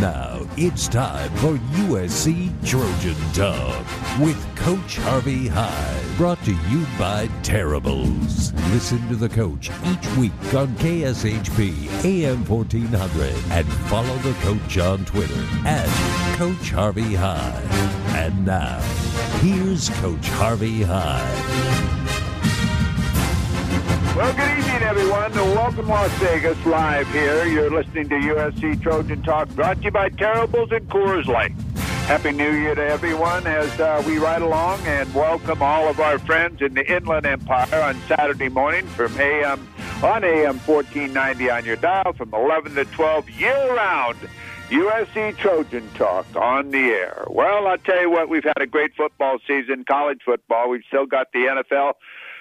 Now 0.00 0.40
it's 0.56 0.88
time 0.88 1.30
for 1.36 1.58
USC 1.76 2.50
Trojan 2.66 3.14
Talk 3.34 3.84
with 4.18 4.56
Coach 4.56 4.96
Harvey 4.96 5.46
Hyde. 5.46 6.16
Brought 6.16 6.42
to 6.44 6.52
you 6.70 6.86
by 6.98 7.28
Terribles. 7.42 8.54
Listen 8.72 9.06
to 9.08 9.14
the 9.16 9.28
coach 9.28 9.68
each 9.84 10.16
week 10.16 10.54
on 10.54 10.68
KSHP 10.76 12.02
AM 12.02 12.46
1400 12.46 13.34
and 13.50 13.70
follow 13.90 14.16
the 14.18 14.32
coach 14.40 14.78
on 14.78 15.04
Twitter 15.04 15.46
at 15.66 15.86
Coach 16.38 16.70
Harvey 16.70 17.14
Hyde. 17.14 17.62
And 18.16 18.46
now, 18.46 18.80
here's 19.42 19.90
Coach 19.90 20.26
Harvey 20.28 20.82
Hyde. 20.82 21.99
Well, 24.16 24.34
good 24.34 24.58
evening, 24.58 24.82
everyone. 24.82 25.32
Welcome, 25.32 25.88
Las 25.88 26.10
Vegas, 26.18 26.66
live 26.66 27.08
here. 27.12 27.44
You're 27.46 27.70
listening 27.70 28.08
to 28.08 28.16
USC 28.16 28.82
Trojan 28.82 29.22
Talk, 29.22 29.48
brought 29.50 29.78
to 29.78 29.84
you 29.84 29.90
by 29.92 30.08
Terribles 30.08 30.72
and 30.72 30.86
Coors 30.88 31.26
Light. 31.26 31.52
Happy 32.06 32.32
New 32.32 32.50
Year 32.50 32.74
to 32.74 32.84
everyone 32.84 33.46
as 33.46 33.78
uh, 33.78 34.02
we 34.04 34.18
ride 34.18 34.42
along 34.42 34.80
and 34.80 35.14
welcome 35.14 35.62
all 35.62 35.88
of 35.88 36.00
our 36.00 36.18
friends 36.18 36.60
in 36.60 36.74
the 36.74 36.92
Inland 36.92 37.24
Empire 37.24 37.80
on 37.80 38.00
Saturday 38.08 38.48
morning 38.48 38.84
from 38.88 39.16
AM 39.20 39.66
on 40.02 40.24
AM 40.24 40.58
1490 40.58 41.50
on 41.50 41.64
your 41.64 41.76
dial 41.76 42.12
from 42.12 42.34
11 42.34 42.74
to 42.74 42.84
12 42.86 43.30
year 43.30 43.76
round. 43.76 44.18
USC 44.70 45.36
Trojan 45.36 45.88
Talk 45.94 46.26
on 46.34 46.72
the 46.72 46.78
air. 46.78 47.24
Well, 47.28 47.68
I'll 47.68 47.78
tell 47.78 48.00
you 48.00 48.10
what, 48.10 48.28
we've 48.28 48.44
had 48.44 48.60
a 48.60 48.66
great 48.66 48.94
football 48.96 49.38
season, 49.46 49.84
college 49.84 50.20
football. 50.24 50.68
We've 50.68 50.84
still 50.88 51.06
got 51.06 51.32
the 51.32 51.40
NFL 51.40 51.94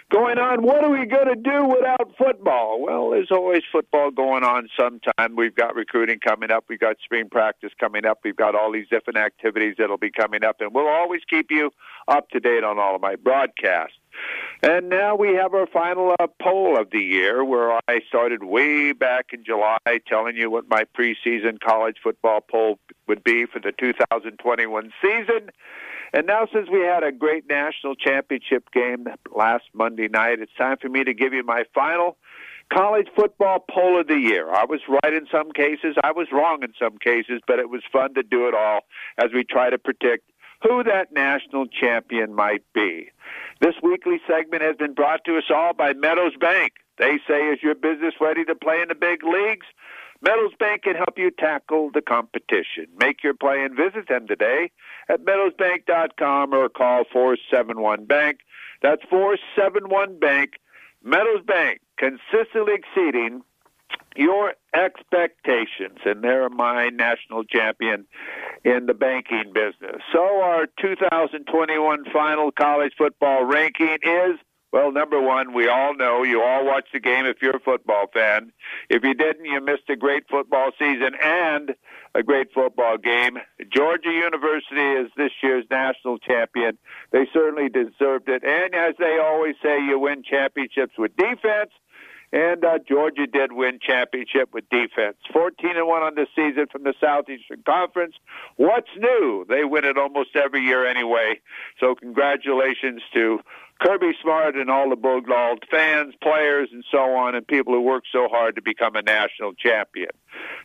going 0.09 0.37
on. 0.37 0.63
What 0.63 0.83
are 0.83 0.89
we 0.89 1.05
going 1.05 1.27
to 1.27 1.35
do 1.35 1.65
without 1.65 2.11
football? 2.17 2.81
Well, 2.81 3.11
there's 3.11 3.31
always 3.31 3.63
football 3.71 4.11
going 4.11 4.43
on 4.43 4.67
sometime. 4.79 5.35
We've 5.35 5.55
got 5.55 5.75
recruiting 5.75 6.19
coming 6.19 6.51
up. 6.51 6.65
We've 6.67 6.79
got 6.79 6.97
spring 7.03 7.29
practice 7.29 7.71
coming 7.79 8.05
up. 8.05 8.19
We've 8.23 8.35
got 8.35 8.55
all 8.55 8.71
these 8.71 8.87
different 8.89 9.17
activities 9.17 9.75
that'll 9.77 9.97
be 9.97 10.11
coming 10.11 10.43
up, 10.43 10.57
and 10.59 10.73
we'll 10.73 10.87
always 10.87 11.21
keep 11.29 11.47
you 11.49 11.71
up 12.07 12.29
to 12.29 12.39
date 12.39 12.63
on 12.63 12.79
all 12.79 12.95
of 12.95 13.01
my 13.01 13.15
broadcasts. 13.15 13.97
And 14.61 14.89
now 14.89 15.15
we 15.15 15.35
have 15.35 15.53
our 15.53 15.67
final 15.67 16.15
uh, 16.19 16.27
poll 16.41 16.77
of 16.77 16.89
the 16.91 16.99
year 16.99 17.45
where 17.45 17.71
I 17.87 18.01
started 18.07 18.43
way 18.43 18.91
back 18.91 19.27
in 19.31 19.45
July 19.45 19.77
telling 20.07 20.35
you 20.35 20.49
what 20.49 20.69
my 20.69 20.83
preseason 20.97 21.59
college 21.59 21.97
football 22.03 22.41
poll 22.41 22.79
would 23.07 23.23
be 23.23 23.45
for 23.45 23.59
the 23.59 23.71
2021 23.71 24.91
season. 25.01 25.49
And 26.13 26.25
now, 26.25 26.47
since 26.51 26.69
we 26.69 26.79
had 26.79 27.03
a 27.03 27.11
great 27.11 27.47
national 27.47 27.95
championship 27.95 28.71
game 28.71 29.07
last 29.35 29.65
Monday 29.73 30.07
night, 30.07 30.39
it's 30.39 30.51
time 30.57 30.77
for 30.81 30.89
me 30.89 31.03
to 31.03 31.13
give 31.13 31.33
you 31.33 31.43
my 31.43 31.65
final 31.73 32.17
college 32.73 33.07
football 33.15 33.63
poll 33.69 33.99
of 33.99 34.07
the 34.07 34.17
year. 34.17 34.51
I 34.51 34.65
was 34.65 34.79
right 34.87 35.13
in 35.13 35.27
some 35.31 35.51
cases, 35.51 35.95
I 36.03 36.11
was 36.11 36.27
wrong 36.31 36.63
in 36.63 36.73
some 36.79 36.97
cases, 36.97 37.41
but 37.47 37.59
it 37.59 37.69
was 37.69 37.81
fun 37.91 38.13
to 38.15 38.23
do 38.23 38.47
it 38.47 38.53
all 38.53 38.81
as 39.17 39.31
we 39.33 39.43
try 39.43 39.69
to 39.69 39.77
predict 39.77 40.31
who 40.61 40.83
that 40.83 41.11
national 41.11 41.67
champion 41.67 42.33
might 42.33 42.63
be. 42.73 43.09
This 43.61 43.75
weekly 43.81 44.19
segment 44.27 44.61
has 44.61 44.75
been 44.75 44.93
brought 44.93 45.23
to 45.25 45.37
us 45.37 45.45
all 45.53 45.73
by 45.73 45.93
Meadows 45.93 46.35
Bank. 46.39 46.73
They 46.97 47.19
say, 47.27 47.47
is 47.47 47.63
your 47.63 47.75
business 47.75 48.15
ready 48.19 48.43
to 48.45 48.55
play 48.55 48.81
in 48.81 48.89
the 48.89 48.95
big 48.95 49.23
leagues? 49.23 49.65
Meadows 50.21 50.51
Bank 50.59 50.83
can 50.83 50.95
help 50.95 51.17
you 51.17 51.31
tackle 51.31 51.91
the 51.93 52.01
competition. 52.01 52.87
Make 52.99 53.23
your 53.23 53.33
play 53.33 53.63
and 53.63 53.75
visit 53.75 54.09
them 54.09 54.27
today 54.27 54.71
at 55.09 55.25
meadowsbank.com 55.25 56.53
or 56.53 56.69
call 56.69 57.03
471 57.11 58.05
Bank. 58.05 58.39
That's 58.81 59.01
471 59.09 60.19
Bank. 60.19 60.51
Meadows 61.03 61.43
Bank, 61.45 61.79
consistently 61.97 62.73
exceeding 62.73 63.41
your 64.15 64.53
expectations, 64.73 65.99
and 66.05 66.23
they're 66.23 66.49
my 66.49 66.89
national 66.89 67.43
champion 67.45 68.05
in 68.63 68.85
the 68.85 68.93
banking 68.93 69.53
business. 69.53 70.01
So, 70.11 70.41
our 70.41 70.67
2021 70.79 72.05
final 72.11 72.51
college 72.51 72.93
football 72.97 73.45
ranking 73.45 73.97
is 74.03 74.39
well, 74.71 74.91
number 74.91 75.19
one, 75.19 75.53
we 75.53 75.67
all 75.67 75.95
know 75.95 76.21
you 76.21 76.43
all 76.43 76.63
watch 76.63 76.89
the 76.93 76.99
game 76.99 77.25
if 77.25 77.41
you're 77.41 77.55
a 77.55 77.59
football 77.59 78.05
fan. 78.13 78.51
If 78.87 79.03
you 79.03 79.15
didn't, 79.15 79.45
you 79.45 79.59
missed 79.61 79.89
a 79.89 79.95
great 79.95 80.25
football 80.29 80.71
season 80.77 81.13
and 81.23 81.73
a 82.15 82.23
great 82.23 82.51
football 82.53 82.97
game. 82.97 83.37
Georgia 83.71 84.11
University 84.11 84.81
is 84.81 85.11
this 85.15 85.31
year's 85.41 85.65
national 85.69 86.17
champion. 86.19 86.77
They 87.11 87.27
certainly 87.33 87.69
deserved 87.69 88.29
it. 88.29 88.43
And 88.43 88.73
as 88.73 88.95
they 88.97 89.19
always 89.21 89.55
say, 89.63 89.79
you 89.83 89.99
win 89.99 90.23
championships 90.23 90.93
with 90.97 91.15
defense. 91.15 91.71
And 92.31 92.63
uh, 92.63 92.77
Georgia 92.87 93.25
did 93.25 93.51
win 93.53 93.79
championship 93.81 94.53
with 94.53 94.69
defense. 94.69 95.17
14 95.33 95.77
and 95.77 95.87
1 95.87 96.03
on 96.03 96.13
the 96.15 96.27
season 96.35 96.67
from 96.71 96.83
the 96.83 96.93
Southeastern 97.01 97.63
Conference. 97.65 98.13
What's 98.57 98.89
new? 98.97 99.45
They 99.49 99.63
win 99.63 99.83
it 99.83 99.97
almost 99.97 100.35
every 100.35 100.61
year 100.61 100.85
anyway. 100.85 101.39
So 101.79 101.95
congratulations 101.95 103.01
to 103.13 103.39
Kirby 103.81 104.11
Smart 104.21 104.55
and 104.55 104.69
all 104.69 104.89
the 104.89 104.95
Bulldog 104.95 105.59
fans, 105.71 106.13
players, 106.21 106.69
and 106.71 106.83
so 106.91 107.15
on, 107.15 107.35
and 107.35 107.47
people 107.47 107.73
who 107.73 107.81
work 107.81 108.03
so 108.11 108.27
hard 108.29 108.55
to 108.55 108.61
become 108.61 108.95
a 108.95 109.01
national 109.01 109.53
champion. 109.53 110.09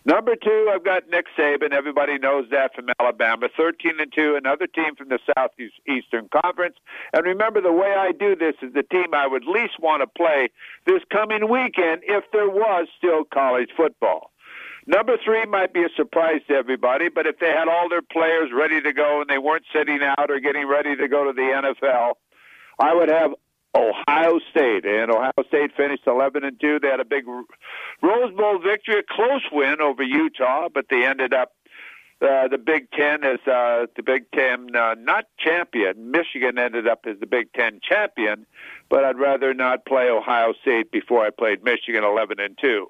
Number 0.04 0.34
two, 0.36 0.70
I've 0.72 0.84
got 0.84 1.08
Nick 1.08 1.26
Saban. 1.38 1.72
Everybody 1.72 2.18
knows 2.18 2.46
that 2.50 2.74
from 2.74 2.88
Alabama. 2.98 3.48
13 3.56 4.00
and 4.00 4.12
2, 4.12 4.36
another 4.36 4.66
team 4.66 4.96
from 4.96 5.08
the 5.08 5.18
Southeastern 5.36 6.28
Conference. 6.42 6.76
And 7.12 7.24
remember, 7.24 7.60
the 7.60 7.72
way 7.72 7.94
I 7.96 8.12
do 8.12 8.34
this 8.34 8.56
is 8.62 8.72
the 8.74 8.82
team 8.82 9.14
I 9.14 9.26
would 9.26 9.44
least 9.44 9.78
want 9.80 10.02
to 10.02 10.06
play 10.06 10.48
this 10.86 11.02
coming 11.10 11.48
weekend 11.48 12.02
if 12.04 12.24
there 12.32 12.48
was 12.48 12.88
still 12.98 13.24
college 13.24 13.70
football. 13.76 14.32
Number 14.86 15.16
three 15.24 15.46
might 15.46 15.72
be 15.72 15.82
a 15.82 15.88
surprise 15.96 16.42
to 16.48 16.54
everybody, 16.54 17.08
but 17.08 17.26
if 17.26 17.38
they 17.38 17.48
had 17.48 17.68
all 17.68 17.88
their 17.88 18.02
players 18.02 18.50
ready 18.52 18.82
to 18.82 18.92
go 18.92 19.22
and 19.22 19.30
they 19.30 19.38
weren't 19.38 19.64
sitting 19.72 20.00
out 20.02 20.30
or 20.30 20.40
getting 20.40 20.68
ready 20.68 20.94
to 20.94 21.08
go 21.08 21.24
to 21.24 21.32
the 21.32 21.40
NFL, 21.40 22.14
I 22.78 22.94
would 22.94 23.08
have 23.08 23.32
Ohio 23.74 24.38
State, 24.50 24.84
and 24.84 25.10
Ohio 25.10 25.32
State 25.48 25.72
finished 25.76 26.04
11 26.06 26.44
and 26.44 26.60
two. 26.60 26.78
They 26.80 26.88
had 26.88 27.00
a 27.00 27.04
big 27.04 27.26
Rose 27.26 28.34
Bowl 28.36 28.58
victory, 28.58 28.98
a 28.98 29.02
close 29.02 29.42
win 29.50 29.80
over 29.80 30.02
Utah, 30.02 30.68
but 30.72 30.86
they 30.90 31.04
ended 31.04 31.34
up 31.34 31.52
uh, 32.22 32.48
the 32.48 32.58
Big 32.58 32.90
Ten 32.92 33.24
as 33.24 33.40
uh, 33.46 33.86
the 33.96 34.02
Big 34.04 34.30
Ten 34.32 34.74
uh, 34.76 34.94
not 34.98 35.24
champion. 35.38 36.10
Michigan 36.10 36.58
ended 36.58 36.86
up 36.86 37.04
as 37.06 37.18
the 37.18 37.26
Big 37.26 37.52
Ten 37.52 37.80
champion, 37.82 38.46
but 38.88 39.04
I'd 39.04 39.18
rather 39.18 39.52
not 39.52 39.84
play 39.84 40.08
Ohio 40.08 40.54
State 40.62 40.92
before 40.92 41.26
I 41.26 41.30
played 41.30 41.64
Michigan 41.64 42.04
11 42.04 42.38
and 42.38 42.56
two. 42.60 42.86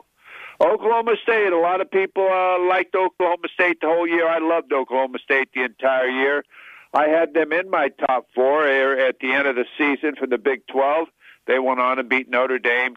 Oklahoma 0.61 1.16
State. 1.22 1.53
A 1.53 1.59
lot 1.59 1.81
of 1.81 1.91
people 1.91 2.28
uh, 2.31 2.61
liked 2.69 2.95
Oklahoma 2.95 3.49
State 3.53 3.78
the 3.81 3.89
whole 3.89 4.06
year. 4.06 4.28
I 4.28 4.39
loved 4.39 4.72
Oklahoma 4.72 5.19
State 5.19 5.49
the 5.55 5.65
entire 5.65 6.09
year. 6.09 6.45
I 6.94 7.09
had 7.09 7.34
them 7.34 7.53
in 7.53 7.69
my 7.71 7.88
top 7.88 8.28
four 8.34 8.66
at 8.66 9.16
the 9.21 9.32
end 9.32 9.49
of 9.49 9.56
the 9.56 9.66
season 9.77 10.15
for 10.16 10.28
the 10.28 10.38
Big 10.38 10.65
12. 10.69 11.09
They 11.47 11.59
went 11.59 11.81
on 11.81 11.99
and 11.99 12.09
beat 12.09 12.31
Notre 12.31 12.60
Dame. 12.60 12.94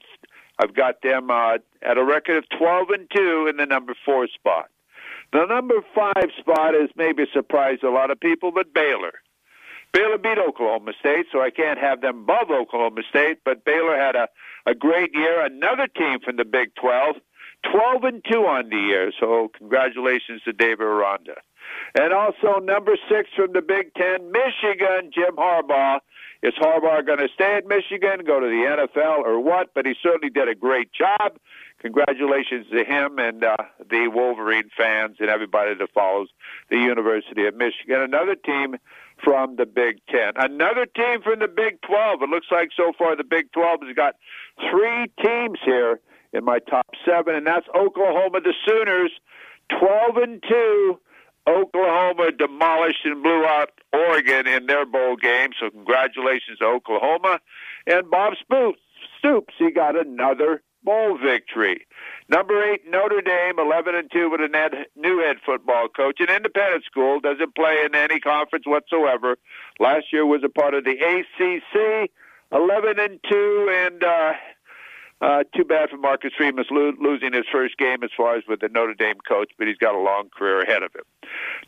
I've 0.60 0.76
got 0.76 1.02
them 1.02 1.32
uh, 1.32 1.58
at 1.82 1.98
a 1.98 2.04
record 2.04 2.38
of 2.38 2.46
12 2.58 2.90
and 2.92 3.08
2 3.16 3.48
in 3.50 3.58
the 3.58 3.66
number 3.66 3.96
four 4.06 4.28
spot. 4.28 4.70
The 5.34 5.46
number 5.46 5.76
five 5.96 6.30
spot 6.40 6.76
is 6.76 6.90
maybe 6.96 7.24
a 7.24 7.32
surprise 7.34 7.80
to 7.82 7.90
a 7.90 7.90
lot 7.90 8.12
of 8.12 8.20
people, 8.20 8.52
but 8.52 8.74
Baylor. 8.74 9.14
Baylor 9.94 10.18
beat 10.18 10.38
Oklahoma 10.38 10.94
State, 11.00 11.26
so 11.32 11.42
I 11.42 11.50
can't 11.50 11.80
have 11.80 12.02
them 12.02 12.20
above 12.20 12.52
Oklahoma 12.52 13.02
State, 13.10 13.40
but 13.44 13.66
Baylor 13.66 13.98
had 13.98 14.16
a, 14.16 14.28
a 14.68 14.76
great 14.76 15.12
year. 15.16 15.44
Another 15.44 15.88
team 15.88 16.20
from 16.24 16.38
the 16.38 16.46
Big 16.46 16.76
12, 16.76 17.16
12 17.72 18.04
and 18.04 18.26
2 18.32 18.38
on 18.46 18.70
the 18.70 18.78
year, 18.78 19.12
so 19.20 19.50
congratulations 19.58 20.44
to 20.44 20.54
David 20.54 20.86
Aranda. 20.86 21.36
And 22.00 22.14
also 22.14 22.60
number 22.60 22.96
six 23.10 23.30
from 23.36 23.54
the 23.54 23.62
Big 23.62 23.94
Ten, 23.96 24.32
Michigan, 24.32 25.12
Jim 25.14 25.36
Harbaugh. 25.38 26.00
Is 26.44 26.54
Harbaugh 26.62 27.04
going 27.04 27.18
to 27.18 27.30
stay 27.34 27.56
at 27.56 27.66
Michigan, 27.66 28.24
go 28.26 28.40
to 28.40 28.46
the 28.46 28.88
NFL, 28.96 29.26
or 29.26 29.40
what? 29.40 29.74
But 29.74 29.88
he 29.88 29.96
certainly 30.04 30.30
did 30.30 30.48
a 30.48 30.54
great 30.54 30.92
job. 30.94 31.38
Congratulations 31.80 32.68
to 32.72 32.84
him 32.84 33.18
and 33.18 33.44
uh, 33.44 33.56
the 33.90 34.08
Wolverine 34.08 34.70
fans 34.76 35.18
and 35.20 35.30
everybody 35.30 35.74
that 35.76 35.90
follows 35.94 36.28
the 36.70 36.78
University 36.78 37.46
of 37.48 37.56
Michigan. 37.56 38.02
Another 38.02 38.36
team 38.36 38.76
from 39.24 39.56
the 39.56 39.66
Big 39.66 40.00
Ten. 40.10 40.34
Another 40.36 40.86
team 40.86 41.22
from 41.24 41.40
the 41.40 41.48
Big 41.48 41.82
12. 41.82 42.22
It 42.24 42.30
looks 42.30 42.48
like 42.52 42.70
so 42.76 42.94
far 42.98 43.16
the 43.16 43.24
Big 43.24 43.52
12 43.52 43.82
has 43.84 43.96
got 43.96 44.16
three 44.72 45.06
teams 45.24 45.60
here 45.66 46.00
in 46.34 46.44
my 46.44 46.60
top 46.60 46.88
seven, 47.06 47.36
and 47.36 47.48
that's 47.48 47.68
Oklahoma, 47.76 48.42
the 48.42 48.54
Sooners, 48.68 49.12
12 49.80 50.18
and 50.18 50.44
2 50.48 51.00
Oklahoma 51.48 52.32
demolished 52.38 53.06
and 53.06 53.24
blew 53.24 53.46
out 53.46 53.70
Oregon 53.94 54.48
in 54.48 54.66
their 54.66 54.86
bowl 54.86 55.16
game. 55.16 55.50
So 55.60 55.70
congratulations 55.70 56.60
to 56.60 56.66
Oklahoma. 56.66 57.40
And 57.86 58.10
Bob 58.10 58.34
Stoops, 59.20 59.54
he 59.58 59.72
got 59.72 59.96
another 59.96 60.62
bowl 60.84 61.18
victory. 61.18 61.86
Number 62.30 62.62
eight, 62.64 62.82
Notre 62.88 63.22
Dame, 63.22 63.60
11 63.60 63.96
and 63.96 64.12
2 64.12 64.30
with 64.30 64.42
a 64.42 64.86
new 64.96 65.20
head 65.20 65.38
football 65.46 65.88
coach. 65.88 66.20
An 66.20 66.34
independent 66.34 66.84
school, 66.86 67.20
doesn't 67.20 67.56
play 67.56 67.84
in 67.86 67.96
any 67.96 68.20
conference 68.20 68.66
whatsoever. 68.66 69.38
Last 69.80 70.06
year 70.12 70.26
was 70.26 70.42
a 70.44 70.50
part 70.50 70.74
of 70.74 70.84
the 70.84 70.92
ACC, 70.92 72.12
11 72.52 73.00
and 73.00 73.20
2, 73.30 73.86
and 73.86 74.04
uh, 74.04 74.34
Uh, 75.20 75.44
too 75.56 75.64
bad 75.64 75.90
for 75.90 75.98
Marcus 75.98 76.32
Freeman 76.38 76.66
lo- 76.70 76.94
losing 77.00 77.34
his 77.34 77.46
first 77.52 77.78
game 77.78 78.04
as 78.04 78.12
far 78.16 78.36
as 78.36 78.44
with 78.48 78.60
the 78.60 78.70
Notre 78.70 78.94
Dame 78.94 79.18
coach, 79.28 79.52
but 79.58 79.68
he's 79.68 79.78
got 79.78 79.96
a 79.96 80.00
long 80.00 80.30
career 80.30 80.62
ahead 80.62 80.84
of 80.84 80.94
him. 80.94 81.04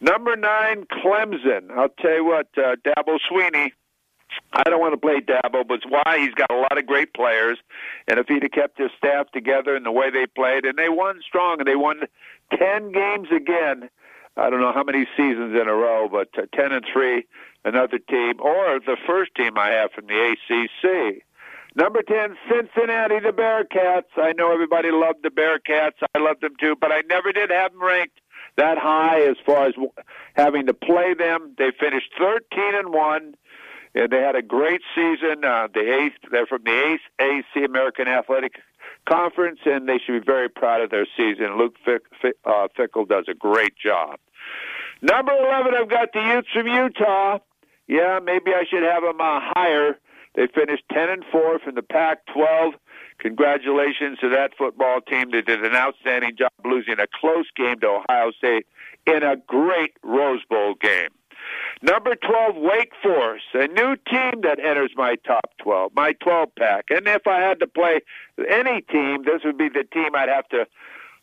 Number 0.01 0.35
nine, 0.35 0.85
Clemson. 0.85 1.71
I'll 1.71 1.89
tell 1.89 2.13
you 2.13 2.25
what, 2.25 2.47
uh, 2.57 2.75
Dabo 2.85 3.17
Swinney. 3.29 3.71
I 4.53 4.63
don't 4.63 4.79
want 4.79 4.93
to 4.93 4.97
play 4.97 5.19
Dabo, 5.21 5.67
but 5.67 5.75
it's 5.75 5.85
why 5.87 6.19
he's 6.19 6.35
got 6.35 6.51
a 6.51 6.55
lot 6.55 6.77
of 6.77 6.85
great 6.85 7.13
players. 7.15 7.57
And 8.07 8.19
if 8.19 8.27
he'd 8.27 8.43
have 8.43 8.51
kept 8.51 8.77
his 8.77 8.91
staff 8.95 9.31
together 9.31 9.75
and 9.75 9.83
the 9.83 9.91
way 9.91 10.11
they 10.11 10.27
played, 10.27 10.65
and 10.65 10.77
they 10.77 10.89
won 10.89 11.19
strong, 11.27 11.57
and 11.59 11.67
they 11.67 11.75
won 11.75 12.01
ten 12.55 12.91
games 12.91 13.29
again. 13.35 13.89
I 14.37 14.51
don't 14.51 14.61
know 14.61 14.71
how 14.71 14.83
many 14.83 15.05
seasons 15.17 15.59
in 15.59 15.67
a 15.67 15.73
row, 15.73 16.07
but 16.07 16.29
uh, 16.37 16.43
ten 16.55 16.71
and 16.71 16.85
three, 16.91 17.25
another 17.65 17.97
team, 17.97 18.35
or 18.39 18.79
the 18.79 18.97
first 19.07 19.33
team 19.35 19.57
I 19.57 19.69
have 19.69 19.91
from 19.91 20.05
the 20.05 20.35
ACC. 20.35 21.23
Number 21.79 22.01
10, 22.01 22.35
Cincinnati, 22.51 23.19
the 23.19 23.31
Bearcats. 23.31 24.11
I 24.17 24.33
know 24.33 24.51
everybody 24.51 24.91
loved 24.91 25.23
the 25.23 25.29
Bearcats. 25.29 25.95
I 26.13 26.19
loved 26.19 26.41
them 26.41 26.55
too, 26.59 26.75
but 26.75 26.91
I 26.91 27.03
never 27.09 27.31
did 27.31 27.51
have 27.51 27.71
them 27.71 27.81
ranked 27.81 28.19
that 28.57 28.77
high 28.77 29.21
as 29.21 29.37
far 29.45 29.67
as 29.67 29.75
having 30.33 30.65
to 30.65 30.73
play 30.73 31.13
them. 31.13 31.55
They 31.57 31.71
finished 31.79 32.11
13 32.19 32.41
and 32.75 32.93
1. 32.93 33.33
And 33.95 34.11
they 34.11 34.19
had 34.19 34.35
a 34.35 34.41
great 34.41 34.81
season. 34.93 35.45
Uh, 35.45 35.69
the 35.73 35.79
eighth, 35.79 36.17
they're 36.29 36.45
from 36.45 36.63
the 36.65 36.71
eighth 36.71 37.01
AC 37.17 37.63
American 37.63 38.09
Athletic 38.09 38.55
Conference, 39.07 39.59
and 39.65 39.87
they 39.87 39.99
should 40.05 40.19
be 40.19 40.25
very 40.25 40.49
proud 40.49 40.81
of 40.81 40.91
their 40.91 41.07
season. 41.15 41.57
Luke 41.57 41.75
Fick, 41.85 42.01
Fick, 42.21 42.35
uh, 42.43 42.67
Fickell 42.77 43.07
does 43.07 43.25
a 43.29 43.33
great 43.33 43.77
job. 43.77 44.19
Number 45.01 45.31
11, 45.31 45.73
I've 45.75 45.89
got 45.89 46.11
the 46.11 46.19
Utes 46.19 46.49
from 46.53 46.67
Utah. 46.67 47.39
Yeah, 47.87 48.19
maybe 48.21 48.51
I 48.53 48.65
should 48.69 48.83
have 48.83 49.01
them 49.01 49.21
uh, 49.21 49.39
higher. 49.55 49.97
They 50.35 50.47
finished 50.47 50.83
10 50.91 51.09
and 51.09 51.25
4 51.31 51.59
from 51.59 51.75
the 51.75 51.81
Pac 51.81 52.25
12. 52.33 52.75
Congratulations 53.19 54.19
to 54.19 54.29
that 54.29 54.51
football 54.57 55.01
team. 55.01 55.31
They 55.31 55.41
did 55.41 55.63
an 55.63 55.75
outstanding 55.75 56.37
job 56.37 56.51
losing 56.63 56.99
a 56.99 57.07
close 57.19 57.47
game 57.55 57.79
to 57.81 58.01
Ohio 58.03 58.31
State 58.31 58.65
in 59.05 59.23
a 59.23 59.35
great 59.35 59.93
Rose 60.03 60.43
Bowl 60.49 60.75
game. 60.75 61.09
Number 61.81 62.15
12, 62.15 62.57
Wake 62.57 62.91
Forest, 63.01 63.45
a 63.53 63.67
new 63.67 63.95
team 63.95 64.41
that 64.43 64.59
enters 64.59 64.91
my 64.95 65.15
top 65.25 65.51
12, 65.59 65.93
my 65.95 66.13
12 66.13 66.49
pack. 66.57 66.85
And 66.89 67.07
if 67.07 67.25
I 67.25 67.39
had 67.39 67.59
to 67.61 67.67
play 67.67 68.01
any 68.49 68.81
team, 68.81 69.23
this 69.23 69.43
would 69.45 69.57
be 69.57 69.69
the 69.69 69.85
team 69.85 70.13
I'd 70.13 70.29
have 70.29 70.47
to, 70.49 70.67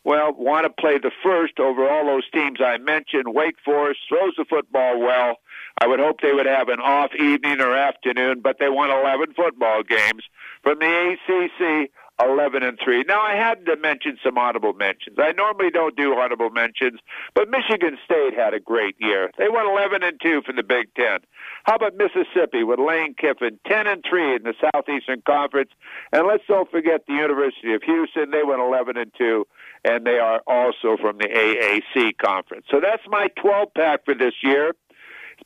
well, 0.03 0.33
want 0.33 0.65
to 0.65 0.69
play 0.69 0.97
the 0.97 1.11
first 1.23 1.59
over 1.59 1.87
all 1.87 2.05
those 2.05 2.29
teams 2.31 2.59
I 2.59 2.77
mentioned. 2.77 3.25
Wake 3.27 3.57
Forest 3.63 3.99
throws 4.09 4.33
the 4.37 4.45
football 4.45 4.99
well. 4.99 5.35
I 5.79 5.87
would 5.87 5.99
hope 5.99 6.21
they 6.21 6.33
would 6.33 6.45
have 6.45 6.69
an 6.69 6.79
off 6.79 7.11
evening 7.13 7.61
or 7.61 7.75
afternoon, 7.75 8.41
but 8.41 8.57
they 8.59 8.69
won 8.69 8.89
11 8.89 9.33
football 9.35 9.83
games 9.83 10.23
from 10.63 10.79
the 10.79 11.17
ACC 11.27 11.91
11 12.19 12.63
and 12.63 12.79
3. 12.83 13.03
Now 13.07 13.21
I 13.21 13.35
had 13.35 13.65
to 13.67 13.75
mention 13.77 14.17
some 14.23 14.37
audible 14.37 14.73
mentions. 14.73 15.17
I 15.19 15.33
normally 15.33 15.69
don't 15.69 15.95
do 15.95 16.15
audible 16.15 16.49
mentions, 16.49 16.99
but 17.35 17.49
Michigan 17.49 17.97
State 18.03 18.33
had 18.35 18.53
a 18.53 18.59
great 18.59 18.95
year. 18.99 19.29
They 19.37 19.49
won 19.49 19.67
11 19.67 20.01
and 20.01 20.19
2 20.19 20.41
from 20.43 20.55
the 20.55 20.63
Big 20.63 20.93
10. 20.95 21.19
How 21.65 21.75
about 21.75 21.93
Mississippi 21.95 22.63
with 22.63 22.79
Lane 22.79 23.13
Kiffin 23.13 23.59
10 23.67 23.87
and 23.87 24.03
3 24.09 24.35
in 24.37 24.43
the 24.43 24.53
Southeastern 24.73 25.21
Conference? 25.27 25.69
And 26.11 26.25
let's 26.27 26.43
don't 26.47 26.69
forget 26.71 27.05
the 27.07 27.13
University 27.13 27.73
of 27.73 27.83
Houston. 27.83 28.31
They 28.31 28.43
went 28.43 28.61
11 28.61 28.97
and 28.97 29.11
2 29.15 29.45
and 29.85 30.05
they 30.05 30.17
are 30.17 30.41
also 30.47 30.97
from 30.99 31.17
the 31.17 31.27
AAC 31.27 32.17
conference. 32.17 32.65
So 32.71 32.79
that's 32.81 33.03
my 33.07 33.27
12 33.39 33.73
pack 33.75 34.05
for 34.05 34.15
this 34.15 34.33
year. 34.41 34.73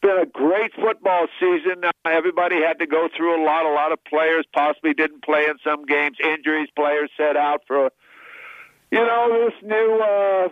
Been 0.01 0.17
a 0.17 0.25
great 0.25 0.73
football 0.73 1.27
season. 1.39 1.83
Everybody 2.05 2.55
had 2.55 2.79
to 2.79 2.87
go 2.87 3.07
through 3.15 3.39
a 3.39 3.45
lot. 3.45 3.65
A 3.65 3.73
lot 3.73 3.91
of 3.91 4.03
players 4.03 4.45
possibly 4.51 4.93
didn't 4.93 5.23
play 5.23 5.45
in 5.45 5.57
some 5.63 5.85
games. 5.85 6.17
Injuries, 6.23 6.69
players 6.75 7.11
set 7.15 7.37
out 7.37 7.61
for, 7.67 7.91
you 8.91 8.99
know, 8.99 9.45
this 9.45 9.53
new 9.61 10.01
uh, 10.01 10.49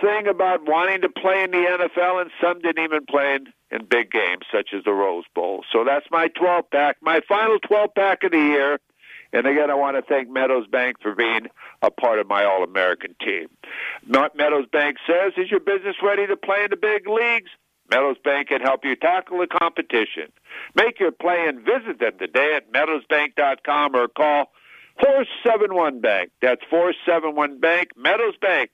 thing 0.00 0.28
about 0.28 0.60
wanting 0.66 1.00
to 1.02 1.08
play 1.08 1.42
in 1.42 1.50
the 1.50 1.58
NFL, 1.58 2.20
and 2.20 2.30
some 2.40 2.60
didn't 2.60 2.84
even 2.84 3.04
play 3.06 3.34
in, 3.34 3.52
in 3.76 3.86
big 3.86 4.10
games 4.12 4.44
such 4.52 4.70
as 4.72 4.84
the 4.84 4.92
Rose 4.92 5.24
Bowl. 5.34 5.64
So 5.72 5.84
that's 5.84 6.06
my 6.12 6.28
12 6.28 6.70
pack, 6.70 6.96
my 7.00 7.20
final 7.28 7.58
12 7.58 7.90
pack 7.96 8.22
of 8.22 8.30
the 8.30 8.38
year. 8.38 8.78
And 9.32 9.46
again, 9.46 9.70
I 9.70 9.74
want 9.74 9.96
to 9.96 10.02
thank 10.02 10.28
Meadows 10.28 10.66
Bank 10.66 10.96
for 11.00 11.14
being 11.14 11.46
a 11.80 11.90
part 11.90 12.18
of 12.18 12.28
my 12.28 12.44
All 12.44 12.62
American 12.62 13.16
team. 13.18 13.48
Meadows 14.06 14.66
Bank 14.70 14.98
says, 15.06 15.32
Is 15.38 15.50
your 15.50 15.60
business 15.60 15.96
ready 16.02 16.26
to 16.26 16.36
play 16.36 16.64
in 16.64 16.70
the 16.70 16.76
big 16.76 17.08
leagues? 17.08 17.50
Meadows 17.92 18.16
Bank 18.24 18.48
can 18.48 18.62
help 18.62 18.86
you 18.86 18.96
tackle 18.96 19.38
the 19.40 19.46
competition. 19.46 20.32
Make 20.74 20.98
your 20.98 21.12
play 21.12 21.44
and 21.46 21.60
visit 21.60 22.00
them 22.00 22.12
today 22.18 22.56
at 22.56 22.72
meadowsbank.com 22.72 23.94
or 23.94 24.08
call 24.08 24.50
471 25.02 26.00
Bank. 26.00 26.30
That's 26.40 26.62
471 26.70 27.60
Bank, 27.60 27.88
Meadows 27.94 28.36
Bank, 28.40 28.70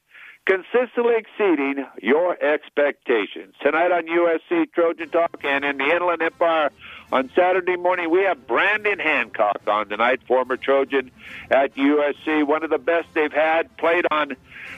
consistently 0.46 1.14
exceeding 1.16 1.84
your 2.00 2.40
expectations. 2.40 3.56
Tonight 3.60 3.90
on 3.90 4.06
USC 4.06 4.70
Trojan 4.72 5.08
Talk 5.08 5.40
and 5.42 5.64
in 5.64 5.78
the 5.78 5.96
Inland 5.96 6.22
Empire 6.22 6.70
on 7.12 7.30
Saturday 7.34 7.76
morning, 7.76 8.10
we 8.10 8.22
have 8.22 8.46
Brandon 8.46 8.98
Hancock 8.98 9.62
on 9.66 9.88
tonight, 9.88 10.20
former 10.26 10.56
Trojan 10.56 11.10
at 11.50 11.74
USC, 11.74 12.46
one 12.46 12.62
of 12.62 12.70
the 12.70 12.78
best 12.78 13.08
they've 13.14 13.32
had, 13.32 13.76
played 13.76 14.04
on 14.10 14.36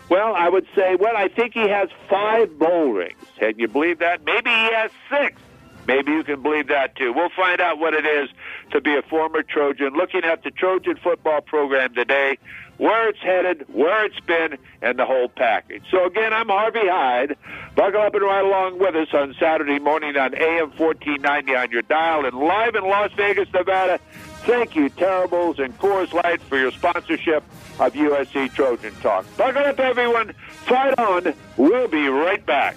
well, 0.09 0.35
I 0.35 0.49
would 0.49 0.67
say, 0.75 0.97
well, 0.97 1.17
I 1.17 1.29
think 1.29 1.55
he 1.55 1.69
has 1.69 1.89
five 2.09 2.59
bowl 2.59 2.89
rings. 2.89 3.23
Can 3.39 3.59
you 3.59 3.69
believe 3.69 4.01
that? 4.01 4.25
Maybe 4.25 4.51
he 4.51 4.73
has 4.75 4.91
six. 5.09 5.41
Maybe 5.87 6.13
you 6.13 6.25
can 6.25 6.43
believe 6.43 6.69
that 6.69 6.97
too. 6.97 7.13
We'll 7.13 7.31
find 7.31 7.61
out 7.61 7.79
what 7.79 7.95
it 7.95 8.05
is 8.05 8.29
to 8.73 8.81
be 8.81 8.97
a 8.97 9.03
former 9.03 9.43
Trojan, 9.43 9.95
looking 9.95 10.25
at 10.25 10.43
the 10.43 10.51
Trojan 10.51 10.97
football 10.97 11.41
program 11.41 11.95
today, 11.95 12.39
where 12.81 13.11
it's 13.11 13.19
headed, 13.19 13.67
where 13.75 14.07
it's 14.07 14.19
been, 14.21 14.57
and 14.81 14.99
the 14.99 15.05
whole 15.05 15.29
package. 15.29 15.83
So 15.91 16.07
again, 16.07 16.33
I'm 16.33 16.49
Harvey 16.49 16.81
Hyde. 16.89 17.37
Buckle 17.77 18.01
up 18.01 18.15
and 18.15 18.23
ride 18.23 18.45
along 18.47 18.79
with 18.79 18.97
us 18.97 19.09
on 19.13 19.35
Saturday 19.39 19.79
morning 19.79 20.17
on 20.17 20.35
AM 20.35 20.71
1490 20.71 21.57
on 21.57 21.71
your 21.71 21.83
dial 21.83 22.25
and 22.25 22.39
live 22.39 22.75
in 22.75 22.85
Las 22.85 23.13
Vegas, 23.19 23.53
Nevada. 23.53 24.01
Thank 24.47 24.77
you, 24.77 24.89
Terribles 24.89 25.59
and 25.59 25.79
Coors 25.79 26.15
Light, 26.15 26.41
for 26.41 26.57
your 26.57 26.71
sponsorship 26.71 27.45
of 27.79 27.93
USC 27.93 28.51
Trojan 28.55 28.95
Talk. 29.03 29.27
Buckle 29.37 29.63
up, 29.63 29.79
everyone. 29.79 30.33
Fight 30.65 30.99
on. 30.99 31.35
We'll 31.59 31.89
be 31.89 32.09
right 32.09 32.45
back. 32.47 32.77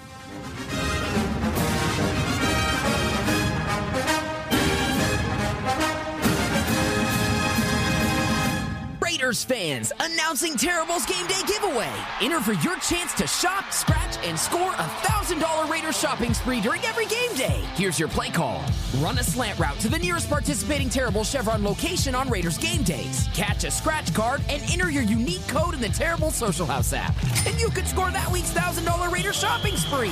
Raiders 9.14 9.44
fans, 9.44 9.92
announcing 10.00 10.56
Terrible's 10.56 11.06
Game 11.06 11.24
Day 11.28 11.40
giveaway. 11.46 11.92
Enter 12.20 12.40
for 12.40 12.54
your 12.54 12.76
chance 12.78 13.14
to 13.14 13.28
shop, 13.28 13.70
scratch, 13.70 14.18
and 14.24 14.36
score 14.36 14.72
a 14.72 14.88
$1,000 15.06 15.70
Raiders 15.70 15.96
shopping 15.96 16.34
spree 16.34 16.60
during 16.60 16.82
every 16.82 17.06
game 17.06 17.32
day. 17.36 17.62
Here's 17.76 17.96
your 17.96 18.08
play 18.08 18.30
call. 18.30 18.60
Run 18.98 19.16
a 19.18 19.22
slant 19.22 19.56
route 19.60 19.78
to 19.78 19.88
the 19.88 20.00
nearest 20.00 20.28
participating 20.28 20.88
Terrible 20.88 21.22
Chevron 21.22 21.62
location 21.62 22.16
on 22.16 22.28
Raiders 22.28 22.58
game 22.58 22.82
days. 22.82 23.28
Catch 23.34 23.62
a 23.62 23.70
scratch 23.70 24.12
card 24.12 24.42
and 24.48 24.60
enter 24.72 24.90
your 24.90 25.04
unique 25.04 25.46
code 25.46 25.74
in 25.74 25.80
the 25.80 25.90
Terrible 25.90 26.32
Social 26.32 26.66
House 26.66 26.92
app. 26.92 27.14
And 27.46 27.60
you 27.60 27.68
could 27.70 27.86
score 27.86 28.10
that 28.10 28.28
week's 28.32 28.50
$1,000 28.50 29.12
Raiders 29.12 29.38
shopping 29.38 29.76
spree. 29.76 30.10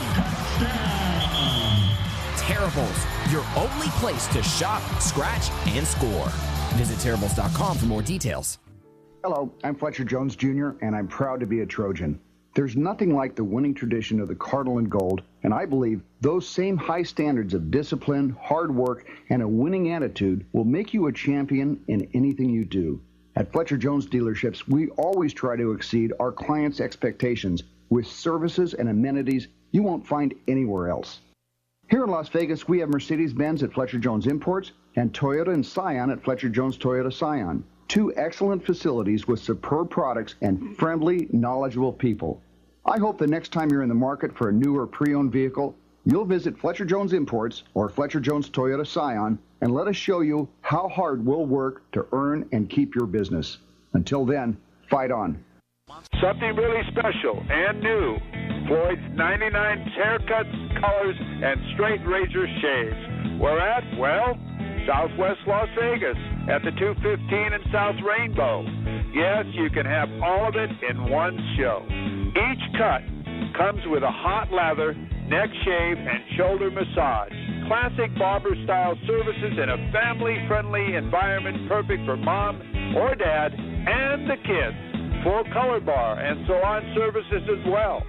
Terribles, 2.37 3.07
your 3.33 3.45
only 3.57 3.89
place 3.99 4.29
to 4.29 4.45
shop, 4.45 4.81
scratch, 5.01 5.51
and 5.67 5.85
score. 5.85 6.29
Visit 6.77 7.01
terribles.com 7.01 7.79
for 7.79 7.87
more 7.87 8.03
details. 8.03 8.59
Hello, 9.25 9.53
I'm 9.63 9.77
Fletcher 9.77 10.03
Jones 10.03 10.35
Jr., 10.35 10.71
and 10.81 10.97
I'm 10.97 11.07
proud 11.07 11.39
to 11.39 11.47
be 11.47 11.61
a 11.61 11.67
Trojan. 11.67 12.19
There's 12.57 12.77
nothing 12.77 13.15
like 13.15 13.37
the 13.37 13.45
winning 13.45 13.73
tradition 13.73 14.19
of 14.19 14.27
the 14.27 14.35
Cardinal 14.35 14.79
and 14.79 14.91
Gold, 14.91 15.23
and 15.45 15.55
I 15.55 15.65
believe 15.65 16.03
those 16.21 16.49
same 16.49 16.77
high 16.77 17.05
standards 17.05 17.55
of 17.55 17.71
discipline, 17.71 18.37
hard 18.43 18.75
work, 18.75 19.07
and 19.31 19.41
a 19.41 19.47
winning 19.47 19.93
attitude 19.93 20.45
will 20.53 20.65
make 20.65 20.93
you 20.93 21.07
a 21.07 21.13
champion 21.13 21.79
in 21.87 22.09
anything 22.15 22.51
you 22.51 22.65
do. 22.65 23.01
At 23.37 23.53
Fletcher 23.53 23.77
Jones 23.77 24.09
dealerships, 24.09 24.67
we 24.67 24.89
always 24.89 25.33
try 25.33 25.55
to 25.55 25.71
exceed 25.71 26.13
our 26.19 26.33
clients' 26.33 26.81
expectations 26.81 27.63
with 27.91 28.09
services 28.09 28.75
and 28.75 28.89
amenities 28.89 29.47
you 29.71 29.85
won't 29.85 30.05
find 30.05 30.35
anywhere 30.49 30.89
else. 30.89 31.21
Here 31.89 32.03
in 32.03 32.11
Las 32.11 32.29
Vegas, 32.29 32.67
we 32.67 32.81
have 32.81 32.89
Mercedes 32.89 33.35
Benz 33.35 33.63
at 33.63 33.73
Fletcher 33.73 33.99
Jones 33.99 34.27
Imports 34.27 34.73
and 34.97 35.13
Toyota 35.13 35.55
and 35.55 35.65
Scion 35.65 36.11
at 36.11 36.25
Fletcher 36.25 36.49
Jones 36.49 36.77
Toyota 36.77 37.13
Scion 37.13 37.63
two 37.89 38.13
excellent 38.17 38.65
facilities 38.65 39.27
with 39.27 39.41
superb 39.41 39.91
products 39.91 40.35
and 40.41 40.77
friendly, 40.77 41.29
knowledgeable 41.33 41.93
people. 41.93 42.41
I 42.85 42.99
hope 42.99 43.19
the 43.19 43.27
next 43.27 43.53
time 43.53 43.71
you're 43.71 43.83
in 43.83 43.89
the 43.89 43.95
market 43.95 44.37
for 44.37 44.49
a 44.49 44.53
new 44.53 44.77
or 44.77 44.87
pre-owned 44.87 45.31
vehicle, 45.31 45.75
you'll 46.05 46.25
visit 46.25 46.59
Fletcher 46.59 46.85
Jones 46.85 47.13
Imports 47.13 47.63
or 47.75 47.89
Fletcher 47.89 48.21
Jones 48.21 48.51
Toyota 48.51 48.87
Scion 48.87 49.39
and 49.61 49.73
let 49.73 49.87
us 49.87 49.97
show 49.97 50.21
you 50.21 50.49
how 50.61 50.89
hard 50.89 51.25
we'll 51.25 51.47
work 51.47 51.89
to 51.93 52.07
earn 52.13 52.49
and 52.53 52.69
keep 52.69 52.95
your 52.95 53.07
business. 53.07 53.59
Until 53.93 54.25
then, 54.25 54.57
fight 54.91 55.13
on. 55.13 55.43
Something 56.21 56.57
really 56.57 56.83
special 56.91 57.45
and 57.49 57.81
new. 57.81 58.19
Floyd's 58.67 59.03
99 59.15 59.93
haircuts, 59.97 60.81
colors, 60.81 61.17
and 61.21 61.61
straight 61.75 62.01
razor 62.07 62.47
shaves. 62.61 63.41
Where 63.41 63.61
at? 63.61 63.85
Well, 63.99 64.39
Southwest 64.87 65.41
Las 65.47 65.69
Vegas 65.79 66.17
at 66.51 66.63
the 66.65 66.73
215 66.75 67.53
and 67.53 67.65
South 67.71 67.95
Rainbow. 68.03 68.67
Yes, 69.15 69.47
you 69.55 69.71
can 69.71 69.87
have 69.87 70.09
all 70.23 70.49
of 70.49 70.55
it 70.57 70.71
in 70.89 71.11
one 71.11 71.39
show. 71.59 71.87
Each 71.87 72.65
cut 72.79 73.03
comes 73.55 73.83
with 73.87 74.03
a 74.03 74.11
hot 74.11 74.51
lather, 74.51 74.95
neck 75.29 75.51
shave, 75.65 75.99
and 75.99 76.23
shoulder 76.37 76.71
massage. 76.71 77.33
Classic 77.69 78.11
barber 78.19 78.57
style 78.65 78.97
services 79.07 79.55
in 79.55 79.69
a 79.71 79.79
family 79.93 80.37
friendly 80.49 80.97
environment 80.97 81.69
perfect 81.69 82.05
for 82.05 82.17
mom 82.17 82.59
or 82.97 83.15
dad 83.15 83.53
and 83.55 84.29
the 84.29 84.37
kids. 84.43 84.79
Full 85.23 85.45
color 85.53 85.81
bar 85.81 86.19
and 86.19 86.45
salon 86.47 86.83
services 86.97 87.43
as 87.47 87.63
well. 87.71 88.03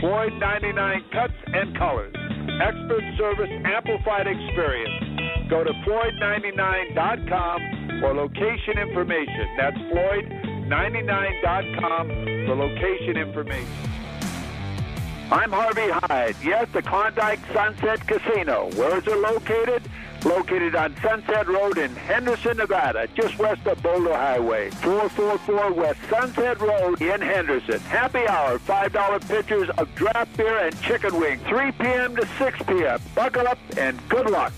Floyd 0.00 0.32
99 0.40 1.04
cuts 1.12 1.36
and 1.52 1.76
colors. 1.76 2.14
Expert 2.62 3.04
service, 3.18 3.50
amplified 3.66 4.26
experience. 4.26 5.07
Go 5.48 5.64
to 5.64 5.72
Floyd99.com 5.72 8.00
for 8.00 8.12
location 8.12 8.78
information. 8.78 9.48
That's 9.56 9.78
Floyd99.com 9.78 12.08
for 12.46 12.54
location 12.54 13.16
information. 13.16 13.66
I'm 15.30 15.50
Harvey 15.50 15.88
Hyde. 15.88 16.36
Yes, 16.44 16.68
the 16.74 16.82
Klondike 16.82 17.40
Sunset 17.54 18.06
Casino. 18.06 18.68
Where 18.74 18.98
is 18.98 19.06
it 19.06 19.18
located? 19.18 19.82
Located 20.26 20.74
on 20.74 20.94
Sunset 21.00 21.48
Road 21.48 21.78
in 21.78 21.96
Henderson, 21.96 22.58
Nevada, 22.58 23.08
just 23.14 23.38
west 23.38 23.66
of 23.66 23.82
Boulder 23.82 24.14
Highway. 24.14 24.68
444 24.70 25.72
West 25.72 26.00
Sunset 26.10 26.60
Road 26.60 27.00
in 27.00 27.22
Henderson. 27.22 27.80
Happy 27.80 28.28
hour, 28.28 28.58
$5 28.58 29.28
pitchers 29.28 29.70
of 29.78 29.88
draft 29.94 30.36
beer 30.36 30.58
and 30.58 30.78
chicken 30.82 31.18
wings, 31.18 31.40
3 31.48 31.72
p.m. 31.72 32.14
to 32.16 32.26
6 32.36 32.58
p.m. 32.66 33.00
Buckle 33.14 33.48
up 33.48 33.58
and 33.78 33.98
good 34.10 34.28
luck. 34.28 34.52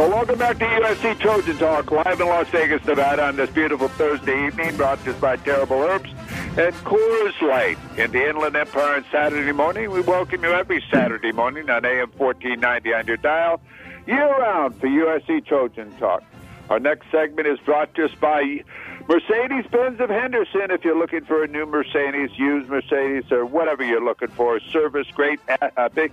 Well, 0.00 0.08
welcome 0.08 0.38
back 0.38 0.58
to 0.60 0.64
USC 0.64 1.20
Trojan 1.20 1.58
Talk, 1.58 1.90
live 1.90 2.18
in 2.22 2.26
Las 2.26 2.48
Vegas, 2.48 2.82
Nevada, 2.86 3.26
on 3.26 3.36
this 3.36 3.50
beautiful 3.50 3.88
Thursday 3.88 4.46
evening, 4.46 4.74
brought 4.74 5.04
to 5.04 5.10
us 5.10 5.20
by 5.20 5.36
Terrible 5.36 5.76
Herbst 5.76 6.16
and 6.56 6.74
Coors 6.86 7.38
Light 7.42 7.76
in 7.98 8.10
the 8.10 8.26
Inland 8.26 8.56
Empire 8.56 8.96
on 8.96 9.04
Saturday 9.12 9.52
morning. 9.52 9.90
We 9.90 10.00
welcome 10.00 10.42
you 10.42 10.52
every 10.52 10.82
Saturday 10.90 11.32
morning 11.32 11.68
on 11.68 11.84
AM 11.84 12.10
1490 12.16 12.94
on 12.94 13.06
your 13.08 13.18
dial, 13.18 13.60
year-round 14.06 14.80
for 14.80 14.86
USC 14.86 15.44
Trojan 15.44 15.94
Talk. 15.98 16.22
Our 16.70 16.80
next 16.80 17.10
segment 17.10 17.46
is 17.46 17.58
brought 17.58 17.94
to 17.96 18.06
us 18.06 18.14
by 18.22 18.64
Mercedes-Benz 19.06 20.00
of 20.00 20.08
Henderson. 20.08 20.70
If 20.70 20.82
you're 20.82 20.98
looking 20.98 21.26
for 21.26 21.44
a 21.44 21.46
new 21.46 21.66
Mercedes, 21.66 22.30
used 22.38 22.70
Mercedes, 22.70 23.30
or 23.30 23.44
whatever 23.44 23.84
you're 23.84 24.02
looking 24.02 24.28
for, 24.28 24.60
service, 24.60 25.08
great, 25.12 25.40
uh, 25.76 25.90
big 25.90 26.10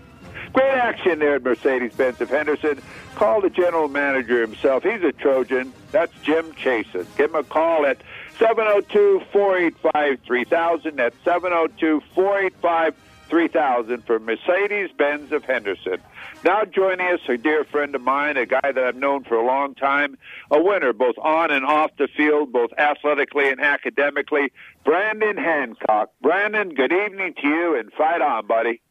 Great 0.57 0.73
action 0.73 1.19
there 1.19 1.35
at 1.35 1.43
Mercedes-Benz 1.43 2.19
of 2.19 2.31
Henderson. 2.31 2.81
Call 3.13 3.41
the 3.41 3.51
general 3.51 3.89
manager 3.89 4.41
himself. 4.41 4.81
He's 4.81 5.03
a 5.03 5.11
Trojan. 5.11 5.71
That's 5.91 6.11
Jim 6.23 6.51
Chasen. 6.53 7.05
Give 7.15 7.29
him 7.29 7.35
a 7.35 7.43
call 7.43 7.85
at 7.85 8.01
702-485-3000. 8.39 10.95
That's 10.95 11.15
702-485-3000 11.17 14.03
for 14.07 14.17
Mercedes-Benz 14.17 15.31
of 15.31 15.43
Henderson. 15.43 15.97
Now 16.43 16.65
joining 16.65 17.05
us, 17.05 17.19
a 17.29 17.37
dear 17.37 17.63
friend 17.63 17.93
of 17.93 18.01
mine, 18.01 18.37
a 18.37 18.47
guy 18.47 18.71
that 18.71 18.83
I've 18.83 18.95
known 18.95 19.25
for 19.25 19.35
a 19.35 19.45
long 19.45 19.75
time, 19.75 20.17
a 20.49 20.59
winner 20.59 20.91
both 20.91 21.19
on 21.19 21.51
and 21.51 21.65
off 21.65 21.91
the 21.99 22.07
field, 22.07 22.51
both 22.51 22.71
athletically 22.79 23.51
and 23.51 23.61
academically, 23.61 24.51
Brandon 24.83 25.37
Hancock. 25.37 26.09
Brandon, 26.19 26.69
good 26.69 26.91
evening 26.91 27.35
to 27.43 27.47
you, 27.47 27.77
and 27.77 27.93
fight 27.93 28.23
on, 28.23 28.47
buddy. 28.47 28.81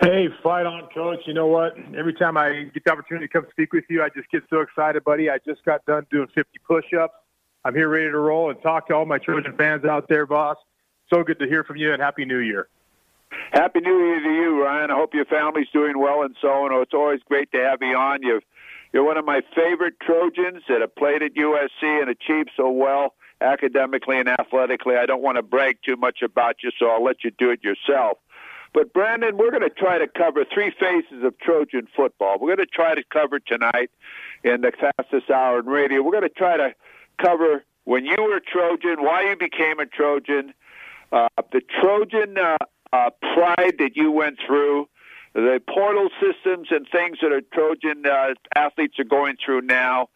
Hey, 0.00 0.28
fight 0.42 0.66
on, 0.66 0.88
coach. 0.92 1.20
You 1.26 1.34
know 1.34 1.46
what? 1.46 1.74
Every 1.96 2.14
time 2.14 2.36
I 2.36 2.64
get 2.74 2.84
the 2.84 2.92
opportunity 2.92 3.26
to 3.26 3.32
come 3.32 3.46
speak 3.50 3.72
with 3.72 3.84
you, 3.88 4.02
I 4.02 4.08
just 4.14 4.30
get 4.30 4.42
so 4.50 4.60
excited, 4.60 5.04
buddy. 5.04 5.30
I 5.30 5.38
just 5.46 5.64
got 5.64 5.84
done 5.86 6.06
doing 6.10 6.28
50 6.34 6.58
push-ups. 6.66 7.14
I'm 7.64 7.74
here 7.74 7.88
ready 7.88 8.10
to 8.10 8.18
roll 8.18 8.50
and 8.50 8.60
talk 8.62 8.88
to 8.88 8.94
all 8.94 9.06
my 9.06 9.18
Trojan 9.18 9.56
fans 9.56 9.84
out 9.84 10.08
there, 10.08 10.26
boss. 10.26 10.56
So 11.12 11.22
good 11.22 11.38
to 11.38 11.46
hear 11.46 11.64
from 11.64 11.76
you, 11.76 11.92
and 11.92 12.02
Happy 12.02 12.24
New 12.24 12.38
Year. 12.38 12.68
Happy 13.52 13.80
New 13.80 13.98
Year 13.98 14.20
to 14.20 14.34
you, 14.34 14.62
Ryan. 14.62 14.90
I 14.90 14.94
hope 14.94 15.14
your 15.14 15.24
family's 15.24 15.68
doing 15.72 15.98
well 15.98 16.22
and 16.22 16.36
so 16.40 16.48
on. 16.48 16.82
It's 16.82 16.94
always 16.94 17.20
great 17.26 17.50
to 17.52 17.58
have 17.58 17.78
you 17.80 17.96
on. 17.96 18.22
You've, 18.22 18.42
you're 18.92 19.04
one 19.04 19.16
of 19.16 19.24
my 19.24 19.40
favorite 19.54 19.94
Trojans 20.00 20.62
that 20.68 20.80
have 20.80 20.94
played 20.94 21.22
at 21.22 21.34
USC 21.34 21.82
and 21.82 22.10
achieved 22.10 22.50
so 22.56 22.70
well 22.70 23.14
academically 23.40 24.18
and 24.18 24.28
athletically. 24.28 24.96
I 24.96 25.06
don't 25.06 25.22
want 25.22 25.36
to 25.36 25.42
brag 25.42 25.78
too 25.84 25.96
much 25.96 26.22
about 26.22 26.56
you, 26.62 26.70
so 26.78 26.86
I'll 26.86 27.02
let 27.04 27.24
you 27.24 27.30
do 27.38 27.50
it 27.50 27.62
yourself. 27.62 28.18
But 28.74 28.92
Brandon, 28.92 29.36
we're 29.36 29.52
going 29.52 29.62
to 29.62 29.70
try 29.70 29.98
to 29.98 30.08
cover 30.08 30.44
three 30.52 30.72
phases 30.78 31.22
of 31.22 31.38
Trojan 31.38 31.86
football. 31.96 32.38
We're 32.40 32.56
going 32.56 32.66
to 32.66 32.74
try 32.74 32.96
to 32.96 33.04
cover 33.10 33.38
tonight 33.38 33.90
in 34.42 34.62
the 34.62 34.72
fastest 34.72 35.30
hour 35.30 35.60
in 35.60 35.66
radio. 35.66 36.02
We're 36.02 36.10
going 36.10 36.24
to 36.24 36.28
try 36.28 36.56
to 36.56 36.74
cover 37.24 37.64
when 37.84 38.04
you 38.04 38.16
were 38.18 38.36
a 38.36 38.40
Trojan, 38.40 39.04
why 39.04 39.28
you 39.30 39.36
became 39.36 39.78
a 39.78 39.86
Trojan, 39.86 40.52
uh, 41.12 41.28
the 41.52 41.60
Trojan 41.80 42.36
uh, 42.36 42.56
uh, 42.92 43.10
pride 43.34 43.76
that 43.78 43.92
you 43.94 44.10
went 44.10 44.38
through, 44.44 44.88
the 45.34 45.60
portal 45.72 46.08
systems 46.20 46.68
and 46.70 46.88
things 46.90 47.18
that 47.22 47.30
our 47.30 47.42
Trojan 47.52 48.04
uh, 48.06 48.34
athletes 48.56 48.98
are 48.98 49.04
going 49.04 49.36
through 49.44 49.60
now, 49.60 50.08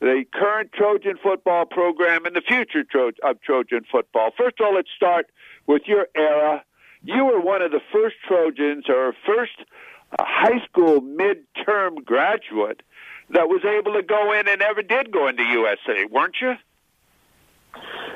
the 0.00 0.24
current 0.34 0.72
Trojan 0.72 1.18
football 1.22 1.66
program, 1.66 2.24
and 2.24 2.34
the 2.34 2.40
future 2.40 2.84
of 3.22 3.40
Trojan 3.42 3.84
football. 3.92 4.30
First 4.36 4.58
of 4.58 4.66
all, 4.66 4.74
let's 4.74 4.90
start 4.96 5.26
with 5.68 5.82
your 5.86 6.08
era 6.16 6.64
you 7.04 7.24
were 7.24 7.40
one 7.40 7.62
of 7.62 7.70
the 7.70 7.80
first 7.92 8.16
Trojans 8.26 8.84
or 8.88 9.14
first 9.26 9.52
uh, 10.18 10.24
high 10.26 10.64
school 10.66 11.00
midterm 11.00 12.04
graduate 12.04 12.82
that 13.30 13.48
was 13.48 13.64
able 13.64 13.94
to 13.94 14.02
go 14.02 14.32
in 14.32 14.48
and 14.48 14.62
ever 14.62 14.82
did 14.82 15.10
go 15.10 15.28
into 15.28 15.42
USA, 15.42 16.04
weren't 16.10 16.36
you? 16.40 16.54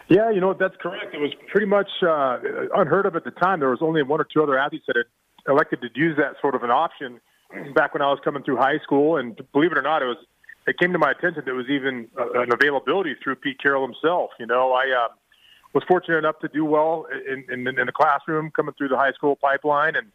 Yeah, 0.09 0.31
you 0.31 0.40
know 0.40 0.55
that's 0.55 0.76
correct. 0.81 1.14
It 1.14 1.21
was 1.21 1.33
pretty 1.49 1.66
much 1.66 1.88
uh, 2.02 2.38
unheard 2.75 3.07
of 3.07 3.16
at 3.16 3.25
the 3.25 3.31
time. 3.31 3.61
There 3.61 3.71
was 3.71 3.81
only 3.81 4.02
one 4.02 4.21
or 4.21 4.26
two 4.33 4.43
other 4.43 4.59
athletes 4.59 4.85
that 4.87 4.97
had 4.97 5.07
elected 5.50 5.81
to 5.81 5.88
use 5.95 6.16
that 6.19 6.35
sort 6.40 6.55
of 6.55 6.62
an 6.62 6.71
option 6.71 7.21
back 7.75 7.95
when 7.95 8.02
I 8.02 8.11
was 8.11 8.19
coming 8.23 8.43
through 8.43 8.57
high 8.57 8.78
school. 8.83 9.16
And 9.16 9.40
believe 9.52 9.73
it 9.73 9.78
or 9.78 9.83
not, 9.83 10.02
it 10.02 10.07
was 10.07 10.19
it 10.66 10.78
came 10.78 10.93
to 10.93 10.99
my 10.99 11.12
attention 11.12 11.43
that 11.45 11.50
it 11.50 11.55
was 11.55 11.69
even 11.69 12.09
uh, 12.19 12.43
an 12.43 12.52
availability 12.52 13.14
through 13.23 13.37
Pete 13.37 13.61
Carroll 13.61 13.87
himself. 13.87 14.31
You 14.38 14.47
know, 14.47 14.73
I 14.73 14.85
uh, 14.90 15.09
was 15.76 15.85
fortunate 15.87 16.16
enough 16.16 16.38
to 16.38 16.49
do 16.49 16.64
well 16.64 17.06
in, 17.30 17.45
in, 17.52 17.68
in 17.68 17.85
the 17.85 17.92
classroom 17.92 18.50
coming 18.50 18.75
through 18.78 18.88
the 18.88 18.97
high 18.97 19.12
school 19.12 19.37
pipeline. 19.37 19.95
And, 19.95 20.11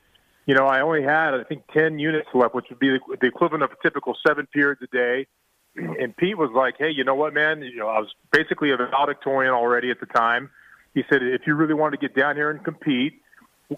you 0.48 0.56
know, 0.56 0.66
I 0.66 0.82
only 0.82 1.04
had, 1.04 1.36
I 1.36 1.44
think, 1.44 1.62
10 1.72 2.00
units 2.00 2.30
left, 2.34 2.56
which 2.56 2.66
would 2.72 2.80
be 2.80 2.98
the 3.22 3.28
equivalent 3.28 3.64
of 3.64 3.70
a 3.72 3.76
typical 3.84 4.18
seven 4.26 4.48
periods 4.48 4.82
a 4.82 4.88
day. 4.88 5.28
And 6.02 6.18
Pete 6.18 6.38
was 6.38 6.50
like, 6.54 6.76
hey, 6.80 6.90
you 6.90 7.04
know 7.04 7.14
what, 7.14 7.34
man? 7.34 7.62
You 7.62 7.78
know, 7.78 7.88
I 7.88 8.00
was 8.00 8.10
basically 8.32 8.72
a 8.72 8.78
valedictorian 8.78 9.54
already 9.54 9.92
at 9.92 10.00
the 10.00 10.08
time. 10.08 10.50
He 10.96 11.04
said, 11.10 11.22
if 11.22 11.44
you 11.46 11.54
really 11.54 11.76
wanted 11.76 12.02
to 12.02 12.08
get 12.08 12.14
down 12.14 12.36
here 12.36 12.50
and 12.50 12.62
compete 12.62 13.22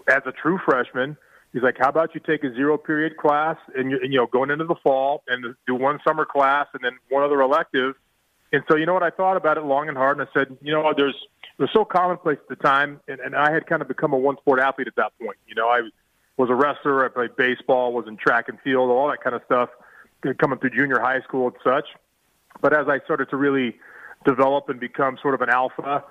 as 0.08 0.22
a 0.26 0.32
true 0.32 0.58
freshman, 0.64 1.16
he's 1.52 1.62
like, 1.62 1.76
how 1.78 1.90
about 1.90 2.14
you 2.14 2.20
take 2.26 2.42
a 2.42 2.52
zero 2.52 2.78
period 2.78 3.18
class 3.18 3.58
and, 3.76 3.92
you, 3.92 4.00
and 4.02 4.12
you 4.12 4.18
know, 4.18 4.26
going 4.26 4.50
into 4.50 4.64
the 4.64 4.74
fall 4.82 5.22
and 5.28 5.54
do 5.68 5.74
one 5.74 6.00
summer 6.04 6.24
class 6.24 6.66
and 6.72 6.82
then 6.82 6.98
one 7.10 7.22
other 7.22 7.40
elective. 7.42 7.94
And 8.52 8.64
so, 8.68 8.76
you 8.76 8.86
know 8.86 8.94
what, 8.94 9.04
I 9.04 9.10
thought 9.10 9.36
about 9.36 9.58
it 9.58 9.64
long 9.64 9.88
and 9.88 9.96
hard, 9.96 10.18
and 10.18 10.26
I 10.28 10.32
said, 10.32 10.56
you 10.62 10.72
know, 10.72 10.92
there's 10.96 11.16
it 11.58 11.62
was 11.62 11.70
so 11.72 11.84
commonplace 11.84 12.38
at 12.40 12.48
the 12.48 12.62
time, 12.62 13.00
and, 13.06 13.20
and 13.20 13.36
I 13.36 13.52
had 13.52 13.66
kind 13.66 13.80
of 13.80 13.88
become 13.88 14.12
a 14.12 14.18
one 14.18 14.36
sport 14.38 14.60
athlete 14.60 14.88
at 14.88 14.96
that 14.96 15.12
point. 15.20 15.38
You 15.46 15.54
know, 15.54 15.68
I 15.68 15.82
was 16.36 16.50
a 16.50 16.54
wrestler, 16.54 17.04
I 17.04 17.08
played 17.08 17.36
baseball, 17.36 17.92
was 17.92 18.06
in 18.08 18.16
track 18.16 18.48
and 18.48 18.58
field, 18.60 18.90
all 18.90 19.08
that 19.08 19.22
kind 19.22 19.36
of 19.36 19.42
stuff, 19.46 19.70
coming 20.38 20.58
through 20.58 20.70
junior 20.70 20.98
high 20.98 21.20
school 21.20 21.46
and 21.46 21.56
such. 21.62 21.86
But 22.60 22.72
as 22.72 22.88
I 22.88 22.98
started 23.04 23.30
to 23.30 23.36
really 23.36 23.76
develop 24.24 24.68
and 24.68 24.80
become 24.80 25.16
sort 25.22 25.34
of 25.34 25.42
an 25.42 25.50
alpha, 25.50 26.02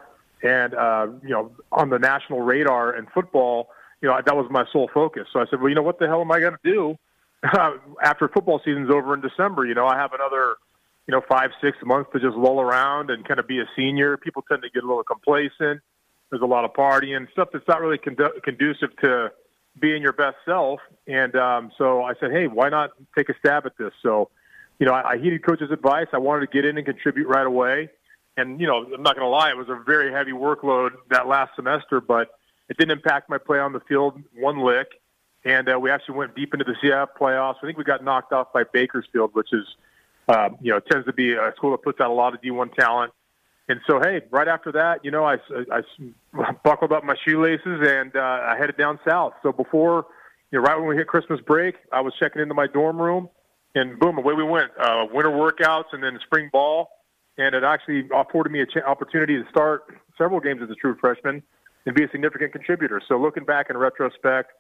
and 0.44 0.74
uh, 0.76 1.08
you 1.22 1.30
know, 1.30 1.52
on 1.72 1.90
the 1.90 2.00
national 2.00 2.42
radar 2.42 2.96
in 2.96 3.08
football, 3.08 3.70
you 4.02 4.10
know, 4.10 4.20
that 4.24 4.36
was 4.36 4.48
my 4.50 4.66
sole 4.72 4.90
focus. 4.94 5.28
So 5.32 5.40
I 5.40 5.46
said, 5.50 5.60
well, 5.60 5.70
you 5.70 5.76
know, 5.76 5.82
what 5.82 6.00
the 6.00 6.08
hell 6.08 6.22
am 6.22 6.32
I 6.32 6.40
going 6.40 6.54
to 6.54 6.72
do 6.72 6.98
after 8.04 8.28
football 8.28 8.60
season's 8.64 8.92
over 8.92 9.14
in 9.14 9.22
December? 9.22 9.66
You 9.66 9.74
know, 9.74 9.88
I 9.88 9.98
have 9.98 10.14
another 10.14 10.56
you 11.08 11.12
know, 11.12 11.22
five, 11.28 11.52
six 11.62 11.78
months 11.84 12.10
to 12.14 12.20
just 12.20 12.36
roll 12.38 12.62
around 12.62 13.10
and 13.10 13.28
kind 13.28 13.40
of 13.40 13.48
be 13.48 13.60
a 13.60 13.66
senior. 13.76 14.16
People 14.16 14.44
tend 14.50 14.62
to 14.64 14.70
get 14.70 14.84
a 14.84 14.88
little 14.88 15.04
complacent. 15.04 15.82
There's 16.30 16.42
a 16.42 16.46
lot 16.46 16.64
of 16.64 16.74
partying, 16.74 17.30
stuff 17.32 17.50
that's 17.52 17.68
not 17.68 17.82
really 17.82 17.98
condu- 17.98 18.42
conducive 18.42 18.96
to 19.04 19.32
being 19.80 20.02
your 20.02 20.14
best 20.14 20.38
self. 20.46 20.80
And 21.06 21.36
um, 21.36 21.72
so 21.78 22.04
I 22.04 22.14
said, 22.20 22.32
hey, 22.32 22.48
why 22.48 22.70
not 22.70 22.92
take 23.18 23.30
a 23.30 23.34
stab 23.38 23.66
at 23.66 23.78
this? 23.78 23.92
So, 24.02 24.30
you 24.80 24.86
know, 24.86 24.94
I, 24.94 25.12
I 25.12 25.18
heeded 25.18 25.46
coach's 25.46 25.72
advice. 25.72 26.08
I 26.14 26.20
wanted 26.20 26.50
to 26.50 26.54
get 26.54 26.64
in 26.66 26.78
and 26.78 26.86
contribute 26.86 27.28
right 27.28 27.46
away. 27.46 27.90
And, 28.38 28.60
you 28.62 28.66
know, 28.66 28.86
I'm 28.86 29.04
not 29.04 29.16
going 29.16 29.26
to 29.26 29.30
lie, 29.30 29.50
it 29.50 29.58
was 29.58 29.70
a 29.70 29.80
very 29.86 30.12
heavy 30.12 30.32
workload 30.32 30.92
that 31.10 31.28
last 31.28 31.52
semester, 31.56 32.02
but 32.02 32.30
it 32.70 32.78
didn't 32.78 32.92
impact 32.92 33.30
my 33.30 33.38
play 33.38 33.60
on 33.60 33.74
the 33.74 33.82
field 33.82 34.20
one 34.36 34.60
lick. 34.60 34.88
And 35.44 35.70
uh, 35.70 35.78
we 35.78 35.92
actually 35.92 36.16
went 36.16 36.34
deep 36.34 36.54
into 36.54 36.66
the 36.66 36.76
CIF 36.82 37.10
playoffs. 37.20 37.58
I 37.62 37.66
think 37.66 37.78
we 37.78 37.84
got 37.84 38.04
knocked 38.04 38.32
off 38.32 38.54
by 38.54 38.64
Bakersfield, 38.64 39.32
which 39.34 39.52
is– 39.52 39.66
uh, 40.28 40.50
you 40.62 40.72
know, 40.72 40.78
it 40.78 40.86
tends 40.90 41.06
to 41.06 41.14
be 41.14 41.34
a 41.34 41.54
school 41.56 41.72
that 41.72 41.84
puts 41.84 42.00
out 42.00 42.10
a 42.10 42.14
lot 42.14 42.34
of 42.34 42.42
D1 42.42 42.74
talent. 42.76 43.14
And 43.70 43.80
so, 43.88 44.00
hey, 44.00 44.22
right 44.30 44.48
after 44.48 44.72
that, 44.74 45.04
you 45.06 45.12
know, 45.12 45.24
I, 45.24 45.38
I, 45.72 45.82
I 46.34 46.52
buckled 46.64 46.92
up 46.92 47.04
my 47.04 47.16
shoelaces 47.26 47.82
and 47.88 48.16
uh, 48.16 48.20
I 48.20 48.56
headed 48.58 48.78
down 48.78 49.00
south. 49.08 49.34
So 49.42 49.52
before, 49.52 50.06
you 50.52 50.60
know, 50.60 50.66
right 50.66 50.78
when 50.78 50.88
we 50.88 50.96
hit 50.96 51.08
Christmas 51.08 51.40
break, 51.42 51.76
I 51.92 52.02
was 52.02 52.14
checking 52.20 52.42
into 52.42 52.54
my 52.54 52.68
dorm 52.68 53.02
room 53.02 53.30
and 53.76 54.00
boom, 54.00 54.18
away 54.18 54.34
we 54.34 54.44
went. 54.44 54.72
Uh, 54.80 55.06
winter 55.12 55.32
workouts 55.32 55.94
and 55.94 56.04
then 56.04 56.20
spring 56.26 56.50
ball, 56.52 56.90
and 57.38 57.56
it 57.56 57.64
actually 57.64 58.08
afforded 58.14 58.52
me 58.52 58.62
an 58.62 58.68
ch- 58.68 58.84
opportunity 58.86 59.42
to 59.42 59.50
start 59.50 59.86
several 60.18 60.40
games 60.40 60.62
as 60.62 60.70
a 60.70 60.76
true 60.76 60.96
freshman 61.00 61.42
and 61.86 61.96
be 61.96 62.04
a 62.04 62.10
significant 62.10 62.52
contributor. 62.52 63.02
So 63.08 63.18
looking 63.18 63.46
back 63.46 63.70
in 63.70 63.78
retrospect, 63.78 64.52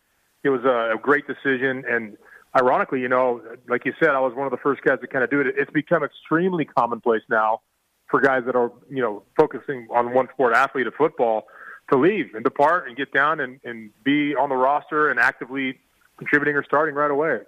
it 0.43 0.49
was 0.49 0.63
a, 0.63 0.95
a 0.95 0.97
great 1.01 1.25
decision. 1.27 1.83
And 1.87 2.17
ironically, 2.55 3.01
you 3.01 3.09
know, 3.09 3.41
like 3.67 3.85
you 3.85 3.93
said, 3.99 4.09
I 4.09 4.19
was 4.19 4.33
one 4.35 4.45
of 4.45 4.51
the 4.51 4.57
first 4.57 4.81
guys 4.83 4.99
to 5.01 5.07
kind 5.07 5.23
of 5.23 5.29
do 5.29 5.41
it. 5.41 5.47
It's 5.57 5.71
become 5.71 6.03
extremely 6.03 6.65
commonplace 6.65 7.23
now 7.29 7.61
for 8.09 8.19
guys 8.21 8.43
that 8.45 8.55
are, 8.55 8.71
you 8.89 9.01
know, 9.01 9.23
focusing 9.37 9.87
on 9.93 10.13
one 10.13 10.27
sport 10.33 10.55
athlete 10.55 10.87
of 10.87 10.93
football 10.93 11.45
to 11.91 11.97
leave 11.97 12.33
and 12.35 12.43
depart 12.43 12.87
and 12.87 12.95
get 12.95 13.11
down 13.11 13.39
and, 13.39 13.59
and 13.63 13.89
be 14.03 14.35
on 14.35 14.49
the 14.49 14.55
roster 14.55 15.09
and 15.09 15.19
actively 15.19 15.79
contributing 16.17 16.55
or 16.55 16.63
starting 16.63 16.95
right 16.95 17.11
away. 17.11 17.39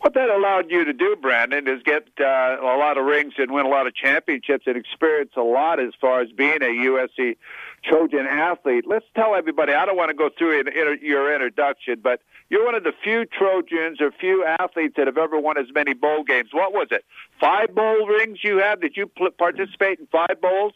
What 0.00 0.14
that 0.14 0.28
allowed 0.28 0.70
you 0.70 0.84
to 0.84 0.92
do, 0.92 1.16
Brandon, 1.20 1.66
is 1.66 1.82
get 1.82 2.08
uh, 2.20 2.56
a 2.60 2.76
lot 2.76 2.98
of 2.98 3.06
rings 3.06 3.34
and 3.38 3.50
win 3.50 3.64
a 3.64 3.70
lot 3.70 3.86
of 3.86 3.94
championships 3.94 4.66
and 4.66 4.76
experience 4.76 5.32
a 5.36 5.42
lot 5.42 5.80
as 5.80 5.92
far 6.00 6.20
as 6.20 6.30
being 6.30 6.62
a 6.62 6.66
USC 6.66 7.36
Trojan 7.84 8.26
athlete. 8.26 8.84
Let's 8.86 9.06
tell 9.14 9.34
everybody. 9.34 9.72
I 9.72 9.86
don't 9.86 9.96
want 9.96 10.10
to 10.10 10.14
go 10.14 10.28
through 10.36 10.60
in, 10.60 10.68
in, 10.68 10.98
your 11.00 11.32
introduction, 11.32 12.00
but 12.02 12.20
you're 12.50 12.64
one 12.64 12.74
of 12.74 12.84
the 12.84 12.92
few 13.02 13.24
Trojans 13.24 14.00
or 14.00 14.12
few 14.12 14.44
athletes 14.44 14.94
that 14.96 15.06
have 15.06 15.18
ever 15.18 15.38
won 15.38 15.58
as 15.58 15.66
many 15.74 15.94
bowl 15.94 16.22
games. 16.22 16.50
What 16.52 16.72
was 16.72 16.88
it? 16.90 17.04
Five 17.40 17.74
bowl 17.74 18.06
rings 18.06 18.38
you 18.42 18.58
have? 18.58 18.80
Did 18.80 18.96
you 18.96 19.10
participate 19.38 20.00
in 20.00 20.06
five 20.06 20.40
bowls? 20.40 20.74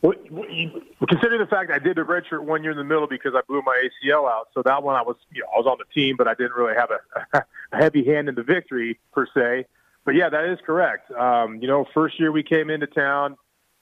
Well, 0.00 0.14
considering 1.08 1.40
the 1.40 1.48
fact 1.50 1.72
I 1.72 1.80
did 1.80 1.96
the 1.96 2.02
redshirt 2.02 2.44
one 2.44 2.62
year 2.62 2.70
in 2.70 2.78
the 2.78 2.84
middle 2.84 3.08
because 3.08 3.32
I 3.34 3.40
blew 3.48 3.62
my 3.66 3.82
ACL 3.82 4.30
out, 4.30 4.48
so 4.54 4.62
that 4.62 4.82
one 4.82 4.94
I 4.94 5.02
was, 5.02 5.16
you 5.32 5.42
know, 5.42 5.48
I 5.52 5.58
was 5.58 5.66
on 5.66 5.78
the 5.78 5.92
team, 5.92 6.16
but 6.16 6.28
I 6.28 6.34
didn't 6.34 6.52
really 6.52 6.74
have 6.76 6.90
a, 6.90 7.44
a 7.72 7.76
heavy 7.76 8.04
hand 8.04 8.28
in 8.28 8.36
the 8.36 8.44
victory 8.44 9.00
per 9.12 9.26
se. 9.34 9.66
But 10.04 10.14
yeah, 10.14 10.28
that 10.28 10.44
is 10.44 10.58
correct. 10.64 11.10
Um, 11.10 11.60
you 11.60 11.66
know, 11.66 11.84
first 11.92 12.18
year 12.20 12.30
we 12.30 12.44
came 12.44 12.70
into 12.70 12.86
town, 12.86 13.36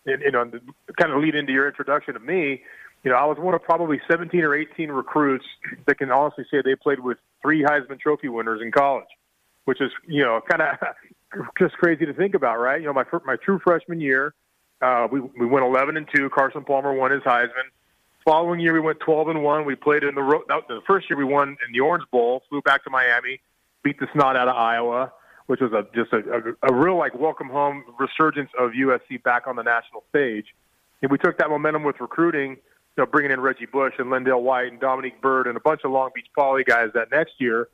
and, 0.07 0.23
you 0.23 0.31
know, 0.31 0.51
kind 0.99 1.13
of 1.13 1.21
lead 1.21 1.35
into 1.35 1.53
your 1.53 1.69
introduction 1.69 2.15
to 2.15 2.21
me. 2.21 2.63
You 3.05 3.11
know, 3.11 3.19
I 3.19 3.27
was 3.27 3.37
one 3.39 3.55
of 3.55 3.63
probably 3.63 4.01
17 4.11 4.41
or 4.41 4.55
18 4.55 4.91
recruits 4.91 5.45
that 5.87 5.99
can 5.99 6.11
honestly 6.11 6.45
say 6.51 6.63
they 6.65 6.77
played 6.77 7.01
with 7.01 7.19
three 7.43 7.63
Heisman 7.63 8.01
Trophy 8.01 8.29
winners 8.29 8.63
in 8.63 8.73
college, 8.73 9.05
which 9.67 9.83
is, 9.83 9.91
you 10.07 10.25
know, 10.25 10.41
kind 10.49 10.63
of 10.63 11.47
just 11.59 11.75
crazy 11.75 12.07
to 12.07 12.15
think 12.15 12.35
about, 12.35 12.59
right? 12.59 12.81
You 12.81 12.87
know, 12.87 12.95
my 12.95 13.05
my 13.27 13.37
true 13.37 13.61
freshman 13.63 14.01
year 14.01 14.35
uh, 14.83 15.09
we 15.11 15.21
we 15.21 15.47
went 15.47 15.65
11 15.65 15.97
and 15.97 16.07
two. 16.15 16.29
Carson 16.31 16.65
Palmer 16.65 16.93
won 16.93 17.11
his 17.11 17.23
Heisman. 17.23 17.71
Following 18.25 18.59
year, 18.59 18.75
we 18.75 18.81
went 18.81 18.99
12 19.01 19.29
and 19.29 19.43
one. 19.45 19.65
We 19.65 19.77
played 19.77 20.03
in 20.03 20.15
the 20.15 20.23
ro- 20.23 20.43
the 20.49 20.81
first 20.87 21.09
year 21.09 21.17
we 21.17 21.25
won 21.25 21.51
in 21.51 21.73
the 21.73 21.81
Orange 21.81 22.05
Bowl. 22.11 22.43
Flew 22.49 22.61
back 22.61 22.83
to 22.85 22.91
Miami, 22.91 23.41
beat 23.83 24.01
the 24.01 24.09
snot 24.13 24.37
out 24.37 24.49
of 24.49 24.57
Iowa, 24.57 25.13
which 25.47 25.61
was 25.61 25.73
a 25.73 25.87
just 25.95 26.13
a, 26.13 26.19
a, 26.19 26.71
a 26.71 26.75
real 26.75 26.97
like 26.97 27.15
welcome 27.15 27.49
home 27.49 27.85
resurgence 27.99 28.51
of 28.59 28.73
USC 28.73 29.23
back 29.23 29.47
on 29.47 29.57
the 29.57 29.63
national 29.63 30.05
stage. 30.11 30.47
And 31.03 31.11
we 31.11 31.19
took 31.19 31.39
that 31.39 31.49
momentum 31.49 31.85
with 31.85 32.01
recruiting, 32.01 32.51
you 32.51 32.59
know, 32.99 33.07
bringing 33.07 33.31
in 33.31 33.41
Reggie 33.41 33.67
Bush 33.67 33.95
and 33.99 34.09
LenDale 34.09 34.43
White 34.43 34.73
and 34.73 34.81
Dominique 34.81 35.21
Byrd 35.23 35.47
and 35.47 35.57
a 35.57 35.61
bunch 35.61 35.83
of 35.85 35.93
Long 35.93 36.11
Beach 36.15 36.27
Poly 36.37 36.65
guys. 36.65 36.89
That 36.95 37.11
next 37.11 37.35
year, 37.39 37.69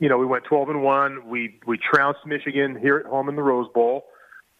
you 0.00 0.08
know, 0.08 0.18
we 0.18 0.26
went 0.26 0.44
12 0.44 0.68
and 0.68 0.82
one. 0.82 1.26
We 1.28 1.58
we 1.66 1.78
trounced 1.78 2.26
Michigan 2.26 2.78
here 2.78 2.98
at 2.98 3.06
home 3.06 3.28
in 3.28 3.36
the 3.36 3.42
Rose 3.42 3.68
Bowl. 3.72 4.04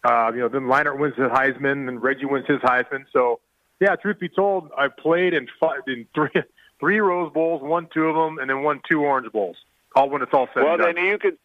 Uh, 0.05 0.31
you 0.33 0.39
know, 0.41 0.49
then 0.49 0.63
Leinart 0.63 0.99
wins 0.99 1.15
his 1.15 1.27
Heisman, 1.27 1.87
and 1.87 2.01
Reggie 2.01 2.25
wins 2.25 2.45
his 2.47 2.59
Heisman. 2.59 3.05
So, 3.11 3.39
yeah, 3.79 3.95
truth 3.95 4.19
be 4.19 4.29
told, 4.29 4.69
I 4.77 4.87
played 4.87 5.33
in 5.33 5.47
five, 5.59 5.79
in 5.87 6.05
three 6.13 6.29
three 6.79 6.99
Rose 6.99 7.31
Bowls, 7.33 7.61
won 7.63 7.87
two 7.93 8.05
of 8.05 8.15
them, 8.15 8.37
and 8.37 8.49
then 8.49 8.61
won 8.61 8.81
two 8.89 9.01
Orange 9.01 9.31
Bowls. 9.31 9.57
All 9.95 10.09
when 10.09 10.21
it's 10.21 10.33
all 10.33 10.47
said. 10.53 10.63
Well, 10.63 10.77
then 10.77 10.97
you 10.97 11.17
could 11.17 11.37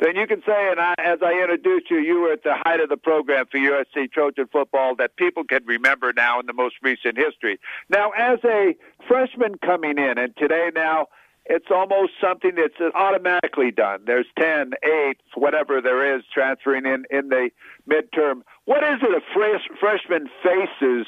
then 0.00 0.16
you 0.16 0.26
can 0.26 0.42
say, 0.44 0.70
and 0.70 0.80
I, 0.80 0.94
as 0.98 1.20
I 1.22 1.32
introduced 1.40 1.88
you, 1.88 1.98
you 1.98 2.20
were 2.20 2.32
at 2.32 2.42
the 2.42 2.54
height 2.54 2.80
of 2.80 2.88
the 2.88 2.96
program 2.96 3.46
for 3.50 3.58
USC 3.58 4.10
Trojan 4.10 4.48
football 4.50 4.96
that 4.96 5.16
people 5.16 5.44
can 5.44 5.64
remember 5.64 6.12
now 6.12 6.40
in 6.40 6.46
the 6.46 6.52
most 6.52 6.74
recent 6.82 7.16
history. 7.16 7.60
Now, 7.88 8.10
as 8.10 8.40
a 8.44 8.74
freshman 9.06 9.58
coming 9.64 9.98
in, 9.98 10.18
and 10.18 10.36
today 10.36 10.70
now 10.74 11.06
it's 11.46 11.66
almost 11.70 12.12
something 12.20 12.52
that's 12.54 12.94
automatically 12.94 13.70
done. 13.70 14.00
There's 14.06 14.26
10, 14.38 14.72
8, 14.82 15.16
whatever 15.34 15.80
there 15.80 16.16
is 16.16 16.22
transferring 16.32 16.86
in 16.86 17.04
in 17.10 17.28
the 17.28 17.50
midterm. 17.88 18.42
What 18.64 18.84
is 18.84 19.00
it 19.02 19.10
a 19.10 19.20
fresh, 19.34 19.62
freshman 19.80 20.28
faces 20.42 21.06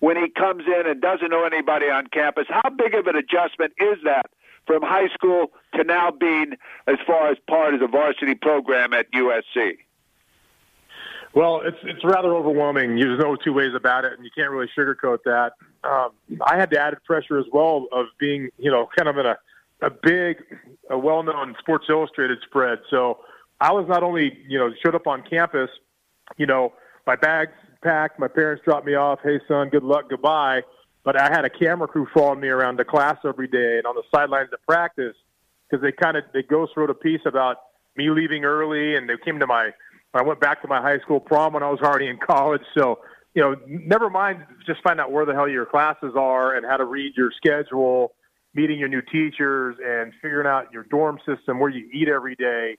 when 0.00 0.16
he 0.16 0.28
comes 0.30 0.64
in 0.66 0.86
and 0.86 1.00
doesn't 1.00 1.30
know 1.30 1.44
anybody 1.44 1.86
on 1.86 2.06
campus? 2.06 2.46
How 2.48 2.70
big 2.70 2.94
of 2.94 3.06
an 3.06 3.16
adjustment 3.16 3.74
is 3.78 3.98
that 4.04 4.26
from 4.66 4.82
high 4.82 5.08
school 5.12 5.52
to 5.74 5.84
now 5.84 6.10
being 6.10 6.54
as 6.86 6.96
far 7.06 7.30
as 7.30 7.36
part 7.48 7.74
of 7.74 7.80
the 7.80 7.88
varsity 7.88 8.34
program 8.34 8.94
at 8.94 9.10
USC? 9.12 9.78
Well, 11.34 11.62
it's 11.64 11.76
it's 11.82 12.04
rather 12.04 12.32
overwhelming. 12.32 12.94
There's 12.94 13.18
no 13.18 13.34
two 13.34 13.52
ways 13.52 13.74
about 13.74 14.04
it, 14.04 14.12
and 14.12 14.24
you 14.24 14.30
can't 14.36 14.50
really 14.50 14.70
sugarcoat 14.78 15.18
that. 15.24 15.54
Um, 15.82 16.10
I 16.46 16.56
had 16.56 16.70
the 16.70 16.78
added 16.78 17.02
pressure 17.04 17.38
as 17.38 17.46
well 17.52 17.88
of 17.90 18.06
being, 18.20 18.50
you 18.56 18.70
know, 18.70 18.88
kind 18.96 19.08
of 19.08 19.18
in 19.18 19.26
a 19.26 19.36
a 19.82 19.90
big, 19.90 20.36
a 20.90 20.98
well-known 20.98 21.54
Sports 21.58 21.86
Illustrated 21.88 22.38
spread. 22.46 22.78
So 22.90 23.20
I 23.60 23.72
was 23.72 23.86
not 23.88 24.02
only, 24.02 24.38
you 24.48 24.58
know, 24.58 24.70
showed 24.84 24.94
up 24.94 25.06
on 25.06 25.22
campus, 25.28 25.70
you 26.36 26.46
know, 26.46 26.72
my 27.06 27.16
bags 27.16 27.52
packed, 27.82 28.18
my 28.18 28.28
parents 28.28 28.62
dropped 28.64 28.86
me 28.86 28.94
off. 28.94 29.20
Hey, 29.22 29.40
son, 29.46 29.68
good 29.68 29.82
luck, 29.82 30.08
goodbye. 30.08 30.62
But 31.04 31.20
I 31.20 31.30
had 31.30 31.44
a 31.44 31.50
camera 31.50 31.86
crew 31.86 32.06
following 32.14 32.40
me 32.40 32.48
around 32.48 32.78
the 32.78 32.84
class 32.84 33.16
every 33.26 33.48
day 33.48 33.76
and 33.76 33.86
on 33.86 33.94
the 33.94 34.02
sidelines 34.14 34.48
of 34.54 34.58
practice 34.66 35.14
because 35.68 35.82
they 35.82 35.92
kind 35.92 36.16
of 36.16 36.24
they 36.32 36.42
ghost 36.42 36.72
wrote 36.76 36.88
a 36.88 36.94
piece 36.94 37.20
about 37.26 37.58
me 37.96 38.08
leaving 38.10 38.44
early, 38.44 38.96
and 38.96 39.08
they 39.08 39.14
came 39.22 39.38
to 39.38 39.46
my. 39.46 39.70
I 40.14 40.22
went 40.22 40.40
back 40.40 40.62
to 40.62 40.68
my 40.68 40.80
high 40.80 40.98
school 41.00 41.20
prom 41.20 41.52
when 41.52 41.62
I 41.62 41.68
was 41.68 41.80
already 41.80 42.06
in 42.06 42.18
college. 42.18 42.62
So 42.76 43.00
you 43.34 43.42
know, 43.42 43.56
never 43.66 44.08
mind 44.08 44.44
just 44.64 44.80
find 44.82 45.00
out 45.00 45.10
where 45.10 45.26
the 45.26 45.34
hell 45.34 45.48
your 45.48 45.66
classes 45.66 46.14
are 46.16 46.54
and 46.54 46.64
how 46.64 46.76
to 46.76 46.84
read 46.84 47.14
your 47.16 47.30
schedule 47.36 48.14
meeting 48.54 48.78
your 48.78 48.88
new 48.88 49.02
teachers 49.02 49.76
and 49.84 50.12
figuring 50.22 50.46
out 50.46 50.72
your 50.72 50.84
dorm 50.84 51.18
system, 51.26 51.58
where 51.58 51.70
you 51.70 51.88
eat 51.92 52.08
every 52.08 52.36
day, 52.36 52.76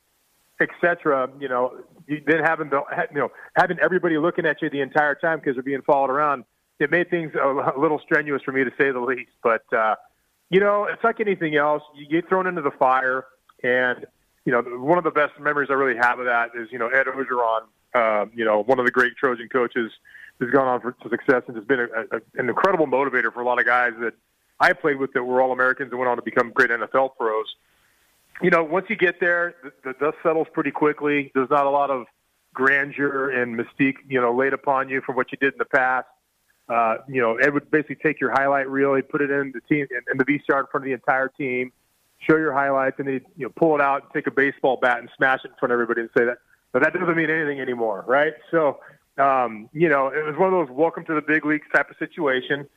etc. 0.59 1.29
You 1.39 1.49
know, 1.49 1.77
then 2.07 2.39
having 2.43 2.69
the 2.69 2.81
you 3.11 3.19
know 3.19 3.29
having 3.55 3.77
everybody 3.79 4.17
looking 4.17 4.45
at 4.45 4.61
you 4.61 4.69
the 4.69 4.81
entire 4.81 5.15
time 5.15 5.39
because 5.39 5.55
they're 5.55 5.63
being 5.63 5.81
followed 5.81 6.09
around. 6.09 6.45
It 6.77 6.91
made 6.91 7.09
things 7.09 7.31
a, 7.35 7.79
little 7.79 7.99
strenuous 7.99 8.41
for 8.43 8.51
me 8.51 8.65
to 8.65 8.71
say 8.77 8.91
the 8.91 8.99
least. 8.99 9.31
But 9.41 9.71
uh, 9.73 9.95
you 10.49 10.59
know, 10.59 10.85
it's 10.85 11.03
like 11.03 11.19
anything 11.19 11.55
else. 11.55 11.83
You 11.95 12.07
get 12.07 12.27
thrown 12.27 12.47
into 12.47 12.61
the 12.61 12.71
fire, 12.71 13.25
and 13.63 14.05
you 14.45 14.51
know, 14.51 14.61
one 14.61 14.97
of 14.97 15.03
the 15.03 15.11
best 15.11 15.33
memories 15.39 15.69
I 15.69 15.73
really 15.73 15.97
have 15.99 16.19
of 16.19 16.25
that 16.25 16.51
is 16.55 16.69
you 16.71 16.79
know 16.79 16.87
Ed 16.87 17.07
Orgeron, 17.07 17.61
uh, 17.93 18.25
you 18.33 18.45
know, 18.45 18.63
one 18.63 18.79
of 18.79 18.85
the 18.85 18.91
great 18.91 19.15
Trojan 19.17 19.49
coaches, 19.49 19.91
has 20.39 20.49
gone 20.51 20.67
on 20.67 20.81
for 20.81 20.95
success 21.09 21.43
and 21.47 21.55
has 21.55 21.65
been 21.65 21.79
a, 21.79 22.17
a, 22.17 22.21
an 22.35 22.49
incredible 22.49 22.87
motivator 22.87 23.33
for 23.33 23.41
a 23.41 23.45
lot 23.45 23.59
of 23.59 23.65
guys 23.65 23.93
that 23.99 24.13
I 24.59 24.73
played 24.73 24.97
with 24.97 25.13
that 25.13 25.23
were 25.23 25.41
all 25.41 25.51
Americans 25.51 25.91
and 25.91 25.99
went 25.99 26.09
on 26.09 26.17
to 26.17 26.23
become 26.23 26.51
great 26.51 26.69
NFL 26.69 27.17
pros. 27.17 27.45
You 28.41 28.49
know, 28.49 28.63
once 28.63 28.87
you 28.89 28.95
get 28.95 29.19
there, 29.19 29.55
the, 29.63 29.71
the 29.83 29.93
dust 29.93 30.17
settles 30.23 30.47
pretty 30.53 30.71
quickly. 30.71 31.31
There's 31.33 31.49
not 31.49 31.65
a 31.65 31.69
lot 31.69 31.89
of 31.89 32.05
grandeur 32.53 33.29
and 33.29 33.57
mystique, 33.57 33.97
you 34.07 34.19
know, 34.19 34.33
laid 34.33 34.53
upon 34.53 34.89
you 34.89 35.01
from 35.01 35.15
what 35.15 35.31
you 35.31 35.37
did 35.37 35.53
in 35.53 35.57
the 35.59 35.65
past. 35.65 36.07
Uh, 36.67 36.97
you 37.07 37.21
know, 37.21 37.35
Ed 37.35 37.53
would 37.53 37.69
basically 37.69 37.97
take 37.97 38.19
your 38.19 38.31
highlight 38.31 38.67
reel, 38.67 38.95
he'd 38.95 39.07
put 39.07 39.21
it 39.21 39.29
in 39.29 39.51
the 39.53 39.61
team 39.61 39.85
in 39.91 40.17
the 40.17 40.25
VCR 40.25 40.61
in 40.61 40.65
front 40.65 40.75
of 40.75 40.83
the 40.83 40.93
entire 40.93 41.27
team, 41.27 41.71
show 42.17 42.37
your 42.37 42.53
highlights, 42.53 42.97
and 42.97 43.07
then 43.07 43.21
you 43.37 43.45
know 43.45 43.53
pull 43.55 43.75
it 43.75 43.81
out 43.81 44.03
and 44.03 44.11
take 44.13 44.25
a 44.25 44.31
baseball 44.31 44.77
bat 44.77 44.97
and 44.97 45.09
smash 45.15 45.41
it 45.45 45.49
in 45.49 45.53
front 45.59 45.71
of 45.71 45.75
everybody 45.75 46.01
and 46.01 46.09
say 46.17 46.25
that. 46.25 46.39
But 46.71 46.81
that 46.81 46.93
doesn't 46.93 47.15
mean 47.15 47.29
anything 47.29 47.61
anymore, 47.61 48.03
right? 48.07 48.33
So, 48.49 48.79
um, 49.17 49.69
you 49.73 49.87
know, 49.87 50.07
it 50.07 50.25
was 50.25 50.35
one 50.37 50.51
of 50.51 50.67
those 50.67 50.75
welcome 50.75 51.05
to 51.05 51.13
the 51.13 51.21
big 51.21 51.45
leagues 51.45 51.67
type 51.73 51.89
of 51.91 51.97
situation. 51.97 52.67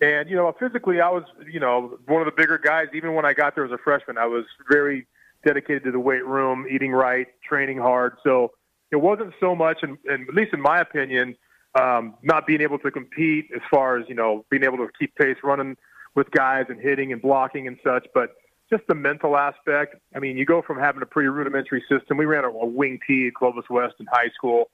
And 0.00 0.30
you 0.30 0.36
know, 0.36 0.52
physically, 0.58 1.00
I 1.00 1.10
was 1.10 1.24
you 1.50 1.60
know 1.60 1.98
one 2.06 2.22
of 2.22 2.26
the 2.26 2.32
bigger 2.36 2.58
guys. 2.58 2.86
Even 2.94 3.14
when 3.14 3.24
I 3.24 3.32
got 3.32 3.54
there 3.54 3.64
as 3.64 3.72
a 3.72 3.78
freshman, 3.78 4.16
I 4.18 4.26
was 4.26 4.44
very 4.70 5.06
dedicated 5.44 5.84
to 5.84 5.92
the 5.92 6.00
weight 6.00 6.24
room, 6.24 6.66
eating 6.70 6.92
right, 6.92 7.26
training 7.42 7.78
hard. 7.78 8.16
So 8.22 8.52
it 8.90 8.96
wasn't 8.96 9.34
so 9.40 9.54
much, 9.54 9.78
and, 9.82 9.98
and 10.04 10.28
at 10.28 10.34
least 10.34 10.52
in 10.52 10.60
my 10.60 10.80
opinion, 10.80 11.36
um, 11.74 12.14
not 12.22 12.46
being 12.46 12.60
able 12.60 12.78
to 12.78 12.90
compete 12.90 13.48
as 13.54 13.62
far 13.70 13.98
as 13.98 14.08
you 14.08 14.14
know 14.14 14.44
being 14.50 14.64
able 14.64 14.78
to 14.78 14.88
keep 14.98 15.14
pace, 15.16 15.36
running 15.42 15.76
with 16.14 16.30
guys 16.30 16.66
and 16.68 16.80
hitting 16.80 17.12
and 17.12 17.20
blocking 17.20 17.66
and 17.66 17.78
such, 17.84 18.06
but 18.14 18.30
just 18.70 18.82
the 18.88 18.94
mental 18.94 19.36
aspect. 19.36 19.96
I 20.14 20.18
mean, 20.18 20.36
you 20.36 20.44
go 20.44 20.62
from 20.62 20.78
having 20.78 21.02
a 21.02 21.06
pretty 21.06 21.28
rudimentary 21.28 21.82
system. 21.88 22.16
We 22.16 22.26
ran 22.26 22.44
a, 22.44 22.48
a 22.48 22.66
wing 22.66 22.98
T 23.06 23.28
at 23.28 23.34
Clovis 23.34 23.64
West 23.70 23.94
in 23.98 24.06
high 24.06 24.30
school, 24.34 24.70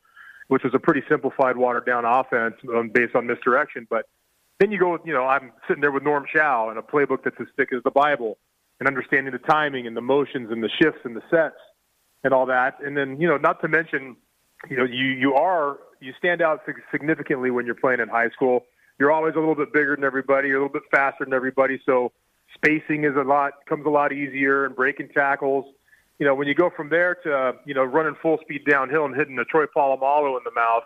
which 0.49 0.65
was 0.65 0.75
a 0.75 0.79
pretty 0.79 1.03
simplified, 1.09 1.57
watered 1.57 1.87
down 1.87 2.05
offense 2.05 2.55
um, 2.75 2.91
based 2.93 3.15
on 3.15 3.27
misdirection, 3.27 3.87
but 3.89 4.07
then 4.61 4.71
you 4.71 4.79
go, 4.79 4.93
with, 4.93 5.03
you 5.05 5.13
know, 5.13 5.25
I'm 5.25 5.53
sitting 5.67 5.81
there 5.81 5.91
with 5.91 6.03
Norm 6.03 6.25
Chow 6.33 6.71
and 6.71 6.79
a 6.79 6.83
playbook 6.83 7.25
that's 7.25 7.37
as 7.41 7.47
thick 7.57 7.73
as 7.73 7.83
the 7.83 7.91
Bible 7.91 8.39
and 8.79 8.89
understanding 8.89 9.33
the 9.33 9.39
timing 9.39 9.87
and 9.87 9.97
the 9.97 10.01
motions 10.01 10.51
and 10.51 10.63
the 10.63 10.71
shifts 10.81 11.01
and 11.05 11.17
the 11.17 11.23
sets 11.31 11.57
and 12.23 12.33
all 12.33 12.47
that. 12.47 12.79
And 12.81 12.97
then, 12.97 13.21
you 13.21 13.29
know, 13.29 13.37
not 13.37 13.61
to 13.63 13.69
mention, 13.69 14.17
you 14.69 14.77
know, 14.77 14.85
you, 14.85 15.07
you 15.07 15.35
are, 15.35 15.79
you 16.01 16.13
stand 16.19 16.43
out 16.43 16.63
significantly 16.91 17.51
when 17.51 17.67
you're 17.67 17.75
playing 17.75 18.01
in 18.01 18.09
high 18.09 18.31
school. 18.31 18.65
You're 18.99 19.13
always 19.13 19.35
a 19.35 19.39
little 19.39 19.55
bit 19.55 19.73
bigger 19.73 19.97
than 19.97 20.05
everybody. 20.05 20.51
A 20.51 20.53
little 20.53 20.69
bit 20.69 20.83
faster 20.91 21.25
than 21.25 21.35
everybody. 21.35 21.81
So 21.85 22.13
spacing 22.55 23.05
is 23.05 23.17
a 23.17 23.23
lot, 23.23 23.53
comes 23.69 23.87
a 23.87 23.91
lot 23.91 24.13
easier 24.13 24.65
and 24.65 24.75
breaking 24.75 25.09
tackles. 25.09 25.65
you 26.19 26.27
know, 26.27 26.35
when 26.35 26.47
you 26.47 26.55
go 26.55 26.71
from 26.77 26.89
there 26.89 27.17
to, 27.25 27.55
you 27.65 27.75
know, 27.75 27.85
running 27.85 28.15
full 28.23 28.39
speed 28.43 28.63
downhill 28.69 29.05
and 29.05 29.15
hitting 29.15 29.37
the 29.37 29.45
Troy 29.45 29.65
Polamalu 29.67 30.39
in 30.39 30.45
the 30.45 30.53
mouth 30.55 30.85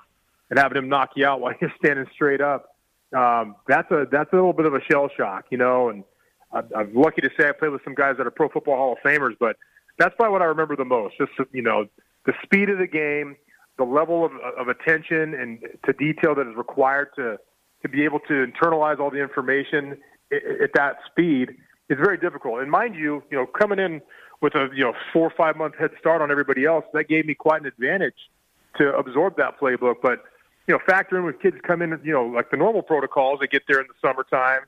and 0.50 0.59
having 0.59 0.78
him 0.78 0.88
knock 0.88 1.11
you 1.16 1.26
out 1.26 1.40
while 1.42 1.54
you're 1.61 1.72
standing 1.78 2.07
straight 2.14 2.40
up, 2.40 2.67
um, 3.16 3.56
that's 3.66 3.90
a 3.90 4.06
that's 4.10 4.32
a 4.32 4.36
little 4.36 4.52
bit 4.52 4.66
of 4.66 4.74
a 4.74 4.80
shell 4.90 5.08
shock, 5.16 5.46
you 5.50 5.58
know. 5.58 5.88
And 5.88 6.04
I'm, 6.52 6.68
I'm 6.76 6.94
lucky 6.94 7.20
to 7.22 7.30
say 7.38 7.48
I 7.48 7.52
played 7.52 7.72
with 7.72 7.82
some 7.84 7.94
guys 7.94 8.16
that 8.18 8.26
are 8.26 8.30
Pro 8.30 8.48
Football 8.48 8.76
Hall 8.76 8.92
of 8.92 8.98
Famers, 8.98 9.36
but 9.38 9.56
that's 9.98 10.14
probably 10.16 10.32
what 10.32 10.42
I 10.42 10.46
remember 10.46 10.76
the 10.76 10.84
most. 10.84 11.16
Just 11.18 11.32
you 11.52 11.62
know, 11.62 11.86
the 12.26 12.32
speed 12.42 12.68
of 12.68 12.78
the 12.78 12.86
game, 12.86 13.36
the 13.78 13.84
level 13.84 14.24
of, 14.24 14.32
of 14.58 14.68
attention 14.68 15.34
and 15.34 15.60
to 15.86 15.92
detail 15.92 16.34
that 16.34 16.48
is 16.48 16.56
required 16.56 17.08
to 17.16 17.38
to 17.82 17.88
be 17.88 18.04
able 18.04 18.20
to 18.20 18.46
internalize 18.46 18.98
all 18.98 19.10
the 19.10 19.22
information 19.22 19.96
at 20.32 20.72
that 20.74 20.96
speed 21.10 21.50
is 21.88 21.96
very 21.96 22.18
difficult. 22.18 22.60
And 22.60 22.70
mind 22.70 22.94
you, 22.94 23.22
you 23.30 23.38
know, 23.38 23.46
coming 23.46 23.78
in 23.78 24.02
with 24.40 24.54
a 24.54 24.68
you 24.74 24.84
know 24.84 24.92
four 25.12 25.26
or 25.26 25.32
five 25.36 25.56
month 25.56 25.76
head 25.78 25.90
start 25.98 26.22
on 26.22 26.30
everybody 26.30 26.64
else, 26.64 26.84
that 26.92 27.08
gave 27.08 27.26
me 27.26 27.34
quite 27.34 27.60
an 27.62 27.66
advantage 27.66 28.28
to 28.76 28.94
absorb 28.96 29.36
that 29.36 29.58
playbook. 29.58 29.96
But 30.02 30.22
you 30.68 30.74
know, 30.74 30.81
factor 30.87 31.16
in 31.16 31.24
when 31.24 31.35
kids 31.38 31.57
come 31.66 31.81
in, 31.81 31.98
you 32.04 32.12
know, 32.12 32.26
like 32.26 32.50
the 32.50 32.57
normal 32.57 32.83
protocols, 32.83 33.40
they 33.40 33.46
get 33.46 33.62
there 33.66 33.81
in 33.81 33.87
the 33.88 33.94
summertime. 34.07 34.61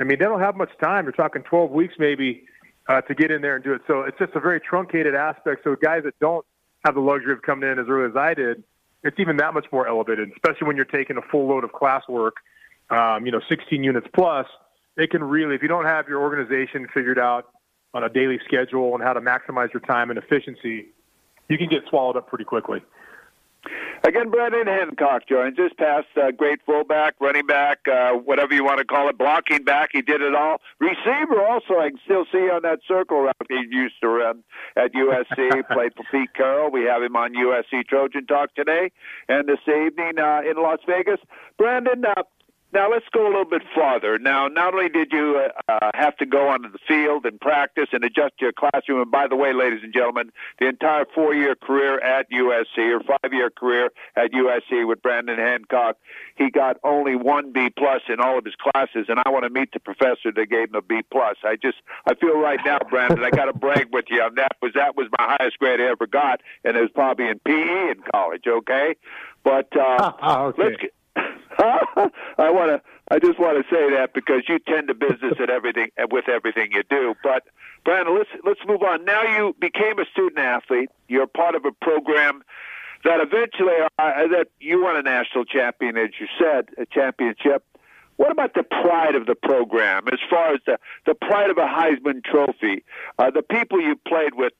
I 0.00 0.04
mean, 0.04 0.18
they 0.18 0.24
don't 0.24 0.40
have 0.40 0.56
much 0.56 0.72
time. 0.82 1.04
You're 1.04 1.12
talking 1.12 1.42
12 1.44 1.70
weeks 1.70 1.94
maybe 1.96 2.44
uh, 2.88 3.00
to 3.02 3.14
get 3.14 3.30
in 3.30 3.40
there 3.40 3.54
and 3.54 3.62
do 3.62 3.72
it. 3.72 3.82
So 3.86 4.02
it's 4.02 4.18
just 4.18 4.34
a 4.34 4.40
very 4.40 4.60
truncated 4.60 5.14
aspect. 5.14 5.62
So 5.62 5.76
guys 5.76 6.02
that 6.02 6.18
don't 6.18 6.44
have 6.84 6.96
the 6.96 7.00
luxury 7.00 7.32
of 7.32 7.42
coming 7.42 7.70
in 7.70 7.78
as 7.78 7.86
early 7.88 8.10
as 8.10 8.16
I 8.16 8.34
did, 8.34 8.64
it's 9.04 9.18
even 9.20 9.36
that 9.36 9.54
much 9.54 9.66
more 9.70 9.86
elevated, 9.86 10.30
especially 10.32 10.66
when 10.66 10.76
you're 10.76 10.84
taking 10.84 11.16
a 11.18 11.22
full 11.22 11.46
load 11.46 11.62
of 11.62 11.70
classwork, 11.70 12.32
um, 12.90 13.24
you 13.24 13.30
know, 13.30 13.40
16 13.48 13.84
units 13.84 14.08
plus. 14.12 14.46
They 14.96 15.06
can 15.06 15.22
really, 15.22 15.54
if 15.54 15.62
you 15.62 15.68
don't 15.68 15.84
have 15.84 16.08
your 16.08 16.20
organization 16.20 16.88
figured 16.92 17.18
out 17.18 17.48
on 17.92 18.02
a 18.02 18.08
daily 18.08 18.40
schedule 18.44 18.94
and 18.94 19.04
how 19.04 19.12
to 19.12 19.20
maximize 19.20 19.72
your 19.72 19.80
time 19.80 20.10
and 20.10 20.18
efficiency, 20.18 20.86
you 21.48 21.58
can 21.58 21.68
get 21.68 21.82
swallowed 21.88 22.16
up 22.16 22.28
pretty 22.28 22.44
quickly. 22.44 22.82
Again, 24.06 24.30
Brandon 24.30 24.66
Hancock 24.66 25.26
joins 25.26 25.58
us, 25.58 25.72
past 25.78 26.06
uh, 26.16 26.30
great 26.30 26.60
fullback, 26.66 27.14
running 27.20 27.46
back, 27.46 27.78
uh, 27.90 28.12
whatever 28.12 28.54
you 28.54 28.64
want 28.64 28.78
to 28.78 28.84
call 28.84 29.08
it, 29.08 29.16
blocking 29.16 29.64
back. 29.64 29.90
He 29.92 30.02
did 30.02 30.20
it 30.20 30.34
all. 30.34 30.60
Receiver 30.78 31.42
also, 31.46 31.78
I 31.78 31.90
can 31.90 31.98
still 32.04 32.26
see 32.30 32.50
on 32.50 32.62
that 32.62 32.80
circle 32.86 33.22
route 33.22 33.34
he 33.48 33.64
used 33.70 33.94
to 34.02 34.08
run 34.08 34.44
at 34.76 34.92
USC. 34.92 35.68
played 35.72 35.92
for 35.96 36.04
Pete 36.10 36.34
Carroll. 36.34 36.70
We 36.70 36.82
have 36.84 37.02
him 37.02 37.16
on 37.16 37.34
USC 37.34 37.86
Trojan 37.86 38.26
Talk 38.26 38.54
today 38.54 38.90
and 39.28 39.48
this 39.48 39.60
evening 39.66 40.18
uh, 40.18 40.40
in 40.48 40.56
Las 40.62 40.80
Vegas. 40.86 41.20
Brandon, 41.56 42.04
uh, 42.04 42.22
now 42.74 42.90
let's 42.90 43.06
go 43.12 43.24
a 43.24 43.30
little 43.30 43.44
bit 43.44 43.62
farther. 43.74 44.18
Now, 44.18 44.48
not 44.48 44.74
only 44.74 44.88
did 44.88 45.12
you 45.12 45.48
uh, 45.68 45.72
uh, 45.72 45.90
have 45.94 46.16
to 46.16 46.26
go 46.26 46.48
onto 46.48 46.70
the 46.70 46.78
field 46.86 47.24
and 47.24 47.40
practice 47.40 47.86
and 47.92 48.02
adjust 48.02 48.34
your 48.40 48.52
classroom, 48.52 49.00
and 49.00 49.10
by 49.10 49.28
the 49.28 49.36
way, 49.36 49.52
ladies 49.52 49.80
and 49.82 49.94
gentlemen, 49.94 50.30
the 50.58 50.66
entire 50.66 51.06
four-year 51.14 51.54
career 51.54 52.00
at 52.00 52.30
USC 52.30 52.78
or 52.78 53.00
five-year 53.00 53.50
career 53.50 53.90
at 54.16 54.32
USC 54.32 54.86
with 54.86 55.00
Brandon 55.02 55.38
Hancock, 55.38 55.96
he 56.36 56.50
got 56.50 56.76
only 56.82 57.14
one 57.14 57.52
B 57.52 57.70
plus 57.70 58.02
in 58.08 58.20
all 58.20 58.38
of 58.38 58.44
his 58.44 58.54
classes, 58.56 59.06
and 59.08 59.20
I 59.24 59.30
want 59.30 59.44
to 59.44 59.50
meet 59.50 59.72
the 59.72 59.80
professor 59.80 60.32
that 60.34 60.46
gave 60.50 60.68
him 60.68 60.74
a 60.74 60.82
B 60.82 61.02
plus. 61.10 61.36
I 61.44 61.56
just, 61.56 61.78
I 62.06 62.14
feel 62.14 62.38
right 62.38 62.60
now, 62.64 62.78
Brandon, 62.90 63.22
I 63.22 63.30
got 63.30 63.46
to 63.46 63.52
brag 63.52 63.88
with 63.92 64.06
you 64.08 64.20
on 64.20 64.34
that. 64.34 64.56
Was 64.60 64.72
that 64.74 64.96
was 64.96 65.06
my 65.16 65.36
highest 65.38 65.58
grade 65.58 65.80
I 65.80 65.84
ever 65.84 66.06
got, 66.06 66.40
and 66.64 66.76
it 66.76 66.80
was 66.80 66.90
probably 66.92 67.28
in 67.28 67.38
PE 67.38 67.92
in 67.92 68.02
college. 68.12 68.44
Okay, 68.48 68.96
but 69.44 69.68
uh, 69.76 70.12
okay. 70.22 70.62
let's 70.62 70.76
get 70.80 70.90
I 71.16 72.50
want 72.50 72.70
to. 72.70 72.82
I 73.10 73.18
just 73.18 73.38
want 73.38 73.58
to 73.58 73.74
say 73.74 73.90
that 73.94 74.14
because 74.14 74.42
you 74.48 74.58
tend 74.58 74.88
to 74.88 74.94
business 74.94 75.34
at 75.40 75.50
everything 75.50 75.90
with 76.10 76.28
everything 76.28 76.70
you 76.72 76.82
do. 76.88 77.14
But 77.22 77.44
Brandon, 77.84 78.16
let's 78.16 78.30
let's 78.44 78.60
move 78.66 78.82
on. 78.82 79.04
Now 79.04 79.22
you 79.22 79.54
became 79.60 79.98
a 79.98 80.04
student 80.12 80.38
athlete. 80.38 80.90
You're 81.08 81.26
part 81.26 81.54
of 81.54 81.64
a 81.64 81.72
program 81.72 82.42
that 83.04 83.20
eventually 83.20 83.74
uh, 83.98 84.28
that 84.32 84.46
you 84.58 84.82
won 84.82 84.96
a 84.96 85.02
national 85.02 85.44
champion, 85.44 85.96
as 85.96 86.10
you 86.18 86.26
said, 86.38 86.68
a 86.78 86.86
championship. 86.86 87.64
What 88.16 88.30
about 88.30 88.54
the 88.54 88.62
pride 88.62 89.16
of 89.16 89.26
the 89.26 89.34
program 89.34 90.06
as 90.12 90.20
far 90.30 90.54
as 90.54 90.60
the, 90.66 90.78
the 91.04 91.14
pride 91.14 91.50
of 91.50 91.58
a 91.58 91.66
Heisman 91.66 92.22
Trophy? 92.22 92.84
Uh, 93.18 93.30
the 93.30 93.42
people 93.42 93.80
you 93.80 93.96
played 94.06 94.34
with, 94.34 94.52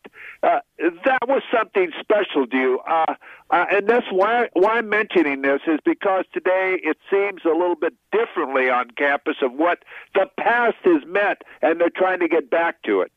uh, 0.43 0.59
that 1.05 1.29
was 1.29 1.43
something 1.57 1.93
special 2.01 2.49
to 2.49 2.57
you. 2.57 2.81
Uh, 2.81 3.15
uh, 3.51 3.67
and 3.71 3.89
that's 3.89 4.07
why, 4.11 4.49
why 4.55 4.79
I'm 4.79 4.89
mentioning 4.89 5.43
this 5.43 5.61
is 5.69 5.79
because 5.85 6.25
today 6.33 6.79
it 6.83 6.97
seems 7.11 7.43
a 7.45 7.57
little 7.57 7.77
bit 7.77 7.95
differently 8.11 8.71
on 8.71 8.91
campus 8.91 9.37
of 9.41 9.53
what 9.53 9.85
the 10.15 10.27
past 10.37 10.77
has 10.83 11.03
meant, 11.07 11.43
and 11.63 11.81
they're 11.81 11.91
trying 11.95 12.21
to 12.21 12.29
get 12.29 12.51
back 12.51 12.83
to 12.83 13.03
it. 13.03 13.13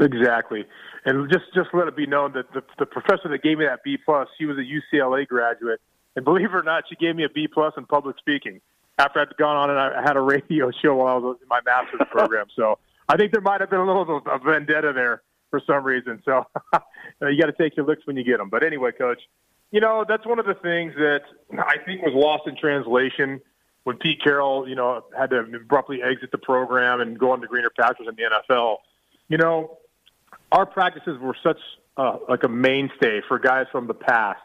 Exactly. 0.00 0.64
And 1.04 1.30
just, 1.30 1.44
just 1.54 1.68
let 1.74 1.88
it 1.88 1.96
be 1.96 2.06
known 2.06 2.32
that 2.32 2.50
the, 2.54 2.62
the 2.78 2.86
professor 2.86 3.28
that 3.28 3.42
gave 3.42 3.58
me 3.58 3.66
that 3.66 3.84
B 3.84 3.98
plus, 4.02 4.28
she 4.38 4.46
was 4.46 4.56
a 4.56 4.96
UCLA 4.96 5.28
graduate. 5.28 5.80
And 6.16 6.24
believe 6.24 6.46
it 6.46 6.54
or 6.54 6.62
not, 6.62 6.84
she 6.88 6.96
gave 6.96 7.14
me 7.14 7.24
a 7.24 7.28
B 7.28 7.48
plus 7.52 7.74
in 7.76 7.84
public 7.84 8.16
speaking 8.18 8.60
after 8.98 9.20
I'd 9.20 9.36
gone 9.36 9.56
on 9.56 9.70
and 9.70 9.78
I 9.78 10.02
had 10.02 10.16
a 10.16 10.20
radio 10.20 10.70
show 10.82 10.96
while 10.96 11.08
I 11.08 11.18
was 11.18 11.38
in 11.42 11.48
my 11.48 11.60
master's 11.64 12.06
program. 12.10 12.46
So 12.54 12.78
I 13.08 13.16
think 13.16 13.32
there 13.32 13.40
might 13.40 13.60
have 13.60 13.70
been 13.70 13.80
a 13.80 13.86
little 13.86 14.18
of 14.18 14.26
a 14.26 14.38
vendetta 14.38 14.92
there 14.92 15.22
for 15.50 15.60
some 15.66 15.84
reason. 15.84 16.22
So 16.24 16.44
you 17.22 17.38
got 17.38 17.46
to 17.46 17.52
take 17.52 17.76
your 17.76 17.86
licks 17.86 18.06
when 18.06 18.16
you 18.16 18.24
get 18.24 18.38
them. 18.38 18.48
But 18.48 18.64
anyway, 18.64 18.92
coach, 18.92 19.20
you 19.70 19.80
know, 19.80 20.04
that's 20.08 20.26
one 20.26 20.38
of 20.38 20.46
the 20.46 20.54
things 20.54 20.94
that 20.96 21.22
I 21.58 21.76
think 21.84 22.02
was 22.02 22.12
lost 22.14 22.44
in 22.46 22.56
translation 22.56 23.40
when 23.84 23.96
Pete 23.98 24.22
Carroll, 24.22 24.68
you 24.68 24.74
know, 24.74 25.04
had 25.16 25.30
to 25.30 25.40
abruptly 25.40 26.02
exit 26.02 26.30
the 26.30 26.38
program 26.38 27.00
and 27.00 27.18
go 27.18 27.32
on 27.32 27.40
to 27.40 27.46
greener 27.46 27.70
pastures 27.78 28.06
in 28.08 28.14
the 28.16 28.22
NFL. 28.22 28.76
You 29.28 29.38
know, 29.38 29.78
our 30.52 30.64
practices 30.64 31.18
were 31.20 31.36
such 31.42 31.58
uh, 31.96 32.18
like 32.28 32.44
a 32.44 32.48
mainstay 32.48 33.20
for 33.28 33.38
guys 33.38 33.66
from 33.70 33.86
the 33.86 33.94
past 33.94 34.40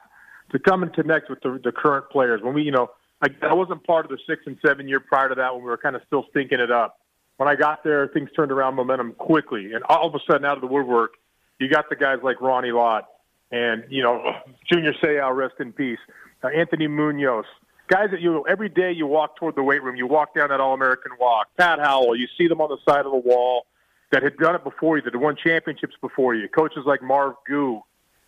to 0.51 0.59
come 0.59 0.83
and 0.83 0.93
connect 0.93 1.29
with 1.29 1.41
the, 1.41 1.59
the 1.63 1.71
current 1.71 2.09
players. 2.09 2.41
When 2.41 2.53
we, 2.53 2.63
you 2.63 2.71
know, 2.71 2.89
I, 3.21 3.27
I 3.41 3.53
wasn't 3.53 3.83
part 3.83 4.05
of 4.05 4.11
the 4.11 4.17
six 4.27 4.43
and 4.45 4.57
seven 4.65 4.87
year 4.87 4.99
prior 4.99 5.29
to 5.29 5.35
that 5.35 5.53
when 5.53 5.63
we 5.63 5.69
were 5.69 5.77
kind 5.77 5.95
of 5.95 6.01
still 6.07 6.25
stinking 6.29 6.59
it 6.59 6.71
up. 6.71 6.99
When 7.37 7.47
I 7.47 7.55
got 7.55 7.83
there, 7.83 8.07
things 8.07 8.29
turned 8.35 8.51
around 8.51 8.75
momentum 8.75 9.13
quickly, 9.13 9.73
and 9.73 9.83
all 9.85 10.07
of 10.07 10.15
a 10.15 10.19
sudden, 10.29 10.45
out 10.45 10.57
of 10.57 10.61
the 10.61 10.67
woodwork, 10.67 11.13
you 11.57 11.69
got 11.69 11.89
the 11.89 11.95
guys 11.95 12.19
like 12.21 12.41
Ronnie 12.41 12.71
Lott 12.71 13.07
and 13.51 13.83
you 13.89 14.03
know 14.03 14.35
Junior 14.71 14.93
Seau, 15.01 15.35
rest 15.35 15.55
in 15.59 15.71
peace, 15.71 15.99
uh, 16.43 16.47
Anthony 16.47 16.87
Munoz, 16.87 17.45
guys 17.87 18.09
that 18.11 18.21
you 18.21 18.45
every 18.47 18.69
day 18.69 18.91
you 18.91 19.07
walk 19.07 19.35
toward 19.37 19.55
the 19.55 19.63
weight 19.63 19.83
room, 19.83 19.95
you 19.95 20.07
walk 20.07 20.35
down 20.35 20.49
that 20.49 20.59
All 20.59 20.73
American 20.73 21.11
walk. 21.19 21.47
Pat 21.57 21.79
Howell, 21.79 22.15
you 22.15 22.27
see 22.37 22.47
them 22.47 22.61
on 22.61 22.69
the 22.69 22.77
side 22.89 23.05
of 23.05 23.11
the 23.11 23.17
wall 23.17 23.65
that 24.11 24.23
had 24.23 24.37
done 24.37 24.55
it 24.55 24.63
before 24.63 24.97
you, 24.97 25.03
that 25.03 25.13
had 25.13 25.21
won 25.21 25.35
championships 25.35 25.95
before 26.01 26.35
you. 26.35 26.47
Coaches 26.47 26.83
like 26.85 27.01
Marv 27.01 27.35
Goux, 27.47 27.81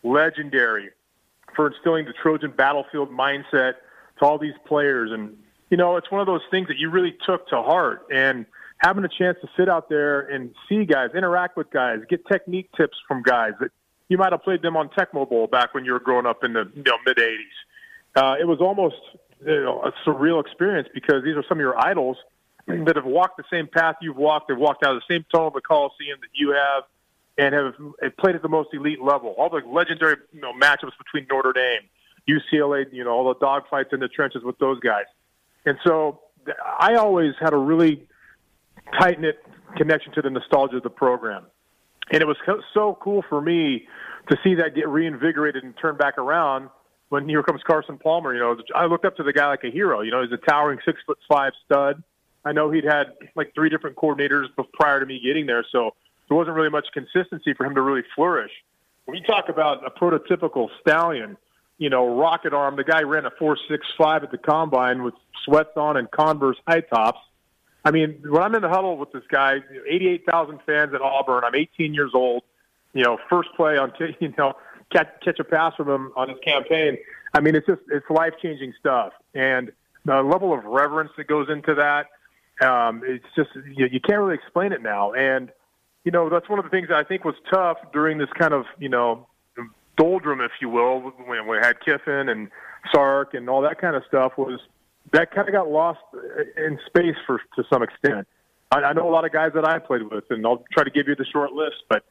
legendary 0.04 0.90
for 1.56 1.68
instilling 1.68 2.06
the 2.06 2.14
Trojan 2.14 2.52
battlefield 2.52 3.10
mindset 3.10 3.74
to 4.22 4.26
all 4.26 4.38
these 4.38 4.54
players. 4.66 5.12
And, 5.12 5.36
you 5.70 5.78
know, 5.78 5.98
it's 5.98 6.10
one 6.10 6.22
of 6.22 6.28
those 6.28 6.42
things 6.50 6.68
that 6.70 6.78
you 6.78 6.90
really 6.90 7.16
took 7.26 7.48
to 7.50 7.62
heart. 7.62 8.08
And 8.14 8.46
having 8.78 9.04
a 9.04 9.10
chance 9.10 9.38
to 9.42 9.50
sit 9.58 9.68
out 9.68 9.90
there 9.90 10.22
and 10.22 10.54
see 10.70 10.86
guys, 10.86 11.10
interact 11.16 11.58
with 11.58 11.70
guys, 11.72 12.00
get 12.10 12.26
technique 12.28 12.70
tips 12.78 12.98
from 13.08 13.22
guys 13.22 13.52
that 13.60 13.72
you 14.08 14.18
might 14.18 14.32
have 14.32 14.44
played 14.44 14.62
them 14.62 14.76
on 14.76 14.90
Tecmo 14.90 15.30
Bowl 15.30 15.48
back 15.48 15.74
when 15.74 15.86
you 15.86 15.94
were 15.94 16.00
growing 16.00 16.26
up 16.26 16.44
in 16.44 16.54
the 16.54 16.70
you 16.76 16.84
know, 16.84 16.98
mid 17.06 17.18
80s. 17.18 17.36
Uh, 18.16 18.36
it 18.40 18.46
was 18.46 18.60
almost 18.60 18.96
you 19.46 19.62
know, 19.62 19.82
a 19.82 19.92
surreal 20.08 20.42
experience 20.44 20.88
because 20.94 21.24
these 21.24 21.36
are 21.36 21.44
some 21.48 21.58
of 21.58 21.62
your 21.62 21.80
idols 21.80 22.18
that 22.68 22.96
have 22.96 23.06
walked 23.06 23.38
the 23.38 23.44
same 23.52 23.68
path 23.68 23.96
you've 24.02 24.18
walked. 24.18 24.48
They've 24.48 24.58
walked 24.58 24.84
out 24.84 24.96
of 24.96 25.02
the 25.08 25.14
same 25.14 25.26
tunnel 25.32 25.48
of 25.48 25.54
the 25.54 25.62
Coliseum 25.62 26.20
that 26.22 26.30
you 26.34 26.52
have 26.52 26.84
and 27.38 27.56
have, 27.56 28.18
played 28.18 28.36
at 28.36 28.42
the 28.42 28.50
most 28.50 28.70
elite 28.74 29.02
level. 29.02 29.34
All 29.38 29.50
the 29.50 29.62
legendary 29.66 30.18
you 30.34 30.42
know, 30.42 30.54
matchups 30.54 30.98
between 30.98 31.26
Notre 31.30 31.54
Dame, 31.54 31.82
UCLA, 32.30 32.86
you 32.92 33.04
know, 33.04 33.12
all 33.12 33.34
the 33.34 33.46
dogfights 33.46 33.94
in 33.94 34.00
the 34.00 34.08
trenches 34.08 34.44
with 34.44 34.58
those 34.60 34.80
guys. 34.80 35.06
And 35.66 35.78
so 35.86 36.22
I 36.80 36.96
always 36.96 37.34
had 37.40 37.54
a 37.54 37.58
really 37.58 38.08
tight 39.00 39.20
knit 39.20 39.44
connection 39.78 40.14
to 40.14 40.22
the 40.22 40.30
nostalgia 40.30 40.78
of 40.78 40.84
the 40.84 40.90
program. 40.90 41.46
And 42.12 42.22
it 42.22 42.28
was 42.28 42.38
so 42.74 42.98
cool 43.02 43.24
for 43.30 43.42
me 43.42 43.88
to 44.30 44.38
see 44.44 44.56
that 44.56 44.76
get 44.76 44.88
reinvigorated 44.88 45.64
and 45.64 45.74
turn 45.78 45.98
back 45.98 46.18
around 46.18 46.70
when 47.10 47.28
here 47.28 47.44
comes 47.44 47.62
Carson 47.66 47.98
Palmer. 47.98 48.34
You 48.34 48.40
know, 48.40 48.58
I 48.76 48.86
looked 48.86 49.06
up 49.06 49.16
to 49.18 49.24
the 49.24 49.34
guy 49.34 49.48
like 49.48 49.64
a 49.64 49.72
hero. 49.72 50.02
You 50.02 50.12
know, 50.12 50.22
he's 50.22 50.32
a 50.32 50.50
towering 50.50 50.80
six 50.86 51.00
foot 51.06 51.18
five 51.30 51.54
stud. 51.66 52.04
I 52.44 52.52
know 52.52 52.72
he'd 52.72 52.84
had 52.84 53.14
like 53.36 53.54
three 53.54 53.70
different 53.70 53.96
coordinators 53.96 54.46
prior 54.74 55.00
to 55.00 55.06
me 55.06 55.22
getting 55.24 55.46
there, 55.46 55.66
so 55.72 55.92
there 56.28 56.36
wasn't 56.36 56.56
really 56.56 56.70
much 56.70 56.88
consistency 56.94 57.54
for 57.54 57.66
him 57.66 57.76
to 57.76 57.82
really 57.82 58.04
flourish. 58.16 58.52
When 59.06 59.18
you 59.18 59.24
talk 59.24 59.50
about 59.50 59.86
a 59.86 59.92
prototypical 59.92 60.70
stallion, 60.80 61.38
you 61.82 61.90
know, 61.90 62.16
rocket 62.16 62.54
arm. 62.54 62.76
The 62.76 62.84
guy 62.84 63.02
ran 63.02 63.26
a 63.26 63.32
four 63.32 63.58
six 63.68 63.88
five 63.98 64.24
at 64.24 64.30
the 64.30 64.38
combine 64.38 65.02
with 65.02 65.16
sweats 65.44 65.76
on 65.76 65.98
and 65.98 66.10
Converse 66.12 66.58
high 66.68 66.82
tops. 66.82 67.20
I 67.84 67.90
mean, 67.90 68.22
when 68.24 68.44
I'm 68.44 68.54
in 68.54 68.62
the 68.62 68.70
huddle 68.70 68.98
with 68.98 69.12
this 69.12 69.24
guy, 69.32 69.58
88,000 69.90 70.60
fans 70.68 70.94
at 70.94 71.02
Auburn. 71.02 71.44
I'm 71.44 71.56
18 71.56 71.96
years 71.96 72.12
old. 72.14 72.44
You 72.94 73.04
know, 73.04 73.18
first 73.28 73.50
play 73.56 73.80
on 73.80 73.92
you 74.20 74.32
know 74.38 74.54
catch 74.92 75.08
catch 75.26 75.40
a 75.40 75.44
pass 75.44 75.74
from 75.76 75.90
him 75.90 76.12
on 76.16 76.30
his 76.30 76.38
campaign. 76.46 77.00
I 77.34 77.40
mean, 77.40 77.56
it's 77.56 77.66
just 77.66 77.82
it's 77.90 78.08
life 78.12 78.34
changing 78.40 78.74
stuff, 78.80 79.14
and 79.34 79.72
the 80.06 80.22
level 80.22 80.54
of 80.54 80.64
reverence 80.66 81.12
that 81.18 81.26
goes 81.26 81.50
into 81.50 81.74
that. 81.74 82.08
Um, 82.64 83.02
it's 83.04 83.26
just 83.36 83.50
you, 83.76 83.88
you 83.92 84.00
can't 84.00 84.20
really 84.20 84.36
explain 84.36 84.72
it 84.72 84.84
now, 84.84 85.14
and 85.14 85.52
you 86.04 86.12
know, 86.12 86.30
that's 86.30 86.48
one 86.48 86.60
of 86.60 86.66
the 86.66 86.70
things 86.70 86.90
that 86.90 86.98
I 86.98 87.04
think 87.04 87.26
was 87.26 87.36
tough 87.50 87.78
during 87.92 88.20
this 88.20 88.30
kind 88.38 88.54
of, 88.54 88.66
you 88.78 88.90
know, 88.90 89.28
doldrum, 90.02 90.42
if 90.42 90.52
you 90.60 90.70
will, 90.70 91.00
when 91.26 91.48
we 91.48 91.58
had 91.58 91.80
Kiffin 91.80 92.30
and 92.30 92.50
Sark 92.92 93.34
and 93.34 93.50
all 93.50 93.62
that 93.62 93.80
kind 93.80 93.96
of 93.96 94.04
stuff 94.08 94.34
was 94.38 94.60
that 95.14 95.32
kind 95.32 95.48
of 95.48 95.54
got 95.54 95.70
lost 95.70 96.00
in 96.58 96.80
space 96.88 97.16
for 97.28 97.40
to 97.56 97.64
some 97.72 97.84
extent. 97.84 98.28
I, 98.72 98.78
I 98.78 98.94
know 98.94 99.08
a 99.08 99.12
lot 99.12 99.26
of 99.26 99.32
guys 99.32 99.52
that 99.54 99.68
I 99.68 99.80
played 99.80 100.04
with, 100.04 100.24
and 100.30 100.46
I'll 100.46 100.64
try 100.72 100.84
to 100.84 100.90
give 100.90 101.08
you 101.08 101.16
the 101.16 101.26
short 101.26 101.52
list, 101.52 101.84
but 101.90 102.04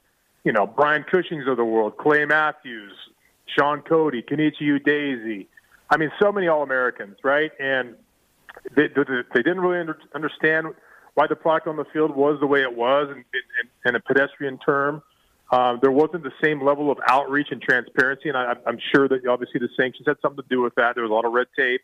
you 0.45 0.53
know, 0.53 0.67
Brian 0.67 1.05
Cushing's 1.05 1.47
of 1.49 1.57
the 1.57 1.65
world, 1.65 1.99
Clay 1.99 2.25
Matthews, 2.25 2.93
Shaun 3.59 3.83
Cody, 3.83 4.23
Kenechi 4.23 4.63
Udeze. 4.63 5.47
I 5.91 5.97
mean, 5.97 6.11
so 6.23 6.31
many 6.31 6.49
All 6.49 6.63
Americans, 6.63 7.17
right? 7.25 7.51
And 7.59 7.95
they, 8.75 8.89
they, 8.89 9.03
they 9.35 9.43
didn't 9.43 9.61
really 9.61 9.81
under, 9.81 9.99
understand 10.15 10.69
why 11.15 11.27
the 11.27 11.37
product 11.37 11.67
on 11.67 11.77
the 11.77 11.85
field 11.93 12.15
was 12.17 12.39
the 12.41 12.47
way 12.47 12.63
it 12.63 12.75
was 12.75 13.09
in, 13.11 13.17
in, 13.17 13.69
in 13.85 13.95
a 13.97 14.01
pedestrian 14.01 14.59
term. 14.59 15.03
Um, 15.53 15.81
there 15.83 15.91
wasn't 15.91 16.23
the 16.23 16.33
same 16.43 16.65
level 16.65 16.93
of 16.93 16.99
outreach 17.09 17.49
and 17.51 17.61
transparency, 17.61 18.29
and 18.29 18.39
I, 18.39 18.55
I'm 18.67 18.79
sure 18.95 19.09
that 19.09 19.27
obviously 19.27 19.59
the 19.59 19.69
sanctions 19.77 20.07
had 20.07 20.17
something 20.23 20.43
to 20.43 20.49
do 20.49 20.63
with 20.63 20.75
that. 20.77 20.95
There 20.95 21.03
was 21.03 21.11
a 21.11 21.15
lot 21.15 21.25
of 21.25 21.33
red 21.33 21.49
tape 21.57 21.83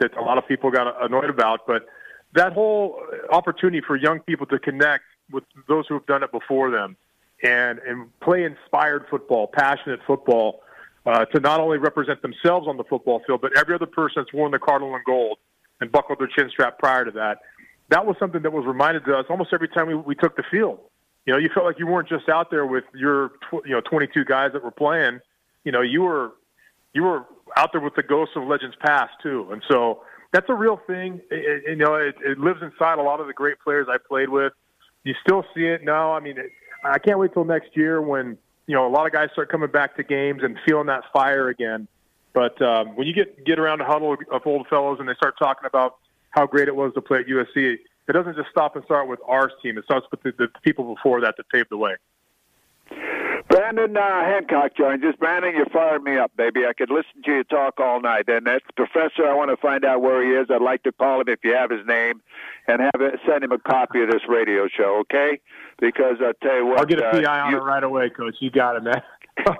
that 0.00 0.16
a 0.16 0.22
lot 0.22 0.38
of 0.38 0.48
people 0.48 0.70
got 0.70 1.04
annoyed 1.04 1.28
about, 1.28 1.66
but 1.66 1.86
that 2.34 2.54
whole 2.54 3.00
opportunity 3.30 3.82
for 3.86 3.96
young 3.96 4.20
people 4.20 4.46
to 4.46 4.58
connect 4.58 5.04
with 5.30 5.44
those 5.68 5.86
who 5.86 5.94
have 5.94 6.06
done 6.06 6.22
it 6.22 6.32
before 6.32 6.70
them 6.70 6.96
and 7.42 7.78
and 7.80 8.18
play 8.20 8.44
inspired 8.44 9.06
football, 9.10 9.46
passionate 9.46 10.00
football, 10.06 10.62
uh, 11.06 11.24
to 11.26 11.40
not 11.40 11.60
only 11.60 11.78
represent 11.78 12.22
themselves 12.22 12.66
on 12.66 12.76
the 12.76 12.84
football 12.84 13.22
field, 13.26 13.40
but 13.40 13.56
every 13.56 13.74
other 13.74 13.86
person 13.86 14.22
that's 14.22 14.32
worn 14.32 14.50
the 14.50 14.58
cardinal 14.58 14.94
and 14.94 15.04
gold 15.04 15.38
and 15.80 15.92
buckled 15.92 16.18
their 16.18 16.28
chin 16.28 16.48
strap 16.50 16.78
prior 16.78 17.04
to 17.04 17.10
that. 17.10 17.38
That 17.90 18.06
was 18.06 18.16
something 18.18 18.42
that 18.42 18.52
was 18.52 18.64
reminded 18.66 19.04
to 19.04 19.16
us 19.16 19.26
almost 19.28 19.52
every 19.52 19.68
time 19.68 19.88
we, 19.88 19.94
we 19.94 20.14
took 20.14 20.36
the 20.36 20.44
field. 20.50 20.80
You 21.26 21.32
know, 21.32 21.38
you 21.38 21.48
felt 21.52 21.66
like 21.66 21.78
you 21.78 21.86
weren't 21.86 22.08
just 22.08 22.28
out 22.28 22.50
there 22.50 22.66
with 22.66 22.84
your, 22.94 23.32
you 23.64 23.72
know, 23.72 23.80
22 23.80 24.24
guys 24.24 24.52
that 24.52 24.62
were 24.62 24.70
playing. 24.70 25.20
You 25.64 25.72
know, 25.72 25.80
you 25.80 26.02
were, 26.02 26.32
you 26.92 27.02
were 27.02 27.24
out 27.56 27.72
there 27.72 27.80
with 27.80 27.94
the 27.94 28.02
ghosts 28.02 28.36
of 28.36 28.44
legends 28.44 28.76
past 28.84 29.12
too. 29.22 29.48
And 29.50 29.62
so 29.68 30.02
that's 30.32 30.46
a 30.48 30.54
real 30.54 30.80
thing. 30.86 31.20
It, 31.30 31.62
you 31.66 31.76
know, 31.76 31.94
it, 31.94 32.16
it 32.24 32.38
lives 32.38 32.60
inside 32.62 32.98
a 32.98 33.02
lot 33.02 33.20
of 33.20 33.26
the 33.26 33.32
great 33.32 33.58
players 33.60 33.86
I 33.88 33.96
played 33.96 34.28
with. 34.28 34.52
You 35.04 35.14
still 35.22 35.44
see 35.54 35.66
it 35.66 35.84
now. 35.84 36.12
I 36.12 36.20
mean, 36.20 36.38
it, 36.38 36.50
I 36.84 36.98
can't 36.98 37.18
wait 37.18 37.32
till 37.32 37.44
next 37.44 37.76
year 37.76 38.02
when 38.02 38.36
you 38.66 38.74
know 38.74 38.86
a 38.86 38.90
lot 38.90 39.06
of 39.06 39.12
guys 39.12 39.28
start 39.32 39.50
coming 39.50 39.70
back 39.70 39.96
to 39.96 40.02
games 40.02 40.42
and 40.42 40.58
feeling 40.66 40.86
that 40.86 41.04
fire 41.12 41.48
again. 41.48 41.88
But 42.32 42.60
um, 42.60 42.96
when 42.96 43.06
you 43.06 43.14
get 43.14 43.44
get 43.44 43.58
around 43.58 43.80
a 43.80 43.84
huddle 43.84 44.16
of 44.30 44.46
old 44.46 44.66
fellows 44.68 44.98
and 45.00 45.08
they 45.08 45.14
start 45.14 45.38
talking 45.38 45.66
about 45.66 45.96
how 46.30 46.46
great 46.46 46.68
it 46.68 46.74
was 46.74 46.92
to 46.94 47.00
play 47.00 47.20
at 47.20 47.26
USC, 47.26 47.78
it 48.08 48.12
doesn't 48.12 48.36
just 48.36 48.50
stop 48.50 48.76
and 48.76 48.84
start 48.84 49.08
with 49.08 49.20
our 49.26 49.50
team. 49.62 49.78
It 49.78 49.84
starts 49.84 50.06
with 50.10 50.22
the, 50.22 50.32
the 50.36 50.48
people 50.62 50.94
before 50.94 51.20
that 51.22 51.36
that 51.36 51.48
paved 51.48 51.70
the 51.70 51.76
way. 51.76 51.94
Brandon 53.48 53.96
uh, 53.96 54.24
Hancock 54.24 54.76
joins 54.76 55.04
us. 55.04 55.14
Brandon, 55.18 55.54
you 55.54 55.64
fired 55.72 56.02
me 56.02 56.16
up, 56.16 56.32
baby. 56.36 56.66
I 56.66 56.72
could 56.72 56.90
listen 56.90 57.22
to 57.24 57.36
you 57.36 57.44
talk 57.44 57.78
all 57.78 58.00
night. 58.00 58.28
And 58.28 58.46
that 58.46 58.62
professor, 58.76 59.26
I 59.26 59.34
want 59.34 59.50
to 59.50 59.56
find 59.56 59.84
out 59.84 60.02
where 60.02 60.24
he 60.24 60.30
is. 60.30 60.48
I'd 60.50 60.62
like 60.62 60.82
to 60.84 60.92
call 60.92 61.20
him 61.20 61.28
if 61.28 61.40
you 61.44 61.54
have 61.54 61.70
his 61.70 61.86
name, 61.86 62.22
and 62.66 62.80
have 62.80 63.00
it, 63.00 63.20
send 63.28 63.44
him 63.44 63.52
a 63.52 63.58
copy 63.58 64.02
of 64.02 64.10
this 64.10 64.22
radio 64.28 64.66
show. 64.68 65.02
Okay? 65.02 65.40
Because 65.78 66.16
I'll 66.24 66.32
tell 66.42 66.56
you 66.56 66.66
what, 66.66 66.80
I'll 66.80 66.86
get 66.86 66.98
a 66.98 67.10
PI 67.10 67.24
uh, 67.24 67.44
on 67.44 67.50
you, 67.52 67.58
it 67.58 67.60
right 67.60 67.84
away, 67.84 68.10
Coach. 68.10 68.36
You 68.40 68.50
got 68.50 68.76
it, 68.76 68.82
man. 68.82 69.02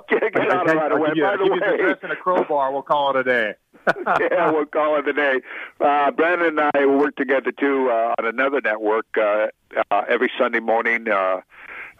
Get, 0.09 0.33
get 0.33 0.51
on 0.51 0.69
it 0.69 0.75
right 0.75 0.93
away. 0.93 1.11
You, 1.15 1.23
By 1.23 1.37
the 1.37 1.45
way, 1.45 1.95
and 2.03 2.13
a 2.13 2.17
crowbar. 2.17 2.73
We'll 2.73 2.83
call 2.83 3.11
it 3.11 3.17
a 3.17 3.25
day. 3.25 3.55
yeah, 4.31 4.51
we'll 4.51 4.67
call 4.67 4.97
it 4.99 5.09
a 5.09 5.13
day. 5.13 5.41
Uh, 5.81 6.11
Brandon 6.11 6.59
and 6.59 6.71
I 6.75 6.87
work 6.87 7.17
together 7.17 7.53
too 7.53 7.91
uh, 7.91 8.15
on 8.19 8.27
another 8.27 8.61
network 8.61 9.07
uh, 9.19 9.49
uh, 9.91 10.03
every 10.09 10.31
Sunday 10.39 10.61
morning. 10.61 11.09
Uh, 11.09 11.41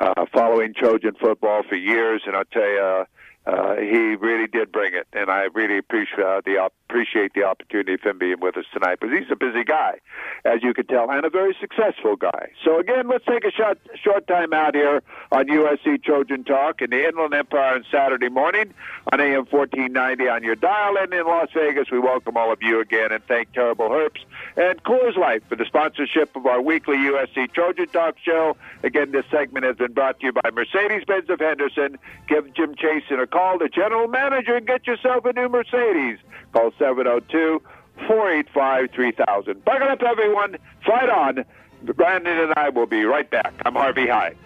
uh, 0.01 0.27
following 0.33 0.75
Trojan 0.75 1.15
football 1.21 1.63
for 1.69 1.77
years, 1.77 2.23
and 2.27 2.35
I'll 2.35 2.45
tell 2.47 2.63
you, 2.69 3.05
uh, 3.47 3.77
he 3.77 4.17
really 4.17 4.47
did 4.47 4.73
bring 4.73 4.95
it, 4.95 5.07
and 5.13 5.31
I 5.31 5.49
really 5.53 5.77
appreciate 5.77 6.19
uh, 6.19 6.41
the 6.45 6.71
appreciate 6.89 7.33
the 7.35 7.45
opportunity 7.45 7.95
of 7.95 8.01
him 8.01 8.19
being 8.19 8.41
with 8.41 8.57
us 8.57 8.65
tonight. 8.73 8.99
But 9.01 9.11
he's 9.11 9.31
a 9.31 9.37
busy 9.37 9.65
guy, 9.65 9.99
as 10.45 10.63
you 10.63 10.73
can 10.73 10.87
tell, 10.87 11.11
and 11.11 11.27
a 11.27 11.31
very 11.31 11.55
successful 11.61 12.17
guy. 12.17 12.53
So 12.65 12.79
again, 12.79 13.09
let's 13.09 13.25
take 13.27 13.45
a 13.45 13.51
short 13.51 13.79
short 14.03 14.27
time 14.27 14.55
out 14.55 14.75
here 14.75 15.03
on 15.31 15.47
USC 15.47 16.03
Trojan 16.03 16.45
Talk 16.45 16.81
in 16.81 16.91
the 16.91 17.07
Inland 17.07 17.35
Empire 17.35 17.75
on 17.75 17.85
Saturday 17.91 18.31
morning 18.31 18.73
on 19.13 19.21
AM 19.21 19.45
1490 19.51 20.29
on 20.29 20.43
your 20.43 20.57
dial. 20.57 20.97
And 20.97 21.13
in 21.13 21.27
Las 21.27 21.49
Vegas, 21.53 21.91
we 21.91 21.99
welcome 21.99 22.37
all 22.37 22.51
of 22.53 22.63
you 22.63 22.81
again 22.81 23.13
and 23.13 23.23
thank 23.25 23.53
Terrible 23.53 23.91
Herbst 23.91 24.25
and 24.57 24.83
Coors 24.85 25.17
Light 25.17 25.43
for 25.49 25.57
the 25.57 25.67
sponsorship 25.67 26.35
of 26.37 26.47
our 26.47 26.63
weekly 26.63 26.97
USC 26.97 27.53
Trojan 27.53 27.89
Talk 27.89 28.17
show. 28.25 28.57
Again, 28.83 29.13
this 29.13 29.27
segment 29.31 29.67
has 29.67 29.77
been 29.77 29.93
brought 29.93 30.21
to 30.21 30.27
you 30.27 30.33
by 30.33 30.49
Mercedes-Benz 30.51 31.29
of 31.29 31.41
Henderson. 31.41 31.99
Give 32.29 32.53
Jim 32.55 32.75
Chase 32.75 33.03
a 33.11 33.27
call, 33.35 33.59
the 33.59 33.69
general 33.69 34.07
manager, 34.07 34.55
and 34.55 34.67
get 34.67 34.87
yourself 34.87 35.25
a 35.25 35.33
new 35.33 35.49
Mercedes. 35.49 36.19
Call 36.53 36.71
702 36.79 37.61
485 38.07 38.91
3000. 38.93 39.65
Buckle 39.65 39.89
up, 39.89 40.03
everyone. 40.03 40.57
Fight 40.87 41.11
on. 41.11 41.45
Brandon 41.83 42.39
and 42.39 42.55
I 42.57 42.69
will 42.71 42.87
be 42.87 43.05
right 43.05 43.29
back. 43.29 43.53
I'm 43.67 43.75
Harvey 43.75 44.07
Hyde. 44.07 44.37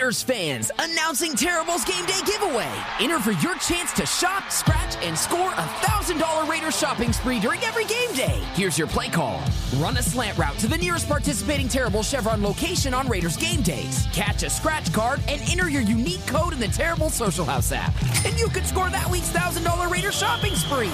Raiders 0.00 0.22
fans, 0.22 0.70
announcing 0.78 1.34
Terrible's 1.34 1.84
Game 1.84 2.06
Day 2.06 2.18
giveaway. 2.24 2.72
Enter 3.00 3.18
for 3.18 3.32
your 3.32 3.54
chance 3.56 3.92
to 3.92 4.06
shop, 4.06 4.50
scratch, 4.50 4.96
and 5.02 5.16
score 5.16 5.50
a 5.50 5.66
$1,000 5.82 6.48
Raiders 6.48 6.78
shopping 6.78 7.12
spree 7.12 7.38
during 7.38 7.60
every 7.64 7.84
game 7.84 8.10
day. 8.14 8.40
Here's 8.54 8.78
your 8.78 8.88
play 8.88 9.10
call. 9.10 9.42
Run 9.76 9.98
a 9.98 10.02
slant 10.02 10.38
route 10.38 10.56
to 10.60 10.68
the 10.68 10.78
nearest 10.78 11.06
participating 11.06 11.68
Terrible 11.68 12.02
Chevron 12.02 12.42
location 12.42 12.94
on 12.94 13.08
Raiders 13.08 13.36
game 13.36 13.60
days. 13.60 14.06
Catch 14.10 14.42
a 14.42 14.48
scratch 14.48 14.90
card 14.90 15.20
and 15.28 15.42
enter 15.50 15.68
your 15.68 15.82
unique 15.82 16.26
code 16.26 16.54
in 16.54 16.60
the 16.60 16.68
Terrible 16.68 17.10
Social 17.10 17.44
House 17.44 17.70
app. 17.70 17.92
And 18.24 18.38
you 18.38 18.48
could 18.48 18.64
score 18.64 18.88
that 18.88 19.10
week's 19.10 19.30
$1,000 19.32 19.90
Raiders 19.90 20.16
shopping 20.16 20.54
spree. 20.54 20.88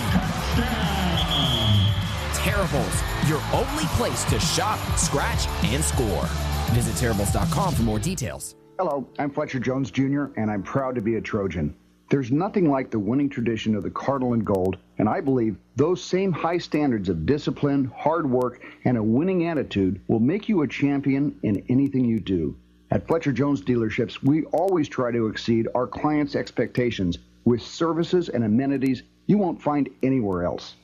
Terribles, 2.35 3.03
your 3.29 3.41
only 3.53 3.85
place 3.95 4.25
to 4.25 4.41
shop, 4.41 4.81
scratch, 4.99 5.47
and 5.63 5.85
score. 5.85 6.25
Visit 6.75 6.97
Terribles.com 6.97 7.73
for 7.73 7.83
more 7.83 8.01
details. 8.01 8.57
Hello, 8.79 9.09
I'm 9.19 9.31
Fletcher 9.31 9.59
Jones 9.59 9.91
Jr., 9.91 10.27
and 10.37 10.51
I'm 10.51 10.63
proud 10.63 10.97
to 10.97 11.01
be 11.01 11.15
a 11.15 11.21
Trojan. 11.23 11.75
There's 12.11 12.31
nothing 12.31 12.71
like 12.71 12.91
the 12.91 12.99
winning 12.99 13.31
tradition 13.31 13.75
of 13.75 13.83
the 13.83 13.91
Cardinal 13.91 14.35
and 14.35 14.45
Gold, 14.45 14.77
and 14.99 15.09
I 15.09 15.23
believe 15.23 15.57
those 15.77 16.05
same 16.05 16.31
high 16.31 16.59
standards 16.59 17.09
of 17.09 17.25
discipline, 17.25 17.91
hard 17.97 18.29
work, 18.29 18.63
and 18.85 18.99
a 18.99 19.03
winning 19.03 19.47
attitude 19.47 19.99
will 20.09 20.21
make 20.21 20.47
you 20.47 20.61
a 20.61 20.69
champion 20.69 21.39
in 21.43 21.65
anything 21.71 22.05
you 22.05 22.21
do. 22.21 22.55
At 22.91 23.09
Fletcher 23.09 23.33
Jones 23.33 23.63
dealerships, 23.63 24.23
we 24.23 24.45
always 24.45 24.91
try 24.91 25.11
to 25.11 25.29
exceed 25.29 25.69
our 25.75 25.87
clients' 25.87 26.37
expectations 26.37 27.17
with 27.47 27.63
services 27.63 28.29
and 28.29 28.45
amenities 28.45 29.05
you 29.27 29.39
won't 29.39 29.63
find 29.63 29.89
anywhere 30.03 30.45
else. 30.45 30.75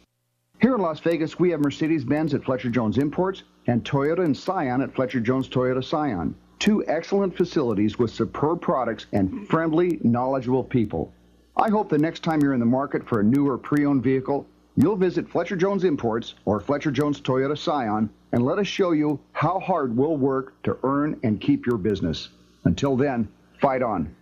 Here 0.62 0.74
in 0.74 0.80
Las 0.80 1.00
Vegas, 1.00 1.38
we 1.38 1.50
have 1.50 1.60
Mercedes 1.60 2.04
Benz 2.04 2.32
at 2.32 2.44
Fletcher 2.44 2.70
Jones 2.70 2.96
Imports 2.96 3.42
and 3.66 3.84
Toyota 3.84 4.24
and 4.24 4.34
Scion 4.34 4.80
at 4.80 4.94
Fletcher 4.94 5.20
Jones 5.20 5.46
Toyota 5.46 5.84
Scion 5.84 6.34
two 6.62 6.86
excellent 6.86 7.36
facilities 7.36 7.98
with 7.98 8.08
superb 8.08 8.60
products 8.60 9.06
and 9.12 9.48
friendly, 9.48 9.98
knowledgeable 10.04 10.62
people. 10.62 11.12
I 11.56 11.68
hope 11.68 11.88
the 11.88 11.98
next 11.98 12.22
time 12.22 12.40
you're 12.40 12.54
in 12.54 12.60
the 12.60 12.66
market 12.66 13.04
for 13.08 13.18
a 13.18 13.24
new 13.24 13.48
or 13.48 13.58
pre-owned 13.58 14.04
vehicle, 14.04 14.46
you'll 14.76 14.94
visit 14.94 15.28
Fletcher 15.28 15.56
Jones 15.56 15.82
Imports 15.82 16.34
or 16.44 16.60
Fletcher 16.60 16.92
Jones 16.92 17.20
Toyota 17.20 17.58
Scion 17.58 18.08
and 18.30 18.44
let 18.44 18.60
us 18.60 18.68
show 18.68 18.92
you 18.92 19.18
how 19.32 19.58
hard 19.58 19.96
we'll 19.96 20.16
work 20.16 20.54
to 20.62 20.78
earn 20.84 21.18
and 21.24 21.40
keep 21.40 21.66
your 21.66 21.78
business. 21.78 22.28
Until 22.62 22.96
then, 22.96 23.26
fight 23.60 23.82
on. 23.82 24.14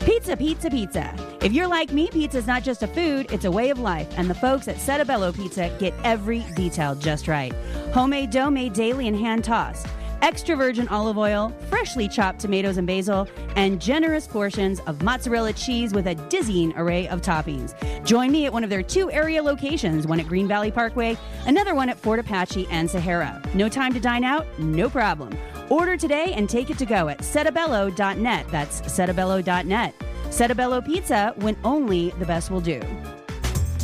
Pizza, 0.00 0.36
pizza, 0.36 0.68
pizza. 0.68 1.14
If 1.42 1.52
you're 1.52 1.68
like 1.68 1.92
me, 1.92 2.08
pizza 2.08 2.38
is 2.38 2.48
not 2.48 2.64
just 2.64 2.82
a 2.82 2.88
food, 2.88 3.30
it's 3.30 3.44
a 3.44 3.50
way 3.50 3.70
of 3.70 3.78
life, 3.78 4.08
and 4.16 4.28
the 4.28 4.34
folks 4.34 4.66
at 4.66 4.80
Settebello 4.80 5.30
Pizza 5.30 5.72
get 5.78 5.94
every 6.02 6.40
detail 6.56 6.96
just 6.96 7.28
right. 7.28 7.52
Homemade 7.92 8.30
dough 8.30 8.50
made 8.50 8.72
daily 8.72 9.06
and 9.06 9.16
hand 9.16 9.44
tossed 9.44 9.86
extra 10.22 10.56
virgin 10.56 10.88
olive 10.88 11.18
oil, 11.18 11.52
freshly 11.68 12.08
chopped 12.08 12.40
tomatoes 12.40 12.76
and 12.76 12.86
basil, 12.86 13.28
and 13.56 13.80
generous 13.80 14.26
portions 14.26 14.80
of 14.80 15.02
mozzarella 15.02 15.52
cheese 15.52 15.92
with 15.92 16.06
a 16.06 16.14
dizzying 16.14 16.72
array 16.76 17.08
of 17.08 17.20
toppings. 17.20 17.74
Join 18.04 18.30
me 18.30 18.46
at 18.46 18.52
one 18.52 18.64
of 18.64 18.70
their 18.70 18.82
two 18.82 19.10
area 19.10 19.42
locations, 19.42 20.06
one 20.06 20.20
at 20.20 20.26
Green 20.26 20.48
Valley 20.48 20.70
Parkway, 20.70 21.16
another 21.46 21.74
one 21.74 21.88
at 21.88 21.98
Fort 21.98 22.18
Apache 22.18 22.66
and 22.70 22.90
Sahara. 22.90 23.42
No 23.54 23.68
time 23.68 23.92
to 23.94 24.00
dine 24.00 24.24
out? 24.24 24.46
No 24.58 24.88
problem. 24.88 25.36
Order 25.70 25.96
today 25.96 26.32
and 26.34 26.48
take 26.48 26.70
it 26.70 26.78
to 26.78 26.86
go 26.86 27.08
at 27.08 27.18
settebello.net. 27.18 28.48
That's 28.48 28.80
settebello.net. 28.82 29.94
Settebello 30.30 30.80
Pizza 30.80 31.34
when 31.36 31.56
only 31.64 32.10
the 32.18 32.26
best 32.26 32.50
will 32.50 32.60
do. 32.60 32.80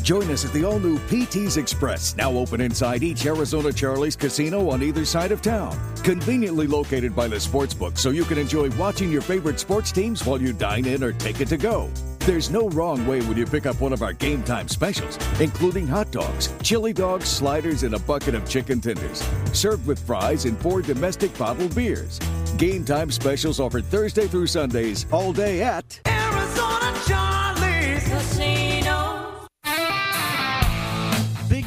Join 0.05 0.31
us 0.31 0.45
at 0.45 0.53
the 0.53 0.65
all 0.65 0.79
new 0.79 0.99
PT's 1.09 1.57
Express, 1.57 2.15
now 2.15 2.31
open 2.31 2.61
inside 2.61 3.03
each 3.03 3.25
Arizona 3.25 3.73
Charlie's 3.73 4.17
casino 4.17 4.69
on 4.69 4.83
either 4.83 5.07
side 5.07 5.33
of 5.33 5.41
town. 5.41 5.75
Conveniently 6.03 6.67
located 6.67 7.17
by 7.17 7.27
the 7.27 7.37
sportsbook 7.37 7.97
so 7.97 8.11
you 8.11 8.25
can 8.25 8.37
enjoy 8.37 8.69
watching 8.73 9.11
your 9.11 9.23
favorite 9.23 9.59
sports 9.59 9.91
teams 9.91 10.27
while 10.27 10.39
you 10.39 10.53
dine 10.53 10.85
in 10.85 11.03
or 11.03 11.15
take 11.15 11.41
it 11.41 11.49
to 11.49 11.57
go. 11.57 11.91
There's 12.19 12.51
no 12.51 12.69
wrong 12.69 13.07
way 13.07 13.23
when 13.23 13.39
you 13.39 13.47
pick 13.47 13.65
up 13.65 13.81
one 13.81 13.95
of 13.95 14.03
our 14.03 14.13
game 14.13 14.43
time 14.43 14.69
specials, 14.69 15.19
including 15.41 15.87
hot 15.87 16.11
dogs, 16.11 16.53
chili 16.63 16.93
dogs, 16.93 17.27
sliders, 17.27 17.83
and 17.83 17.95
a 17.95 17.99
bucket 18.01 18.35
of 18.35 18.47
chicken 18.47 18.83
tenders. 18.83 19.27
Served 19.55 19.87
with 19.87 19.99
fries 19.99 20.45
and 20.45 20.59
four 20.59 20.83
domestic 20.83 21.37
bottled 21.39 21.75
beers. 21.75 22.19
Game 22.59 22.85
time 22.85 23.11
specials 23.11 23.59
offered 23.59 23.87
Thursday 23.87 24.27
through 24.27 24.49
Sundays 24.49 25.07
all 25.11 25.33
day 25.33 25.63
at 25.63 25.99
Arizona 26.07 26.95
Charlie's 27.07 28.07
Casino. 28.07 28.64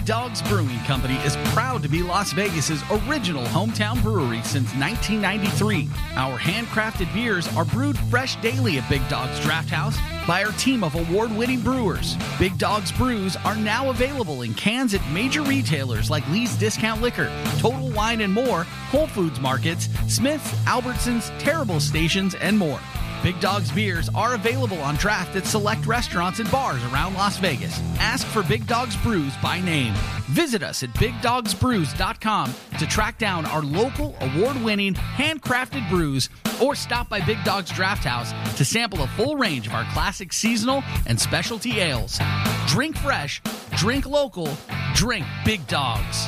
Dogs 0.07 0.41
Brewing 0.43 0.79
Company 0.85 1.15
is 1.25 1.35
proud 1.47 1.83
to 1.83 1.89
be 1.89 2.01
Las 2.01 2.31
Vegas's 2.31 2.81
original 2.89 3.43
hometown 3.47 4.01
brewery 4.01 4.41
since 4.43 4.73
1993. 4.75 5.89
Our 6.15 6.39
handcrafted 6.39 7.13
beers 7.13 7.45
are 7.57 7.65
brewed 7.65 7.99
fresh 8.09 8.37
daily 8.37 8.77
at 8.77 8.89
Big 8.89 9.05
Dogs 9.09 9.37
Draft 9.41 9.69
House 9.69 9.97
by 10.25 10.45
our 10.45 10.53
team 10.53 10.81
of 10.81 10.95
award 10.95 11.35
winning 11.35 11.59
brewers. 11.59 12.15
Big 12.39 12.57
Dogs 12.57 12.89
Brews 12.89 13.35
are 13.43 13.57
now 13.57 13.89
available 13.89 14.43
in 14.43 14.53
cans 14.53 14.93
at 14.93 15.05
major 15.11 15.41
retailers 15.41 16.09
like 16.09 16.25
Lee's 16.29 16.55
Discount 16.55 17.01
Liquor, 17.01 17.29
Total 17.57 17.89
Wine 17.89 18.21
and 18.21 18.31
More, 18.31 18.63
Whole 18.63 19.07
Foods 19.07 19.41
Markets, 19.41 19.89
Smith's, 20.07 20.49
Albertsons, 20.63 21.37
Terrible 21.37 21.81
Stations, 21.81 22.33
and 22.35 22.57
more. 22.57 22.79
Big 23.23 23.39
Dogs 23.39 23.71
beers 23.71 24.09
are 24.15 24.35
available 24.35 24.79
on 24.81 24.95
draft 24.95 25.35
at 25.35 25.45
select 25.45 25.85
restaurants 25.85 26.39
and 26.39 26.49
bars 26.51 26.83
around 26.85 27.15
Las 27.15 27.37
Vegas. 27.37 27.79
Ask 27.99 28.25
for 28.27 28.43
Big 28.43 28.67
Dogs 28.67 28.95
Brews 28.97 29.35
by 29.37 29.59
name. 29.59 29.93
Visit 30.29 30.61
us 30.63 30.83
at 30.83 30.89
bigdogsbrews.com 30.91 32.53
to 32.79 32.87
track 32.87 33.17
down 33.17 33.45
our 33.47 33.61
local 33.61 34.15
award 34.21 34.61
winning 34.63 34.93
handcrafted 34.93 35.89
brews 35.89 36.29
or 36.61 36.75
stop 36.75 37.09
by 37.09 37.19
Big 37.21 37.43
Dogs 37.43 37.71
Draft 37.71 38.03
House 38.03 38.31
to 38.57 38.65
sample 38.65 39.01
a 39.03 39.07
full 39.07 39.35
range 39.35 39.67
of 39.67 39.73
our 39.73 39.85
classic 39.93 40.31
seasonal 40.31 40.83
and 41.05 41.19
specialty 41.19 41.79
ales. 41.79 42.19
Drink 42.67 42.97
fresh, 42.97 43.41
drink 43.75 44.05
local, 44.05 44.49
drink 44.93 45.25
Big 45.43 45.65
Dogs. 45.67 46.27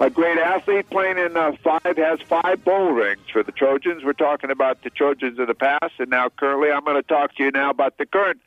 a 0.00 0.10
great 0.10 0.38
athlete 0.38 0.88
playing 0.90 1.18
in 1.18 1.36
uh, 1.36 1.52
five, 1.62 1.96
has 1.96 2.20
five 2.22 2.64
bowl 2.64 2.92
rings 2.92 3.22
for 3.32 3.42
the 3.42 3.52
Trojans. 3.52 4.04
We're 4.04 4.12
talking 4.12 4.50
about 4.50 4.82
the 4.82 4.90
Trojans 4.90 5.38
of 5.38 5.48
the 5.48 5.54
past, 5.54 5.94
and 5.98 6.10
now 6.10 6.28
currently, 6.28 6.70
I'm 6.70 6.84
going 6.84 6.96
to 6.96 7.02
talk 7.02 7.34
to 7.36 7.44
you 7.44 7.50
now 7.50 7.70
about 7.70 7.98
the 7.98 8.06
current 8.06 8.40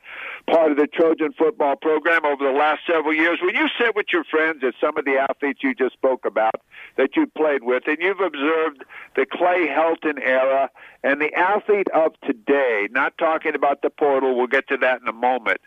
part 0.46 0.70
of 0.70 0.76
the 0.78 0.86
Trojan 0.86 1.32
football 1.32 1.76
program 1.76 2.24
over 2.24 2.44
the 2.44 2.56
last 2.56 2.80
several 2.86 3.14
years. 3.14 3.38
When 3.42 3.54
you 3.54 3.68
sit 3.78 3.94
with 3.94 4.06
your 4.12 4.24
friends 4.24 4.62
as 4.66 4.72
some 4.80 4.96
of 4.96 5.04
the 5.04 5.18
athletes 5.18 5.60
you 5.62 5.74
just 5.74 5.92
spoke 5.92 6.24
about 6.24 6.54
that 6.96 7.16
you 7.16 7.26
played 7.26 7.62
with, 7.62 7.84
and 7.86 7.98
you've 8.00 8.20
observed 8.20 8.84
the 9.14 9.26
Clay 9.30 9.66
Helton 9.68 10.20
era 10.20 10.70
and 11.04 11.20
the 11.20 11.32
athlete 11.34 11.88
of 11.94 12.12
today, 12.24 12.88
not 12.90 13.16
talking 13.18 13.54
about 13.54 13.82
the 13.82 13.90
portal, 13.90 14.36
we'll 14.36 14.46
get 14.46 14.68
to 14.68 14.76
that 14.78 15.00
in 15.00 15.08
a 15.08 15.12
moment. 15.12 15.60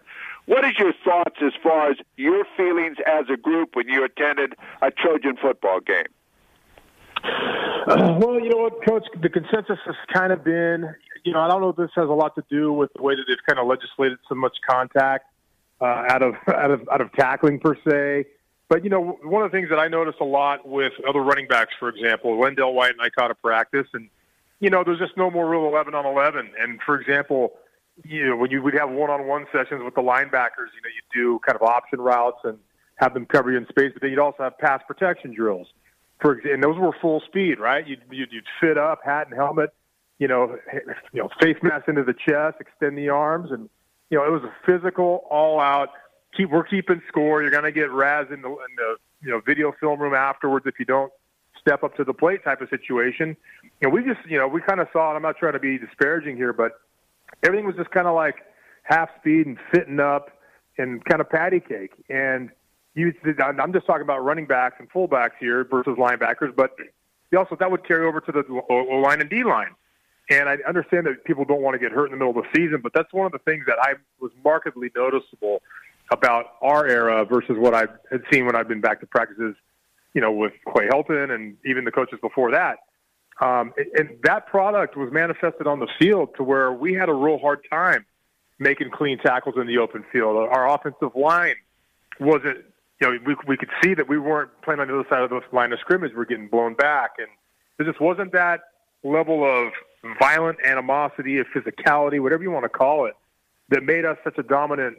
What 0.46 0.64
is 0.66 0.78
your 0.78 0.94
thoughts 1.04 1.38
as 1.42 1.54
far 1.62 1.90
as 1.90 1.98
your 2.18 2.46
feelings 2.56 2.98
as 3.08 3.26
a 3.34 3.38
group 3.38 3.76
when 3.76 3.88
you 3.88 4.04
attended 4.04 4.54
a 4.82 4.92
Trojan 4.92 5.38
football 5.42 5.80
game? 5.80 6.06
Uh, 7.24 8.18
well, 8.20 8.40
you 8.40 8.50
know 8.50 8.58
what, 8.58 8.86
Coach, 8.86 9.06
the 9.22 9.30
consensus 9.30 9.80
has 9.86 9.96
kind 10.14 10.32
of 10.32 10.44
been, 10.44 10.94
you 11.24 11.34
know, 11.34 11.40
I 11.40 11.48
don't 11.48 11.62
know 11.62 11.70
if 11.70 11.76
this 11.76 11.90
has 11.96 12.08
a 12.08 12.14
lot 12.14 12.36
to 12.36 12.44
do 12.50 12.72
with 12.72 12.92
the 12.94 13.02
way 13.02 13.16
that 13.16 13.24
they've 13.28 13.38
kind 13.48 13.60
of 13.60 13.68
legislated 13.68 14.20
so 14.30 14.36
much 14.36 14.58
contact 14.68 15.26
uh, 15.82 15.86
out 15.86 16.22
of 16.22 16.36
out 16.48 16.72
of 16.72 16.88
out 16.92 17.02
of 17.02 17.12
tackling 17.14 17.60
per 17.60 17.76
se. 17.88 18.26
But 18.70 18.84
you 18.84 18.90
know, 18.90 19.20
one 19.24 19.44
of 19.44 19.52
the 19.52 19.58
things 19.58 19.70
that 19.70 19.80
I 19.80 19.88
noticed 19.88 20.20
a 20.20 20.26
lot 20.26 20.68
with 20.68 20.94
other 21.08 21.22
running 21.22 21.48
backs, 21.48 21.74
for 21.80 21.90
example, 21.90 22.38
LenDale 22.38 22.74
White 22.74 22.92
and 22.92 23.02
I 23.02 23.10
caught 23.10 23.32
a 23.32 23.36
practice, 23.36 23.88
and 23.94 24.10
you 24.60 24.70
know, 24.70 24.84
there's 24.84 25.00
just 25.00 25.18
no 25.18 25.30
more 25.30 25.48
rule 25.48 25.68
11 25.68 25.94
on 25.94 26.06
11. 26.06 26.52
And 26.60 26.80
for 26.84 27.00
example, 27.00 27.54
you 28.04 28.28
know, 28.28 28.36
when 28.36 28.52
you 28.52 28.62
would 28.62 28.74
have 28.74 28.90
one-on-one 28.90 29.46
sessions 29.52 29.82
with 29.84 29.96
the 29.96 30.02
linebackers, 30.02 30.72
you 30.74 30.82
know, 30.84 30.92
you 30.94 31.02
do 31.14 31.40
kind 31.46 31.56
of 31.56 31.62
option 31.62 32.02
routes 32.02 32.40
and 32.44 32.58
have 32.96 33.14
them 33.14 33.26
cover 33.26 33.52
you 33.52 33.58
in 33.58 33.68
space, 33.68 33.92
but 33.94 34.02
then 34.02 34.12
you'd 34.12 34.20
also 34.20 34.44
have 34.44 34.58
pass 34.58 34.82
protection 34.88 35.34
drills. 35.34 35.68
For 36.20 36.34
and 36.34 36.64
those 36.64 36.78
were 36.78 36.94
full 37.02 37.22
speed, 37.22 37.60
right? 37.60 37.86
You'd, 37.86 38.02
you'd, 38.10 38.32
you'd 38.32 38.46
fit 38.62 38.78
up, 38.78 39.00
hat 39.04 39.28
and 39.28 39.36
helmet, 39.36 39.74
you 40.18 40.28
know, 40.28 40.58
you 41.14 41.22
know, 41.22 41.30
face 41.42 41.58
mask 41.62 41.88
into 41.88 42.04
the 42.04 42.14
chest, 42.14 42.58
extend 42.60 42.98
the 42.98 43.10
arms, 43.10 43.52
and 43.52 43.70
you 44.10 44.18
know, 44.18 44.26
it 44.26 44.32
was 44.32 44.44
a 44.44 44.54
physical, 44.66 45.26
all-out. 45.30 45.90
Keep 46.38 46.52
we're 46.52 46.64
keeping 46.64 47.02
score. 47.08 47.42
You're 47.42 47.62
to 47.62 47.72
get 47.72 47.92
Raz 47.92 48.28
in 48.32 48.42
the, 48.42 48.50
in 48.50 48.76
the 48.78 48.96
you 49.22 49.32
know 49.32 49.42
video 49.46 49.74
film 49.80 50.00
room 50.00 50.14
afterwards 50.14 50.66
if 50.68 50.80
you 50.80 50.86
don't 50.86 51.12
step 51.60 51.84
up 51.84 51.96
to 51.96 52.04
the 52.04 52.14
plate 52.14 52.44
type 52.44 52.62
of 52.62 52.70
situation. 52.70 53.36
And 53.82 53.92
we 53.92 54.04
just, 54.04 54.20
you 54.28 54.38
know, 54.38 54.48
we 54.48 54.62
kind 54.62 54.80
of 54.80 54.88
saw 54.94 55.12
it. 55.12 55.16
I'm 55.16 55.22
not 55.22 55.38
trying 55.38 55.54
to 55.54 55.60
be 55.60 55.78
disparaging 55.78 56.38
here, 56.38 56.54
but 56.54 56.74
everything 57.46 57.66
was 57.66 57.76
just 57.76 57.92
kind 57.92 58.08
of 58.08 58.16
like 58.16 58.38
half 58.84 59.10
speed 59.20 59.46
and 59.46 59.58
fitting 59.72 60.00
up 60.00 60.32
and 60.78 61.04
kind 61.06 61.22
of 61.22 61.30
patty 61.30 61.60
cake. 61.60 61.92
And 62.10 62.50
you, 62.94 63.14
I'm 63.40 63.74
just 63.74 63.86
talking 63.86 64.02
about 64.02 64.24
running 64.24 64.46
backs 64.46 64.78
and 64.80 64.90
fullbacks 64.92 65.38
here 65.40 65.64
versus 65.66 65.98
linebackers, 65.98 66.56
but 66.56 66.76
also 67.38 67.56
that 67.60 67.70
would 67.70 67.86
carry 67.86 68.08
over 68.08 68.22
to 68.22 68.32
the 68.32 68.44
O 68.70 68.76
line 69.04 69.22
and 69.22 69.30
D 69.30 69.44
line. 69.44 69.76
And 70.30 70.50
I 70.50 70.58
understand 70.68 71.06
that 71.06 71.24
people 71.26 71.46
don't 71.46 71.62
want 71.62 71.76
to 71.76 71.80
get 71.80 71.92
hurt 71.92 72.06
in 72.06 72.12
the 72.12 72.18
middle 72.18 72.40
of 72.40 72.46
the 72.46 72.60
season, 72.60 72.80
but 72.82 72.94
that's 72.94 73.14
one 73.14 73.26
of 73.26 73.32
the 73.32 73.40
things 73.40 73.66
that 73.68 73.78
I 73.80 73.94
was 74.20 74.32
markedly 74.44 74.90
noticeable 74.96 75.62
about 76.12 76.54
our 76.62 76.88
era 76.88 77.26
versus 77.26 77.58
what 77.58 77.76
I 77.76 77.88
had 78.12 78.24
seen 78.32 78.46
when 78.46 78.56
I've 78.56 78.68
been 78.68 78.82
back 78.82 79.02
to 79.02 79.06
practices, 79.06 79.56
you 80.14 80.22
know, 80.22 80.32
with 80.32 80.54
Clay 80.68 80.88
Helton 80.88 81.34
and 81.34 81.58
even 81.66 81.86
the 81.86 81.92
coaches 81.92 82.20
before 82.22 82.52
that. 82.52 82.78
Um, 83.42 83.74
and 83.98 84.18
that 84.24 84.48
product 84.48 84.96
was 84.96 85.12
manifested 85.12 85.68
on 85.68 85.80
the 85.80 85.88
field 86.00 86.30
to 86.38 86.44
where 86.44 86.72
we 86.72 86.94
had 86.94 87.10
a 87.10 87.14
real 87.14 87.38
hard 87.38 87.60
time 87.70 88.06
making 88.60 88.90
clean 88.92 89.18
tackles 89.18 89.56
in 89.58 89.68
the 89.68 89.78
open 89.78 90.06
field. 90.12 90.38
Our 90.38 90.74
offensive 90.74 91.16
line 91.16 91.56
wasn't, 92.20 92.60
you 93.02 93.12
know, 93.12 93.20
we, 93.26 93.36
we 93.48 93.58
could 93.58 93.70
see 93.84 93.94
that 93.94 94.08
we 94.08 94.18
weren't 94.18 94.52
playing 94.62 94.80
on 94.80 94.88
the 94.88 94.98
other 94.98 95.08
side 95.10 95.22
of 95.22 95.30
the 95.30 95.42
line 95.52 95.74
of 95.74 95.80
scrimmage. 95.80 96.14
We're 96.16 96.26
getting 96.26 96.48
blown 96.48 96.76
back. 96.76 97.12
And 97.18 97.28
there 97.78 97.86
just 97.86 98.00
wasn't 98.00 98.32
that 98.32 98.62
level 99.04 99.44
of 99.44 99.74
violent 100.20 100.60
animosity, 100.64 101.40
of 101.40 101.48
physicality, 101.48 102.22
whatever 102.22 102.44
you 102.44 102.52
want 102.52 102.64
to 102.64 102.70
call 102.70 103.06
it, 103.06 103.16
that 103.70 103.84
made 103.84 104.06
us 104.06 104.18
such 104.24 104.38
a 104.38 104.44
dominant 104.44 104.98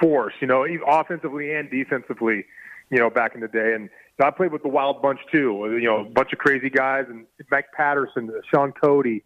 force, 0.00 0.32
you 0.40 0.46
know, 0.46 0.64
offensively 0.86 1.52
and 1.52 1.70
defensively, 1.70 2.46
you 2.90 2.98
know, 2.98 3.10
back 3.10 3.34
in 3.34 3.40
the 3.40 3.48
day. 3.48 3.74
And 3.74 3.90
I 4.20 4.30
played 4.30 4.52
with 4.52 4.62
the 4.62 4.68
Wild 4.68 5.02
Bunch 5.02 5.20
too. 5.32 5.76
You 5.80 5.86
know, 5.86 6.00
a 6.00 6.04
bunch 6.04 6.32
of 6.32 6.38
crazy 6.38 6.70
guys 6.70 7.06
and 7.08 7.26
Mike 7.50 7.66
Patterson, 7.76 8.30
Shaun 8.52 8.72
Cody, 8.72 9.24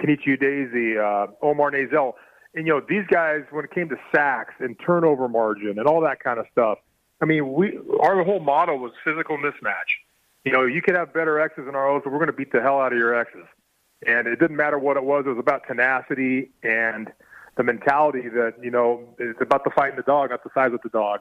Kenechi 0.00 0.38
Udeze, 0.38 0.96
uh, 0.96 1.32
Omar 1.42 1.72
Nazel. 1.72 2.14
And 2.54 2.66
you 2.66 2.72
know, 2.72 2.80
these 2.88 3.04
guys 3.10 3.42
when 3.50 3.64
it 3.64 3.72
came 3.72 3.88
to 3.88 3.96
sacks 4.14 4.54
and 4.60 4.76
turnover 4.84 5.28
margin 5.28 5.78
and 5.78 5.86
all 5.86 6.00
that 6.02 6.20
kind 6.20 6.38
of 6.38 6.46
stuff. 6.52 6.78
I 7.20 7.24
mean, 7.24 7.52
we 7.52 7.78
our 8.00 8.22
whole 8.22 8.40
motto 8.40 8.76
was 8.76 8.92
physical 9.04 9.38
mismatch. 9.38 9.98
you 10.44 10.52
know, 10.52 10.64
you 10.64 10.80
could 10.80 10.94
have 10.94 11.12
better 11.12 11.40
X's 11.40 11.66
than 11.66 11.74
our 11.74 11.88
O's, 11.88 12.02
but 12.04 12.12
we're 12.12 12.18
going 12.18 12.28
to 12.28 12.32
beat 12.32 12.52
the 12.52 12.62
hell 12.62 12.80
out 12.80 12.92
of 12.92 12.98
your 12.98 13.14
X's. 13.14 13.44
And 14.06 14.26
it 14.26 14.38
didn't 14.38 14.56
matter 14.56 14.78
what 14.78 14.96
it 14.96 15.04
was. 15.04 15.24
It 15.26 15.30
was 15.30 15.38
about 15.38 15.66
tenacity 15.66 16.50
and 16.62 17.12
the 17.56 17.64
mentality 17.64 18.28
that, 18.28 18.54
you 18.62 18.70
know, 18.70 19.02
it's 19.18 19.40
about 19.40 19.64
the 19.64 19.70
fight 19.70 19.90
in 19.90 19.96
the 19.96 20.02
dog, 20.02 20.30
not 20.30 20.44
the 20.44 20.50
size 20.54 20.72
of 20.72 20.80
the 20.82 20.88
dog. 20.88 21.20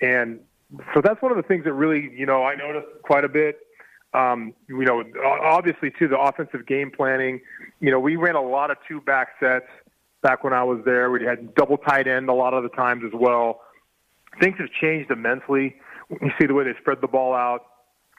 And 0.00 0.40
so 0.94 1.00
that's 1.02 1.20
one 1.22 1.32
of 1.32 1.36
the 1.36 1.42
things 1.42 1.64
that 1.64 1.72
really, 1.72 2.10
you 2.14 2.26
know, 2.26 2.44
I 2.44 2.54
noticed 2.54 2.88
quite 3.02 3.24
a 3.24 3.28
bit. 3.28 3.58
Um, 4.14 4.54
you 4.68 4.84
know, 4.84 5.04
obviously, 5.42 5.92
too, 5.98 6.08
the 6.08 6.18
offensive 6.18 6.66
game 6.66 6.90
planning. 6.94 7.40
You 7.80 7.90
know, 7.90 8.00
we 8.00 8.16
ran 8.16 8.34
a 8.34 8.42
lot 8.42 8.70
of 8.70 8.78
two 8.86 9.00
back 9.00 9.28
sets 9.40 9.66
back 10.22 10.44
when 10.44 10.52
I 10.52 10.64
was 10.64 10.80
there. 10.84 11.10
We 11.10 11.24
had 11.24 11.54
double 11.54 11.78
tight 11.78 12.06
end 12.06 12.28
a 12.28 12.34
lot 12.34 12.54
of 12.54 12.62
the 12.62 12.70
times 12.70 13.02
as 13.06 13.12
well. 13.14 13.60
Things 14.40 14.56
have 14.58 14.70
changed 14.80 15.10
immensely. 15.10 15.76
You 16.10 16.30
see 16.40 16.46
the 16.46 16.54
way 16.54 16.64
they 16.64 16.74
spread 16.80 17.00
the 17.02 17.08
ball 17.08 17.34
out, 17.34 17.66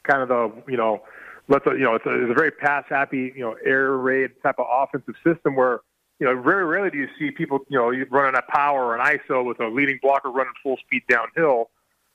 kind 0.04 0.22
of 0.22 0.28
the, 0.28 0.72
you 0.72 0.78
know, 0.78 1.02
let's, 1.48 1.66
you 1.66 1.80
know, 1.80 1.96
it's 1.96 2.06
a, 2.06 2.22
it's 2.22 2.32
a 2.32 2.36
very 2.36 2.52
pass 2.52 2.84
happy, 2.88 3.34
you 3.36 3.42
know, 3.42 3.56
air 3.66 3.94
raid 3.94 4.30
type 4.44 4.60
of 4.60 4.68
offensive 4.72 5.16
system 5.26 5.56
where, 5.56 5.82
you 6.20 6.28
know, 6.28 6.40
very 6.40 6.66
rarely 6.66 6.92
do 6.92 7.00
you 7.00 7.08
see 7.18 7.32
people, 7.32 7.60
you 7.68 7.80
know, 7.80 7.92
running 8.12 8.40
a 8.40 8.52
power 8.52 8.86
or 8.86 8.96
an 8.96 9.02
ISO 9.02 9.44
with 9.44 9.60
a 9.60 9.68
leading 9.68 9.98
blocker 10.04 10.30
running 10.30 10.54
full 10.62 10.78
speed 10.78 11.02
downhill 11.10 11.72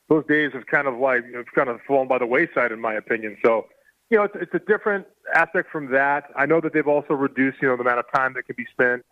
those 0.09 0.25
days 0.27 0.51
have 0.53 0.65
kind 0.67 0.87
of 0.87 0.97
like 0.97 1.23
have 1.33 1.45
kind 1.53 1.69
of 1.69 1.79
fallen 1.87 2.07
by 2.07 2.17
the 2.17 2.25
wayside 2.25 2.71
in 2.71 2.79
my 2.79 2.93
opinion. 2.93 3.37
So, 3.43 3.67
you 4.09 4.17
know, 4.17 4.23
it's, 4.23 4.35
it's 4.39 4.53
a 4.53 4.59
different 4.59 5.07
aspect 5.33 5.71
from 5.71 5.91
that. 5.91 6.25
I 6.35 6.45
know 6.45 6.61
that 6.61 6.73
they've 6.73 6.87
also 6.87 7.13
reduced, 7.13 7.57
you 7.61 7.67
know, 7.67 7.75
the 7.75 7.81
amount 7.81 7.99
of 7.99 8.05
time 8.13 8.33
that 8.33 8.43
can 8.43 8.55
be 8.55 8.65
spent, 8.71 9.03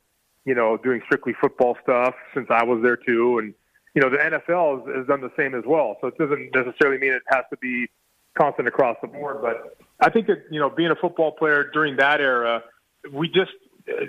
you 0.45 0.53
know, 0.53 0.77
doing 0.77 1.01
strictly 1.05 1.33
football 1.39 1.77
stuff 1.81 2.13
since 2.33 2.47
I 2.49 2.63
was 2.63 2.81
there 2.83 2.97
too, 2.97 3.39
and 3.39 3.53
you 3.95 4.01
know, 4.01 4.09
the 4.09 4.17
NFL 4.17 4.87
has, 4.87 4.97
has 4.97 5.07
done 5.07 5.21
the 5.21 5.31
same 5.37 5.53
as 5.53 5.63
well. 5.67 5.97
So 6.01 6.07
it 6.07 6.17
doesn't 6.17 6.49
necessarily 6.53 6.99
mean 6.99 7.13
it 7.13 7.21
has 7.27 7.43
to 7.51 7.57
be 7.57 7.87
constant 8.35 8.67
across 8.67 8.97
the 9.01 9.07
board, 9.07 9.37
but 9.41 9.77
I 9.99 10.09
think 10.09 10.27
that 10.27 10.45
you 10.49 10.59
know, 10.59 10.69
being 10.69 10.91
a 10.91 10.95
football 10.95 11.31
player 11.31 11.69
during 11.71 11.97
that 11.97 12.19
era, 12.19 12.63
we 13.11 13.29
just 13.29 13.51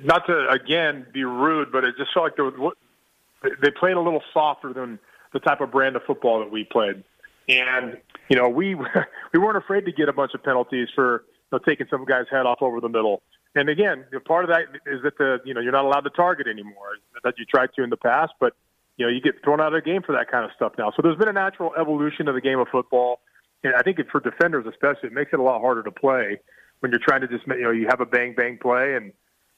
not 0.02 0.26
to 0.26 0.48
again 0.48 1.06
be 1.12 1.24
rude, 1.24 1.72
but 1.72 1.84
it 1.84 1.96
just 1.96 2.12
felt 2.12 2.24
like 2.24 2.36
there 2.36 2.44
was, 2.44 2.74
they 3.60 3.70
played 3.70 3.96
a 3.96 4.00
little 4.00 4.22
softer 4.32 4.72
than 4.72 4.98
the 5.34 5.40
type 5.40 5.60
of 5.60 5.70
brand 5.70 5.96
of 5.96 6.02
football 6.06 6.38
that 6.38 6.50
we 6.50 6.64
played. 6.64 7.04
And 7.48 7.98
you 8.30 8.36
know, 8.36 8.48
we 8.48 8.74
we 9.34 9.38
weren't 9.38 9.58
afraid 9.58 9.84
to 9.84 9.92
get 9.92 10.08
a 10.08 10.14
bunch 10.14 10.32
of 10.34 10.42
penalties 10.42 10.88
for 10.94 11.24
you 11.52 11.58
know, 11.58 11.58
taking 11.58 11.86
some 11.90 12.06
guy's 12.06 12.26
head 12.30 12.46
off 12.46 12.62
over 12.62 12.80
the 12.80 12.88
middle. 12.88 13.22
And 13.54 13.68
again, 13.68 14.04
part 14.24 14.44
of 14.44 14.50
that 14.50 14.62
is 14.90 15.02
that 15.02 15.18
the 15.18 15.38
you 15.44 15.52
know 15.52 15.60
you're 15.60 15.72
not 15.72 15.84
allowed 15.84 16.00
to 16.02 16.10
target 16.10 16.46
anymore 16.48 16.96
that 17.22 17.34
you 17.38 17.44
tried 17.44 17.70
to 17.76 17.82
in 17.82 17.90
the 17.90 17.96
past, 17.96 18.32
but 18.40 18.54
you 18.96 19.06
know 19.06 19.12
you 19.12 19.20
get 19.20 19.42
thrown 19.44 19.60
out 19.60 19.74
of 19.74 19.84
the 19.84 19.88
game 19.88 20.02
for 20.02 20.12
that 20.12 20.30
kind 20.30 20.44
of 20.44 20.50
stuff 20.56 20.72
now. 20.78 20.90
So 20.96 21.02
there's 21.02 21.16
been 21.16 21.28
a 21.28 21.32
natural 21.32 21.72
evolution 21.78 22.26
of 22.28 22.34
the 22.34 22.40
game 22.40 22.58
of 22.58 22.68
football, 22.72 23.20
and 23.62 23.74
I 23.74 23.82
think 23.82 23.98
it, 23.98 24.06
for 24.10 24.20
defenders 24.20 24.66
especially, 24.66 25.08
it 25.08 25.12
makes 25.12 25.32
it 25.32 25.38
a 25.38 25.42
lot 25.42 25.60
harder 25.60 25.82
to 25.82 25.92
play 25.92 26.40
when 26.80 26.90
you're 26.90 27.00
trying 27.00 27.20
to 27.20 27.28
just 27.28 27.46
you 27.46 27.62
know 27.62 27.70
you 27.70 27.86
have 27.88 28.00
a 28.00 28.06
bang 28.06 28.34
bang 28.36 28.58
play 28.60 28.94
and 28.94 29.12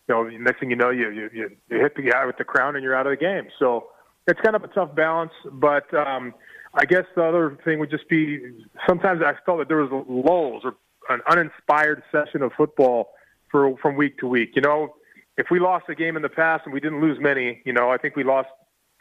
you 0.08 0.14
know 0.14 0.24
next 0.24 0.60
thing 0.60 0.70
you 0.70 0.76
know 0.76 0.90
you 0.90 1.10
you 1.10 1.30
you 1.32 1.50
hit 1.70 1.96
the 1.96 2.02
guy 2.02 2.26
with 2.26 2.36
the 2.36 2.44
crown 2.44 2.76
and 2.76 2.84
you're 2.84 2.94
out 2.94 3.06
of 3.06 3.12
the 3.12 3.16
game. 3.16 3.48
So 3.58 3.88
it's 4.26 4.40
kind 4.40 4.56
of 4.56 4.64
a 4.64 4.68
tough 4.68 4.94
balance, 4.94 5.32
but 5.52 5.92
um, 5.94 6.34
I 6.74 6.84
guess 6.84 7.04
the 7.14 7.22
other 7.22 7.58
thing 7.64 7.78
would 7.78 7.90
just 7.90 8.08
be 8.08 8.40
sometimes 8.86 9.22
I 9.22 9.34
felt 9.44 9.58
that 9.58 9.68
there 9.68 9.78
was 9.78 9.90
lulls 10.08 10.62
or 10.64 10.76
an 11.08 11.20
uninspired 11.28 12.02
session 12.10 12.42
of 12.42 12.52
football 12.56 13.12
for 13.50 13.76
from 13.78 13.96
week 13.96 14.18
to 14.18 14.26
week. 14.26 14.50
You 14.54 14.62
know, 14.62 14.96
if 15.36 15.46
we 15.50 15.60
lost 15.60 15.86
a 15.88 15.94
game 15.94 16.16
in 16.16 16.22
the 16.22 16.28
past 16.28 16.62
and 16.64 16.74
we 16.74 16.80
didn't 16.80 17.00
lose 17.00 17.18
many, 17.20 17.62
you 17.64 17.72
know, 17.72 17.90
I 17.90 17.98
think 17.98 18.16
we 18.16 18.24
lost 18.24 18.48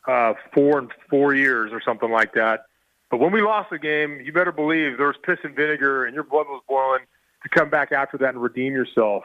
uh, 0.07 0.33
four 0.53 0.79
in 0.79 0.89
four 1.09 1.33
years 1.33 1.71
or 1.73 1.81
something 1.81 2.11
like 2.11 2.33
that. 2.33 2.65
But 3.09 3.19
when 3.19 3.31
we 3.31 3.41
lost 3.41 3.71
a 3.71 3.79
game, 3.79 4.21
you 4.23 4.31
better 4.31 4.51
believe 4.51 4.97
there 4.97 5.07
was 5.07 5.15
piss 5.23 5.37
and 5.43 5.55
vinegar 5.55 6.05
and 6.05 6.13
your 6.13 6.23
blood 6.23 6.45
was 6.47 6.61
boiling 6.67 7.05
to 7.43 7.49
come 7.49 7.69
back 7.69 7.91
after 7.91 8.17
that 8.19 8.29
and 8.29 8.41
redeem 8.41 8.73
yourself. 8.73 9.23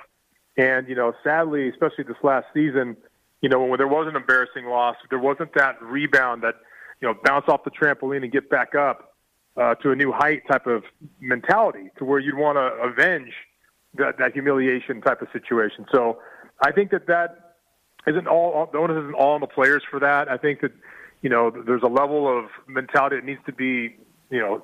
And 0.57 0.89
you 0.89 0.95
know, 0.95 1.13
sadly, 1.23 1.69
especially 1.69 2.05
this 2.05 2.17
last 2.23 2.47
season 2.55 2.97
you 3.43 3.49
know, 3.49 3.65
when 3.65 3.79
there 3.79 3.89
was 3.89 4.07
an 4.09 4.17
embarrassing 4.17 4.67
loss, 4.67 4.97
there 5.09 5.19
wasn't 5.19 5.55
that 5.55 5.81
rebound 5.83 6.43
that, 6.43 6.57
you 7.01 7.09
know, 7.09 7.15
bounce 7.25 7.47
off 7.49 7.65
the 7.65 7.71
trampoline 7.71 8.23
and 8.23 8.33
get 8.33 8.51
back 8.51 8.75
up 8.75 9.17
uh, 9.57 9.75
to 9.77 9.91
a 9.91 9.97
new 9.97 10.13
height 10.13 10.43
type 10.51 10.67
of 10.67 10.85
mentality 11.21 11.91
to 11.99 12.05
where 12.05 12.19
you'd 12.19 12.37
want 12.37 12.57
to 12.57 12.67
avenge 12.87 13.33
that, 13.97 14.19
that 14.19 14.33
humiliation 14.33 15.01
type 15.01 15.23
of 15.23 15.29
situation. 15.33 15.87
So 15.93 16.19
I 16.63 16.71
think 16.73 16.91
that 16.91 17.07
that 17.07 17.57
isn't 18.07 18.27
all, 18.27 18.69
the 18.71 18.79
onus 18.79 18.99
isn't 18.99 19.15
all 19.15 19.33
on 19.33 19.41
the 19.41 19.47
players 19.47 19.83
for 19.91 19.99
that. 20.01 20.29
I 20.29 20.37
think 20.37 20.61
that, 20.61 20.73
you 21.23 21.31
know, 21.31 21.51
there's 21.51 21.83
a 21.83 21.89
level 21.89 22.27
of 22.29 22.47
mentality 22.67 23.17
that 23.17 23.25
needs 23.25 23.41
to 23.47 23.53
be, 23.53 23.97
you 24.31 24.39
know, 24.39 24.63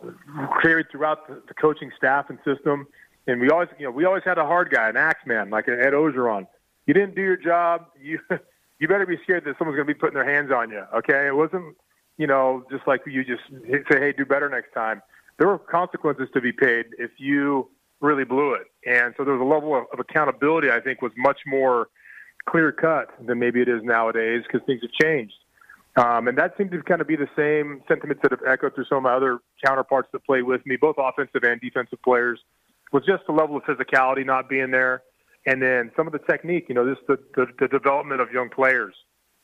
carried 0.62 0.86
throughout 0.90 1.26
the, 1.28 1.42
the 1.48 1.54
coaching 1.54 1.90
staff 1.96 2.26
and 2.28 2.38
system. 2.44 2.86
And 3.26 3.40
we 3.40 3.50
always, 3.50 3.68
you 3.78 3.86
know, 3.86 3.90
we 3.90 4.04
always 4.04 4.22
had 4.24 4.38
a 4.38 4.44
hard 4.44 4.70
guy, 4.70 4.88
an 4.88 4.96
axe 4.96 5.26
man, 5.26 5.50
like 5.50 5.68
Ed 5.68 5.92
Orgeron. 5.92 6.46
You 6.86 6.94
didn't 6.94 7.16
do 7.16 7.22
your 7.22 7.36
job. 7.36 7.86
You 8.00 8.20
you 8.78 8.88
better 8.88 9.06
be 9.06 9.18
scared 9.22 9.44
that 9.44 9.56
someone's 9.58 9.76
going 9.76 9.86
to 9.86 9.94
be 9.94 9.98
putting 9.98 10.14
their 10.14 10.30
hands 10.30 10.50
on 10.50 10.70
you. 10.70 10.84
Okay, 10.94 11.26
it 11.26 11.34
wasn't 11.34 11.76
you 12.18 12.26
know 12.26 12.64
just 12.70 12.86
like 12.86 13.02
you 13.06 13.24
just 13.24 13.42
say, 13.90 14.00
hey, 14.00 14.12
do 14.12 14.24
better 14.24 14.48
next 14.48 14.72
time. 14.72 15.02
There 15.38 15.48
were 15.48 15.58
consequences 15.58 16.28
to 16.34 16.40
be 16.40 16.52
paid 16.52 16.86
if 16.98 17.10
you 17.18 17.68
really 18.00 18.24
blew 18.24 18.54
it, 18.54 18.66
and 18.86 19.14
so 19.16 19.24
there 19.24 19.34
was 19.34 19.40
a 19.40 19.44
level 19.44 19.76
of, 19.76 19.84
of 19.92 20.00
accountability. 20.00 20.70
I 20.70 20.80
think 20.80 21.02
was 21.02 21.12
much 21.16 21.40
more 21.46 21.88
clear 22.48 22.72
cut 22.72 23.08
than 23.26 23.38
maybe 23.38 23.60
it 23.60 23.68
is 23.68 23.82
nowadays 23.82 24.42
because 24.46 24.64
things 24.66 24.80
have 24.82 24.92
changed. 25.00 25.34
Um, 25.96 26.28
and 26.28 26.36
that 26.36 26.52
seemed 26.58 26.70
to 26.72 26.82
kind 26.82 27.00
of 27.00 27.08
be 27.08 27.16
the 27.16 27.28
same 27.34 27.82
sentiments 27.88 28.22
that 28.22 28.30
have 28.30 28.42
echoed 28.46 28.74
through 28.74 28.84
some 28.84 28.98
of 28.98 29.04
my 29.04 29.14
other 29.14 29.38
counterparts 29.64 30.08
that 30.12 30.24
play 30.26 30.42
with 30.42 30.64
me, 30.66 30.76
both 30.76 30.96
offensive 30.98 31.42
and 31.42 31.58
defensive 31.60 32.00
players, 32.02 32.38
was 32.92 33.02
just 33.06 33.22
the 33.26 33.32
level 33.32 33.56
of 33.56 33.62
physicality 33.62 34.24
not 34.24 34.48
being 34.48 34.70
there 34.70 35.02
and 35.46 35.62
then 35.62 35.92
some 35.96 36.06
of 36.06 36.12
the 36.12 36.18
technique, 36.18 36.66
you 36.68 36.74
know, 36.74 36.84
this 36.84 36.98
the, 37.06 37.18
the, 37.36 37.46
the 37.58 37.68
development 37.68 38.20
of 38.20 38.30
young 38.32 38.50
players. 38.50 38.94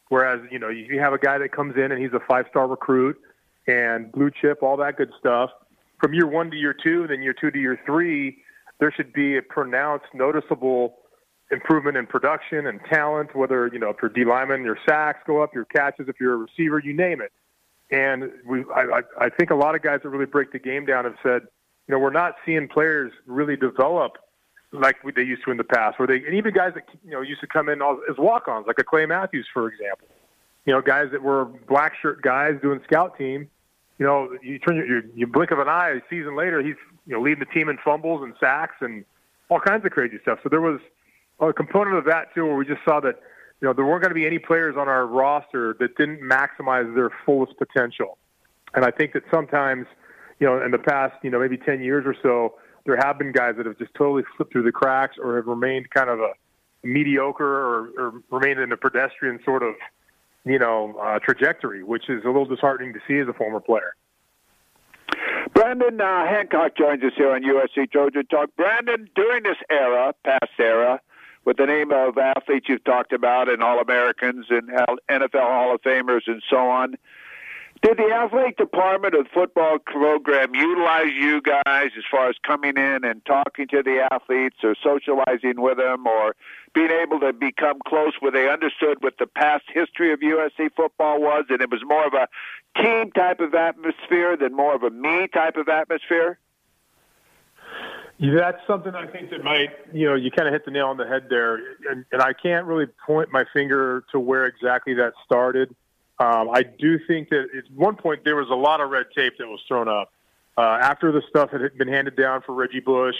Whereas, 0.08 0.40
you 0.50 0.58
know, 0.58 0.68
you 0.68 1.00
have 1.00 1.14
a 1.14 1.18
guy 1.18 1.38
that 1.38 1.52
comes 1.52 1.74
in 1.76 1.90
and 1.90 2.02
he's 2.02 2.12
a 2.12 2.20
five 2.28 2.44
star 2.50 2.66
recruit 2.66 3.18
and 3.66 4.12
blue 4.12 4.30
chip, 4.30 4.62
all 4.62 4.76
that 4.76 4.96
good 4.96 5.10
stuff. 5.18 5.50
From 6.00 6.12
year 6.12 6.26
one 6.26 6.50
to 6.50 6.56
year 6.56 6.74
two, 6.74 7.06
then 7.06 7.22
year 7.22 7.32
two 7.32 7.50
to 7.50 7.58
year 7.58 7.80
three, 7.86 8.42
there 8.78 8.92
should 8.92 9.12
be 9.12 9.38
a 9.38 9.42
pronounced, 9.42 10.06
noticeable 10.12 10.96
improvement 11.50 11.96
in 11.96 12.06
production 12.06 12.66
and 12.66 12.80
talent, 12.90 13.34
whether, 13.36 13.68
you 13.72 13.78
know, 13.78 13.90
if 13.90 13.96
you're 14.02 14.10
D 14.10 14.24
lineman, 14.24 14.64
your 14.64 14.78
sacks 14.86 15.20
go 15.26 15.42
up, 15.42 15.54
your 15.54 15.64
catches, 15.66 16.08
if 16.08 16.16
you're 16.20 16.34
a 16.34 16.36
receiver, 16.36 16.80
you 16.80 16.92
name 16.92 17.22
it. 17.22 17.32
And 17.90 18.32
we, 18.44 18.64
I, 18.74 19.02
I 19.18 19.28
think 19.28 19.50
a 19.50 19.54
lot 19.54 19.74
of 19.74 19.82
guys 19.82 20.00
that 20.02 20.08
really 20.08 20.26
break 20.26 20.50
the 20.50 20.58
game 20.58 20.84
down 20.84 21.04
have 21.04 21.16
said, 21.22 21.42
you 21.86 21.92
know, 21.92 21.98
we're 21.98 22.10
not 22.10 22.34
seeing 22.44 22.68
players 22.68 23.12
really 23.26 23.56
develop 23.56 24.16
like 24.72 24.96
they 25.14 25.22
used 25.22 25.44
to 25.44 25.50
in 25.50 25.56
the 25.56 25.64
past, 25.64 25.98
where 25.98 26.06
they 26.06 26.16
and 26.16 26.34
even 26.34 26.52
guys 26.52 26.72
that 26.74 26.84
you 27.04 27.10
know 27.10 27.20
used 27.20 27.40
to 27.40 27.46
come 27.46 27.68
in 27.68 27.80
as 27.82 28.16
walk-ons, 28.18 28.66
like 28.66 28.78
a 28.78 28.84
Clay 28.84 29.06
Matthews, 29.06 29.46
for 29.52 29.68
example. 29.68 30.08
You 30.64 30.72
know, 30.72 30.80
guys 30.80 31.08
that 31.12 31.22
were 31.22 31.44
black 31.44 31.94
shirt 32.00 32.22
guys 32.22 32.54
doing 32.62 32.80
scout 32.84 33.18
team. 33.18 33.50
You 33.98 34.06
know, 34.06 34.36
you 34.42 34.58
turn 34.58 34.76
your, 34.76 34.86
your 34.86 35.02
you 35.14 35.26
blink 35.26 35.50
of 35.50 35.58
an 35.58 35.68
eye, 35.68 35.90
a 35.90 36.00
season 36.08 36.36
later, 36.36 36.62
he's 36.62 36.76
you 37.06 37.14
know 37.14 37.20
leading 37.20 37.40
the 37.40 37.52
team 37.52 37.68
in 37.68 37.78
fumbles 37.84 38.22
and 38.22 38.34
sacks 38.40 38.76
and 38.80 39.04
all 39.48 39.60
kinds 39.60 39.84
of 39.84 39.92
crazy 39.92 40.18
stuff. 40.22 40.38
So 40.42 40.48
there 40.48 40.60
was 40.60 40.80
a 41.40 41.52
component 41.52 41.96
of 41.96 42.04
that 42.06 42.34
too, 42.34 42.46
where 42.46 42.56
we 42.56 42.64
just 42.64 42.80
saw 42.84 43.00
that 43.00 43.20
you 43.60 43.68
know 43.68 43.74
there 43.74 43.84
weren't 43.84 44.02
going 44.02 44.10
to 44.10 44.14
be 44.14 44.26
any 44.26 44.38
players 44.38 44.76
on 44.76 44.88
our 44.88 45.06
roster 45.06 45.76
that 45.80 45.96
didn't 45.96 46.20
maximize 46.20 46.94
their 46.94 47.10
fullest 47.26 47.56
potential. 47.58 48.18
And 48.74 48.84
I 48.84 48.90
think 48.90 49.12
that 49.12 49.24
sometimes, 49.30 49.86
you 50.40 50.46
know, 50.46 50.64
in 50.64 50.70
the 50.70 50.78
past, 50.78 51.14
you 51.22 51.30
know, 51.30 51.38
maybe 51.38 51.58
ten 51.58 51.82
years 51.82 52.04
or 52.06 52.14
so, 52.22 52.54
there 52.84 52.96
have 52.96 53.18
been 53.18 53.32
guys 53.32 53.54
that 53.56 53.66
have 53.66 53.78
just 53.78 53.94
totally 53.94 54.22
slipped 54.36 54.52
through 54.52 54.64
the 54.64 54.72
cracks 54.72 55.16
or 55.22 55.36
have 55.36 55.46
remained 55.46 55.90
kind 55.90 56.10
of 56.10 56.20
a 56.20 56.32
mediocre 56.82 57.44
or, 57.44 57.90
or 57.96 58.22
remained 58.30 58.60
in 58.60 58.72
a 58.72 58.76
pedestrian 58.76 59.38
sort 59.44 59.62
of, 59.62 59.74
you 60.44 60.58
know, 60.58 60.96
uh, 61.00 61.18
trajectory, 61.20 61.82
which 61.82 62.08
is 62.08 62.24
a 62.24 62.26
little 62.26 62.44
disheartening 62.44 62.92
to 62.92 63.00
see 63.06 63.18
as 63.18 63.28
a 63.28 63.32
former 63.32 63.60
player. 63.60 63.94
Brandon 65.54 66.00
uh, 66.00 66.26
Hancock 66.26 66.76
joins 66.76 67.02
us 67.02 67.12
here 67.16 67.32
on 67.32 67.42
USC 67.42 67.90
Trojan 67.90 68.26
Talk. 68.26 68.50
Brandon, 68.56 69.08
during 69.14 69.42
this 69.42 69.58
era, 69.70 70.14
past 70.24 70.52
era, 70.58 71.00
with 71.44 71.56
the 71.56 71.66
name 71.66 71.92
of 71.92 72.18
athletes 72.18 72.66
you've 72.68 72.84
talked 72.84 73.12
about 73.12 73.48
and 73.48 73.62
All 73.62 73.80
Americans 73.80 74.46
and 74.48 74.70
NFL 75.10 75.40
Hall 75.40 75.74
of 75.74 75.82
Famers 75.82 76.22
and 76.26 76.42
so 76.48 76.56
on, 76.56 76.96
did 77.82 77.98
the 77.98 78.12
athletic 78.14 78.56
department 78.56 79.14
of 79.14 79.24
the 79.24 79.30
football 79.34 79.78
program 79.78 80.54
utilize 80.54 81.12
you 81.14 81.42
guys 81.42 81.90
as 81.98 82.04
far 82.08 82.28
as 82.28 82.36
coming 82.46 82.76
in 82.76 83.04
and 83.04 83.24
talking 83.26 83.66
to 83.68 83.82
the 83.82 84.06
athletes 84.12 84.56
or 84.62 84.76
socializing 84.82 85.60
with 85.60 85.78
them 85.78 86.06
or 86.06 86.36
being 86.74 86.90
able 86.90 87.18
to 87.18 87.32
become 87.32 87.78
close 87.86 88.12
where 88.20 88.30
they 88.30 88.48
understood 88.48 88.98
what 89.00 89.14
the 89.18 89.26
past 89.26 89.64
history 89.74 90.12
of 90.12 90.20
USC 90.20 90.70
football 90.76 91.20
was 91.20 91.44
and 91.50 91.60
it 91.60 91.70
was 91.70 91.82
more 91.84 92.06
of 92.06 92.14
a 92.14 92.28
team 92.80 93.10
type 93.10 93.40
of 93.40 93.52
atmosphere 93.52 94.36
than 94.36 94.54
more 94.54 94.74
of 94.74 94.84
a 94.84 94.90
me 94.90 95.26
type 95.26 95.56
of 95.56 95.68
atmosphere? 95.68 96.38
That's 98.20 98.58
something 98.68 98.94
I 98.94 99.08
think 99.08 99.30
that 99.30 99.42
might, 99.42 99.70
you 99.92 100.08
know, 100.08 100.14
you 100.14 100.30
kind 100.30 100.46
of 100.46 100.54
hit 100.54 100.64
the 100.64 100.70
nail 100.70 100.86
on 100.86 100.96
the 100.96 101.06
head 101.06 101.26
there. 101.28 101.56
And, 101.90 102.04
and 102.12 102.22
I 102.22 102.32
can't 102.32 102.66
really 102.66 102.86
point 103.04 103.30
my 103.32 103.44
finger 103.52 104.04
to 104.12 104.20
where 104.20 104.46
exactly 104.46 104.94
that 104.94 105.14
started. 105.24 105.74
Um, 106.18 106.50
I 106.52 106.62
do 106.62 106.98
think 107.06 107.30
that 107.30 107.46
at 107.56 107.64
one 107.74 107.96
point 107.96 108.20
there 108.24 108.36
was 108.36 108.48
a 108.50 108.54
lot 108.54 108.80
of 108.80 108.90
red 108.90 109.06
tape 109.16 109.34
that 109.38 109.46
was 109.46 109.60
thrown 109.66 109.88
up, 109.88 110.12
uh, 110.56 110.78
after 110.80 111.10
the 111.10 111.22
stuff 111.28 111.50
had 111.50 111.76
been 111.78 111.88
handed 111.88 112.16
down 112.16 112.42
for 112.44 112.54
Reggie 112.54 112.80
Bush, 112.80 113.16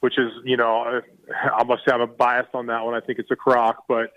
which 0.00 0.18
is, 0.18 0.30
you 0.44 0.56
know, 0.56 1.00
I 1.34 1.64
must 1.64 1.82
have 1.86 2.00
a 2.00 2.06
bias 2.06 2.46
on 2.54 2.66
that 2.66 2.84
one. 2.84 2.94
I 2.94 3.00
think 3.00 3.18
it's 3.18 3.30
a 3.30 3.36
crock, 3.36 3.84
but 3.88 4.12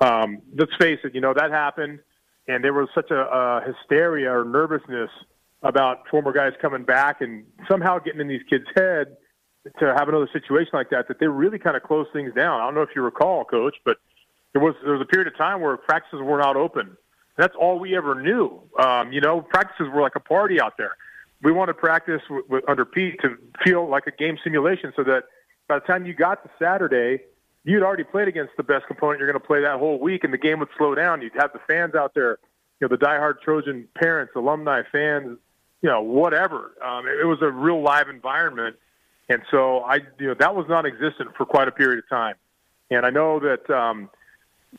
um, 0.00 0.40
let's 0.56 0.72
face 0.78 1.00
it, 1.04 1.14
you 1.14 1.20
know, 1.20 1.34
that 1.34 1.50
happened, 1.50 1.98
and 2.46 2.62
there 2.62 2.72
was 2.72 2.88
such 2.94 3.10
a, 3.10 3.20
a 3.20 3.62
hysteria 3.66 4.30
or 4.30 4.44
nervousness 4.44 5.10
about 5.62 6.06
former 6.10 6.32
guys 6.32 6.52
coming 6.60 6.84
back 6.84 7.20
and 7.20 7.44
somehow 7.68 7.98
getting 7.98 8.20
in 8.20 8.28
these 8.28 8.42
kids' 8.48 8.66
head 8.76 9.16
to 9.78 9.94
have 9.96 10.08
another 10.08 10.28
situation 10.32 10.70
like 10.74 10.90
that 10.90 11.08
that 11.08 11.18
they 11.18 11.26
really 11.26 11.58
kind 11.58 11.76
of 11.76 11.82
closed 11.82 12.10
things 12.12 12.32
down. 12.34 12.60
I 12.60 12.64
don't 12.66 12.74
know 12.74 12.82
if 12.82 12.90
you 12.94 13.02
recall, 13.02 13.44
Coach, 13.44 13.76
but 13.84 13.96
there 14.52 14.62
was 14.62 14.74
there 14.84 14.92
was 14.92 15.00
a 15.00 15.06
period 15.06 15.26
of 15.26 15.36
time 15.36 15.60
where 15.60 15.76
practices 15.76 16.20
were 16.22 16.38
not 16.38 16.56
open. 16.56 16.96
That's 17.36 17.54
all 17.58 17.78
we 17.78 17.96
ever 17.96 18.20
knew. 18.20 18.62
Um, 18.78 19.12
you 19.12 19.20
know, 19.20 19.40
practices 19.40 19.88
were 19.92 20.02
like 20.02 20.16
a 20.16 20.20
party 20.20 20.60
out 20.60 20.76
there. 20.76 20.96
We 21.42 21.52
wanted 21.52 21.76
practice 21.76 22.22
w- 22.28 22.44
w- 22.44 22.64
under 22.68 22.84
Pete 22.84 23.20
to 23.22 23.36
feel 23.64 23.88
like 23.88 24.06
a 24.06 24.12
game 24.12 24.38
simulation, 24.42 24.92
so 24.96 25.02
that 25.04 25.24
by 25.68 25.78
the 25.78 25.84
time 25.84 26.06
you 26.06 26.14
got 26.14 26.42
to 26.44 26.50
Saturday, 26.58 27.22
you'd 27.64 27.82
already 27.82 28.04
played 28.04 28.28
against 28.28 28.52
the 28.56 28.62
best 28.62 28.86
component 28.86 29.18
you're 29.18 29.30
going 29.30 29.40
to 29.40 29.46
play 29.46 29.60
that 29.62 29.78
whole 29.78 29.98
week, 29.98 30.22
and 30.24 30.32
the 30.32 30.38
game 30.38 30.60
would 30.60 30.68
slow 30.78 30.94
down. 30.94 31.22
You'd 31.22 31.32
have 31.36 31.52
the 31.52 31.60
fans 31.66 31.94
out 31.94 32.14
there, 32.14 32.38
you 32.80 32.88
know, 32.88 32.96
the 32.96 33.04
diehard 33.04 33.40
Trojan 33.42 33.88
parents, 33.94 34.32
alumni, 34.36 34.82
fans, 34.90 35.38
you 35.82 35.90
know, 35.90 36.00
whatever. 36.00 36.72
Um, 36.82 37.06
it, 37.06 37.20
it 37.20 37.26
was 37.26 37.38
a 37.42 37.50
real 37.50 37.82
live 37.82 38.08
environment, 38.08 38.76
and 39.28 39.42
so 39.50 39.80
I, 39.80 39.96
you 40.18 40.28
know, 40.28 40.34
that 40.38 40.54
was 40.54 40.66
non-existent 40.68 41.30
for 41.36 41.44
quite 41.44 41.68
a 41.68 41.72
period 41.72 41.98
of 41.98 42.08
time. 42.08 42.36
And 42.90 43.04
I 43.04 43.10
know 43.10 43.40
that, 43.40 43.68
um, 43.70 44.08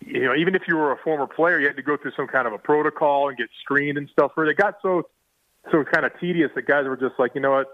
you 0.02 0.26
know, 0.26 0.36
even 0.36 0.56
if 0.56 0.64
you 0.68 0.76
were 0.76 0.92
a 0.92 0.98
former 0.98 1.28
player, 1.28 1.60
you 1.60 1.68
had 1.68 1.76
to 1.76 1.84
go 1.84 1.98
through 1.98 2.12
some 2.16 2.28
kind 2.28 2.48
of 2.48 2.54
a 2.54 2.58
protocol 2.58 3.30
and 3.30 3.38
get 3.38 3.48
screened 3.62 3.98
and 3.98 4.10
stuff. 4.10 4.32
For 4.36 4.46
it 4.46 4.58
got 4.58 4.76
so, 4.82 5.04
so 5.72 5.84
kind 5.84 6.06
of 6.06 6.12
tedious 6.20 6.52
that 6.56 6.66
guys 6.68 6.86
were 6.86 6.98
just 6.98 7.16
like, 7.18 7.32
you 7.36 7.42
know 7.42 7.52
what, 7.52 7.68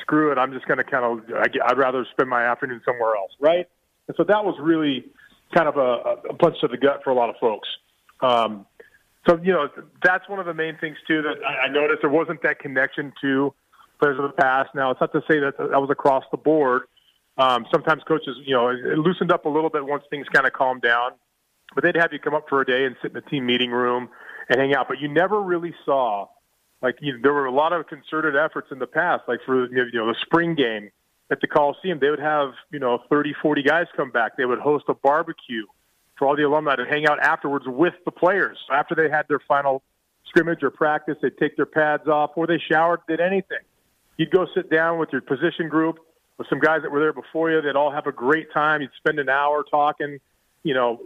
screw 0.00 0.32
it, 0.32 0.38
I'm 0.38 0.52
just 0.52 0.66
going 0.66 0.78
to 0.78 0.84
kind 0.84 1.04
of, 1.04 1.44
I'd 1.64 1.78
rather 1.78 2.06
spend 2.12 2.28
my 2.28 2.44
afternoon 2.44 2.80
somewhere 2.84 3.16
else, 3.16 3.32
right? 3.40 3.68
And 4.08 4.16
so 4.16 4.24
that 4.24 4.44
was 4.44 4.56
really 4.60 5.04
kind 5.54 5.68
of 5.68 5.76
a, 5.76 6.30
a 6.30 6.34
punch 6.34 6.56
to 6.60 6.68
the 6.68 6.76
gut 6.76 7.00
for 7.04 7.10
a 7.10 7.14
lot 7.14 7.30
of 7.30 7.36
folks. 7.40 7.68
Um, 8.20 8.66
so 9.26 9.40
you 9.42 9.52
know 9.52 9.68
that's 10.02 10.28
one 10.28 10.38
of 10.38 10.46
the 10.46 10.54
main 10.54 10.76
things 10.78 10.96
too 11.06 11.22
that 11.22 11.36
I, 11.46 11.66
I 11.66 11.68
noticed 11.68 12.00
there 12.02 12.10
wasn't 12.10 12.42
that 12.42 12.58
connection 12.58 13.12
to 13.22 13.54
players 13.98 14.18
of 14.18 14.24
the 14.24 14.36
past. 14.36 14.70
Now 14.74 14.90
it's 14.90 15.00
not 15.00 15.12
to 15.12 15.22
say 15.28 15.40
that 15.40 15.56
that 15.58 15.80
was 15.80 15.90
across 15.90 16.24
the 16.30 16.36
board. 16.36 16.82
Um, 17.36 17.66
sometimes 17.72 18.02
coaches, 18.06 18.36
you 18.44 18.54
know, 18.54 18.68
it 18.68 18.98
loosened 18.98 19.32
up 19.32 19.44
a 19.44 19.48
little 19.48 19.70
bit 19.70 19.84
once 19.84 20.04
things 20.08 20.26
kind 20.32 20.46
of 20.46 20.52
calmed 20.52 20.82
down, 20.82 21.12
but 21.74 21.84
they'd 21.84 21.96
have 21.96 22.12
you 22.12 22.18
come 22.18 22.34
up 22.34 22.48
for 22.48 22.60
a 22.60 22.66
day 22.66 22.84
and 22.84 22.96
sit 23.02 23.12
in 23.12 23.14
the 23.14 23.30
team 23.30 23.46
meeting 23.46 23.70
room 23.70 24.08
and 24.48 24.60
hang 24.60 24.74
out. 24.74 24.88
But 24.88 25.00
you 25.00 25.08
never 25.08 25.40
really 25.40 25.74
saw 25.84 26.28
like 26.82 26.96
you 27.00 27.18
there 27.22 27.32
were 27.32 27.46
a 27.46 27.52
lot 27.52 27.72
of 27.72 27.86
concerted 27.86 28.36
efforts 28.36 28.68
in 28.70 28.78
the 28.78 28.86
past, 28.86 29.22
like 29.26 29.40
for 29.46 29.66
you 29.66 29.90
know 29.92 30.06
the 30.06 30.16
spring 30.22 30.54
game 30.54 30.90
at 31.30 31.40
the 31.40 31.46
Coliseum, 31.46 31.98
they 32.00 32.10
would 32.10 32.20
have 32.20 32.52
you 32.70 32.78
know 32.78 32.98
30, 33.08 33.34
40 33.40 33.62
guys 33.62 33.86
come 33.96 34.10
back. 34.10 34.36
They 34.36 34.44
would 34.44 34.58
host 34.58 34.84
a 34.88 34.94
barbecue 34.94 35.64
for 36.18 36.28
all 36.28 36.36
the 36.36 36.42
alumni 36.42 36.76
to 36.76 36.84
hang 36.84 37.06
out 37.06 37.18
afterwards 37.20 37.64
with 37.66 37.94
the 38.04 38.10
players 38.10 38.58
after 38.70 38.94
they 38.94 39.08
had 39.08 39.26
their 39.28 39.40
final 39.48 39.82
scrimmage 40.26 40.62
or 40.62 40.70
practice. 40.70 41.16
They'd 41.22 41.36
take 41.38 41.56
their 41.56 41.66
pads 41.66 42.06
off, 42.06 42.32
or 42.36 42.46
they 42.46 42.58
showered, 42.58 43.00
did 43.08 43.20
anything. 43.20 43.58
You'd 44.16 44.30
go 44.30 44.46
sit 44.54 44.70
down 44.70 44.98
with 44.98 45.08
your 45.10 45.22
position 45.22 45.68
group 45.68 45.98
with 46.38 46.48
some 46.48 46.60
guys 46.60 46.82
that 46.82 46.90
were 46.90 47.00
there 47.00 47.12
before 47.12 47.50
you. 47.50 47.60
They'd 47.60 47.76
all 47.76 47.90
have 47.90 48.06
a 48.06 48.12
great 48.12 48.52
time. 48.52 48.80
You'd 48.80 48.90
spend 48.96 49.18
an 49.18 49.28
hour 49.28 49.64
talking, 49.68 50.20
you 50.64 50.74
know, 50.74 50.98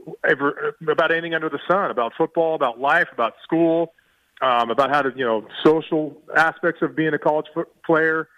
about 0.88 1.10
anything 1.10 1.34
under 1.34 1.50
the 1.50 1.58
sun, 1.68 1.90
about 1.90 2.12
football, 2.16 2.54
about 2.54 2.80
life, 2.80 3.08
about 3.12 3.34
school, 3.42 3.92
um, 4.40 4.70
about 4.70 4.88
how 4.88 5.02
to, 5.02 5.12
you 5.14 5.24
know, 5.24 5.46
social 5.64 6.16
aspects 6.36 6.80
of 6.80 6.96
being 6.96 7.12
a 7.12 7.18
college 7.18 7.46
player. 7.84 8.28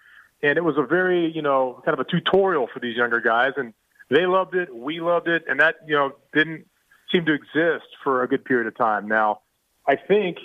And 0.43 0.57
it 0.57 0.65
was 0.65 0.77
a 0.79 0.83
very, 0.83 1.31
you 1.31 1.43
know, 1.43 1.83
kind 1.85 1.99
of 1.99 2.05
a 2.05 2.11
tutorial 2.11 2.69
for 2.73 2.81
these 2.81 2.97
younger 2.97 3.21
guys. 3.21 3.53
And 3.59 3.75
they 4.09 4.25
loved 4.25 4.55
it. 4.55 4.75
We 4.75 5.01
loved 5.01 5.29
it. 5.29 5.45
And 5.47 5.61
that, 5.61 5.77
you 5.87 5.95
know, 5.95 6.13
didn't 6.33 6.67
seem 7.13 7.27
to 7.27 7.35
exist 7.35 7.87
for 8.03 8.23
a 8.23 8.29
good 8.29 8.45
period 8.45 8.67
of 8.67 8.77
time. 8.77 9.07
Now, 9.07 9.41
I 9.87 9.97
think 9.97 10.39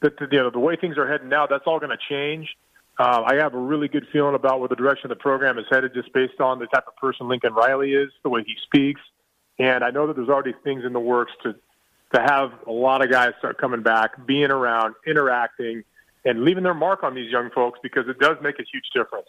that, 0.00 0.18
the, 0.18 0.28
you 0.32 0.38
know, 0.38 0.50
the 0.50 0.58
way 0.58 0.76
things 0.76 0.96
are 0.96 1.06
heading 1.06 1.28
now, 1.28 1.46
that's 1.46 1.64
all 1.66 1.78
going 1.78 1.90
to 1.90 1.98
change. 2.08 2.56
Uh, 2.98 3.22
I 3.26 3.34
have 3.34 3.52
a 3.52 3.58
really 3.58 3.88
good 3.88 4.06
feeling 4.10 4.34
about 4.34 4.60
where 4.60 4.70
the 4.70 4.76
direction 4.76 5.10
of 5.10 5.18
the 5.18 5.22
program 5.22 5.58
is 5.58 5.66
headed 5.70 5.92
just 5.92 6.10
based 6.14 6.40
on 6.40 6.58
the 6.58 6.66
type 6.68 6.84
of 6.88 6.96
person 6.96 7.28
Lincoln 7.28 7.52
Riley 7.52 7.92
is, 7.92 8.10
the 8.22 8.30
way 8.30 8.42
he 8.46 8.54
speaks. 8.64 9.02
And 9.58 9.82
I 9.82 9.90
know 9.90 10.06
that 10.06 10.16
there's 10.16 10.28
already 10.28 10.54
things 10.64 10.84
in 10.84 10.92
the 10.92 11.00
works 11.00 11.32
to, 11.42 11.54
to 12.14 12.20
have 12.20 12.52
a 12.66 12.72
lot 12.72 13.02
of 13.02 13.10
guys 13.10 13.32
start 13.38 13.58
coming 13.58 13.82
back, 13.82 14.26
being 14.26 14.50
around, 14.50 14.94
interacting, 15.06 15.82
and 16.24 16.44
leaving 16.44 16.64
their 16.64 16.74
mark 16.74 17.02
on 17.02 17.14
these 17.14 17.30
young 17.30 17.50
folks 17.50 17.78
because 17.82 18.08
it 18.08 18.18
does 18.18 18.36
make 18.42 18.58
a 18.58 18.64
huge 18.70 18.90
difference. 18.94 19.28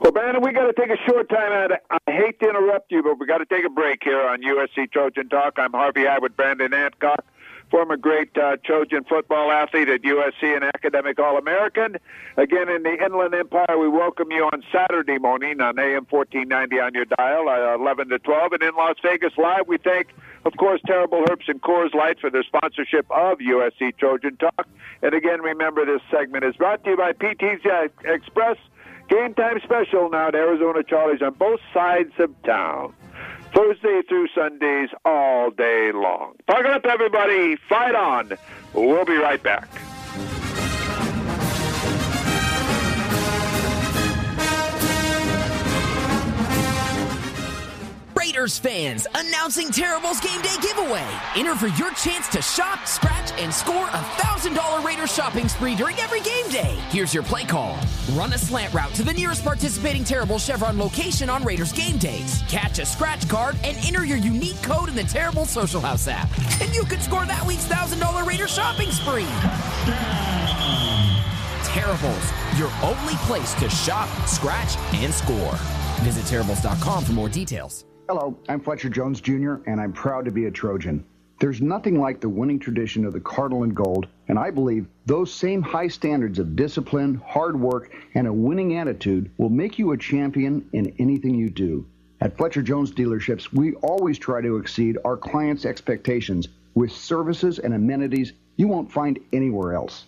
Well, 0.00 0.12
Brandon, 0.12 0.42
we 0.42 0.52
got 0.52 0.66
to 0.66 0.72
take 0.72 0.90
a 0.90 0.96
short 1.08 1.28
time 1.28 1.52
out. 1.52 1.72
I 1.90 2.10
hate 2.10 2.40
to 2.40 2.48
interrupt 2.48 2.90
you, 2.90 3.02
but 3.02 3.18
we 3.18 3.26
got 3.26 3.38
to 3.38 3.46
take 3.46 3.64
a 3.64 3.68
break 3.68 4.02
here 4.02 4.20
on 4.26 4.42
USC 4.42 4.90
Trojan 4.90 5.28
Talk. 5.28 5.58
I'm 5.58 5.72
Harvey 5.72 6.06
Hyde 6.06 6.22
with 6.22 6.36
Brandon 6.36 6.72
Hancock, 6.72 7.24
former 7.72 7.96
great 7.96 8.36
uh, 8.36 8.58
Trojan 8.62 9.02
football 9.04 9.50
athlete 9.50 9.88
at 9.88 10.02
USC 10.02 10.54
and 10.54 10.62
academic 10.62 11.18
All-American. 11.18 11.96
Again, 12.36 12.68
in 12.68 12.82
the 12.82 13.02
Inland 13.02 13.34
Empire, 13.34 13.78
we 13.78 13.88
welcome 13.88 14.30
you 14.30 14.44
on 14.44 14.62
Saturday 14.70 15.18
morning 15.18 15.62
on 15.62 15.78
AM 15.78 16.06
1490 16.08 16.80
on 16.80 16.92
your 16.92 17.06
dial, 17.06 17.48
uh, 17.48 17.74
11 17.74 18.10
to 18.10 18.18
12. 18.18 18.52
And 18.52 18.62
in 18.62 18.74
Las 18.76 18.96
Vegas 19.02 19.32
Live, 19.38 19.66
we 19.66 19.78
thank, 19.78 20.08
of 20.44 20.52
course, 20.58 20.82
Terrible 20.86 21.22
Herbst 21.22 21.48
and 21.48 21.62
Coors 21.62 21.94
Light 21.94 22.20
for 22.20 22.28
their 22.28 22.44
sponsorship 22.44 23.06
of 23.10 23.38
USC 23.38 23.96
Trojan 23.96 24.36
Talk. 24.36 24.68
And 25.02 25.14
again, 25.14 25.40
remember 25.40 25.86
this 25.86 26.02
segment 26.10 26.44
is 26.44 26.54
brought 26.56 26.84
to 26.84 26.90
you 26.90 26.96
by 26.98 27.14
PTC 27.14 27.90
Express– 28.04 28.58
Game 29.12 29.34
time 29.34 29.60
special 29.62 30.08
now 30.08 30.28
at 30.28 30.34
Arizona 30.34 30.82
Charlie's 30.82 31.20
on 31.20 31.34
both 31.34 31.60
sides 31.74 32.12
of 32.18 32.30
town. 32.44 32.94
Thursday 33.54 34.02
through 34.08 34.28
Sundays 34.34 34.88
all 35.04 35.50
day 35.50 35.92
long. 35.92 36.34
Park 36.46 36.64
it 36.66 36.72
up, 36.72 36.84
everybody. 36.86 37.56
Fight 37.68 37.94
on. 37.94 38.32
We'll 38.74 39.04
be 39.04 39.16
right 39.16 39.42
back. 39.42 39.68
Raiders 48.22 48.56
fans, 48.56 49.04
announcing 49.16 49.72
Terrible's 49.72 50.20
Game 50.20 50.40
Day 50.42 50.54
giveaway. 50.62 51.04
Enter 51.34 51.56
for 51.56 51.66
your 51.76 51.92
chance 51.94 52.28
to 52.28 52.40
shop, 52.40 52.86
scratch, 52.86 53.32
and 53.32 53.52
score 53.52 53.88
a 53.88 54.02
$1,000 54.14 54.84
Raiders 54.84 55.12
shopping 55.12 55.48
spree 55.48 55.74
during 55.74 55.98
every 55.98 56.20
game 56.20 56.48
day. 56.48 56.76
Here's 56.90 57.12
your 57.12 57.24
play 57.24 57.42
call. 57.42 57.76
Run 58.12 58.32
a 58.32 58.38
slant 58.38 58.72
route 58.72 58.94
to 58.94 59.02
the 59.02 59.12
nearest 59.12 59.42
participating 59.42 60.04
Terrible 60.04 60.38
Chevron 60.38 60.78
location 60.78 61.28
on 61.28 61.42
Raiders 61.42 61.72
game 61.72 61.98
days. 61.98 62.44
Catch 62.48 62.78
a 62.78 62.86
scratch 62.86 63.28
card 63.28 63.56
and 63.64 63.76
enter 63.84 64.04
your 64.04 64.18
unique 64.18 64.62
code 64.62 64.88
in 64.88 64.94
the 64.94 65.02
Terrible 65.02 65.44
Social 65.44 65.80
House 65.80 66.06
app. 66.06 66.30
And 66.60 66.72
you 66.72 66.84
could 66.84 67.02
score 67.02 67.26
that 67.26 67.44
week's 67.44 67.66
$1,000 67.66 68.24
Raiders 68.24 68.54
shopping 68.54 68.92
spree. 68.92 69.26
Terribles, 71.64 72.32
your 72.56 72.70
only 72.84 73.16
place 73.26 73.52
to 73.54 73.68
shop, 73.68 74.08
scratch, 74.28 74.76
and 74.94 75.12
score. 75.12 75.54
Visit 76.04 76.24
Terribles.com 76.26 77.04
for 77.04 77.12
more 77.14 77.28
details. 77.28 77.84
Hello, 78.14 78.36
I'm 78.46 78.60
Fletcher 78.60 78.90
Jones 78.90 79.22
Jr., 79.22 79.54
and 79.64 79.80
I'm 79.80 79.94
proud 79.94 80.26
to 80.26 80.30
be 80.30 80.44
a 80.44 80.50
Trojan. 80.50 81.02
There's 81.40 81.62
nothing 81.62 81.98
like 81.98 82.20
the 82.20 82.28
winning 82.28 82.58
tradition 82.58 83.06
of 83.06 83.14
the 83.14 83.20
Cardinal 83.20 83.62
and 83.62 83.74
Gold, 83.74 84.06
and 84.28 84.38
I 84.38 84.50
believe 84.50 84.86
those 85.06 85.32
same 85.32 85.62
high 85.62 85.88
standards 85.88 86.38
of 86.38 86.54
discipline, 86.54 87.22
hard 87.26 87.58
work, 87.58 87.90
and 88.12 88.26
a 88.26 88.32
winning 88.32 88.76
attitude 88.76 89.30
will 89.38 89.48
make 89.48 89.78
you 89.78 89.92
a 89.92 89.96
champion 89.96 90.68
in 90.74 90.94
anything 90.98 91.34
you 91.34 91.48
do. 91.48 91.86
At 92.20 92.36
Fletcher 92.36 92.60
Jones 92.60 92.92
dealerships, 92.92 93.50
we 93.50 93.76
always 93.76 94.18
try 94.18 94.42
to 94.42 94.58
exceed 94.58 94.98
our 95.06 95.16
clients' 95.16 95.64
expectations 95.64 96.48
with 96.74 96.92
services 96.92 97.60
and 97.60 97.72
amenities 97.72 98.34
you 98.56 98.68
won't 98.68 98.92
find 98.92 99.20
anywhere 99.32 99.72
else. 99.72 100.04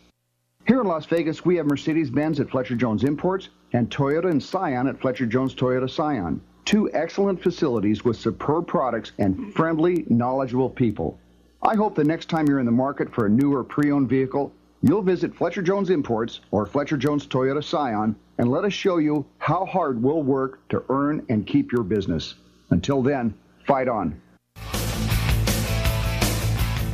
Here 0.66 0.82
in 0.82 0.86
Las 0.86 1.06
Vegas, 1.06 1.46
we 1.46 1.56
have 1.56 1.64
Mercedes 1.64 2.10
Benz 2.10 2.38
at 2.38 2.50
Fletcher 2.50 2.76
Jones 2.76 3.02
Imports 3.02 3.48
and 3.72 3.88
Toyota 3.88 4.30
and 4.30 4.42
Scion 4.42 4.88
at 4.88 5.00
Fletcher 5.00 5.24
Jones 5.24 5.54
Toyota 5.54 5.88
Scion. 5.88 6.42
Two 6.64 6.90
excellent 6.92 7.42
facilities 7.42 8.04
with 8.04 8.16
superb 8.16 8.66
products 8.66 9.12
and 9.18 9.52
friendly, 9.54 10.06
knowledgeable 10.08 10.70
people. 10.70 11.18
I 11.62 11.74
hope 11.74 11.94
the 11.94 12.04
next 12.04 12.30
time 12.30 12.46
you're 12.46 12.58
in 12.58 12.66
the 12.66 12.72
market 12.72 13.14
for 13.14 13.26
a 13.26 13.30
new 13.30 13.54
or 13.54 13.64
pre 13.64 13.90
owned 13.90 14.08
vehicle, 14.08 14.52
you'll 14.82 15.02
visit 15.02 15.34
Fletcher 15.34 15.62
Jones 15.62 15.90
Imports 15.90 16.40
or 16.50 16.64
Fletcher 16.64 16.96
Jones 16.96 17.26
Toyota 17.26 17.62
Scion 17.62 18.16
and 18.38 18.50
let 18.50 18.64
us 18.64 18.72
show 18.72 18.96
you 18.96 19.26
how 19.38 19.64
hard 19.66 20.02
we'll 20.02 20.22
work 20.22 20.66
to 20.68 20.82
earn 20.88 21.24
and 21.28 21.46
keep 21.46 21.70
your 21.70 21.82
business. 21.82 22.34
Until 22.70 23.02
then, 23.02 23.34
fight 23.66 23.88
on. 23.88 24.20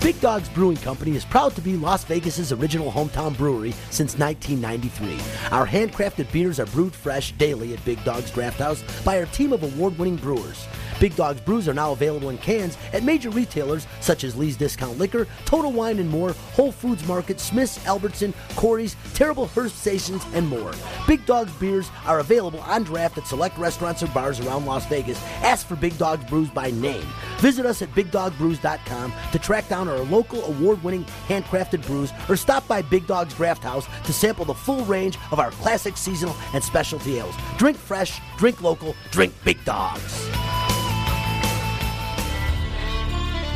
Big 0.01 0.19
Dogs 0.23 0.49
Brewing 0.49 0.79
Company 0.79 1.15
is 1.15 1.27
proud 1.27 1.55
to 1.57 1.61
be 1.61 1.77
Las 1.77 2.05
Vegas's 2.05 2.53
original 2.53 2.91
hometown 2.91 3.37
brewery 3.37 3.73
since 3.91 4.17
1993. 4.17 5.19
Our 5.51 5.67
handcrafted 5.67 6.33
beers 6.33 6.59
are 6.59 6.65
brewed 6.67 6.95
fresh 6.95 7.33
daily 7.33 7.75
at 7.75 7.85
Big 7.85 8.03
Dogs 8.03 8.31
Draft 8.31 8.61
House 8.61 8.83
by 9.05 9.19
our 9.19 9.27
team 9.27 9.53
of 9.53 9.63
award-winning 9.63 10.17
brewers. 10.17 10.67
Big 11.01 11.17
Dogs 11.17 11.41
brews 11.41 11.67
are 11.67 11.75
now 11.75 11.93
available 11.93 12.29
in 12.29 12.39
cans 12.39 12.77
at 12.93 13.03
major 13.03 13.31
retailers 13.31 13.87
such 14.01 14.23
as 14.23 14.37
Lee's 14.37 14.57
Discount 14.57 14.99
Liquor, 14.99 15.27
Total 15.47 15.73
Wine 15.73 15.99
and 15.99 16.09
more, 16.09 16.33
Whole 16.53 16.71
Foods 16.71 17.05
Market, 17.09 17.41
Smith's, 17.41 17.85
Albertson, 17.87 18.35
Corey's, 18.55 18.95
Terrible 19.15 19.49
Herbst 19.49 19.71
Stations, 19.71 20.23
and 20.35 20.47
more. 20.47 20.73
Big 21.07 21.25
Dogs 21.25 21.53
beers 21.55 21.91
are 22.05 22.21
available 22.21 22.61
on 22.61 22.83
draft 22.83 23.17
at 23.17 23.27
select 23.27 23.57
restaurants 23.57 24.03
or 24.03 24.09
bars 24.09 24.41
around 24.41 24.67
Las 24.67 24.87
Vegas. 24.87 25.21
Ask 25.43 25.67
for 25.67 25.75
Big 25.75 25.97
Dogs 25.97 26.25
Brews 26.29 26.51
by 26.51 26.71
name. 26.71 27.07
Visit 27.39 27.65
us 27.65 27.81
at 27.81 27.91
BigDogBrews.com 27.95 29.13
to 29.33 29.39
track 29.39 29.69
down 29.69 29.89
our 29.89 30.01
local 30.01 30.45
award-winning 30.45 31.07
handcrafted 31.29 31.85
brews 31.87 32.13
or 32.29 32.37
stop 32.37 32.69
by 32.69 32.83
Big 32.83 33.07
Dog's 33.07 33.33
Draft 33.35 33.63
House 33.63 33.87
to 34.05 34.13
sample 34.13 34.45
the 34.45 34.55
full 34.55 34.85
range 34.85 35.17
of 35.33 35.41
our 35.41 35.51
classic 35.53 35.97
seasonal 35.97 36.37
and 36.53 36.63
specialty 36.63 37.19
ales. 37.19 37.35
Drink 37.57 37.79
fresh, 37.79 38.21
drink 38.37 38.61
local, 38.61 38.95
drink 39.11 39.33
Big 39.45 39.65
Dogs. 39.65 40.29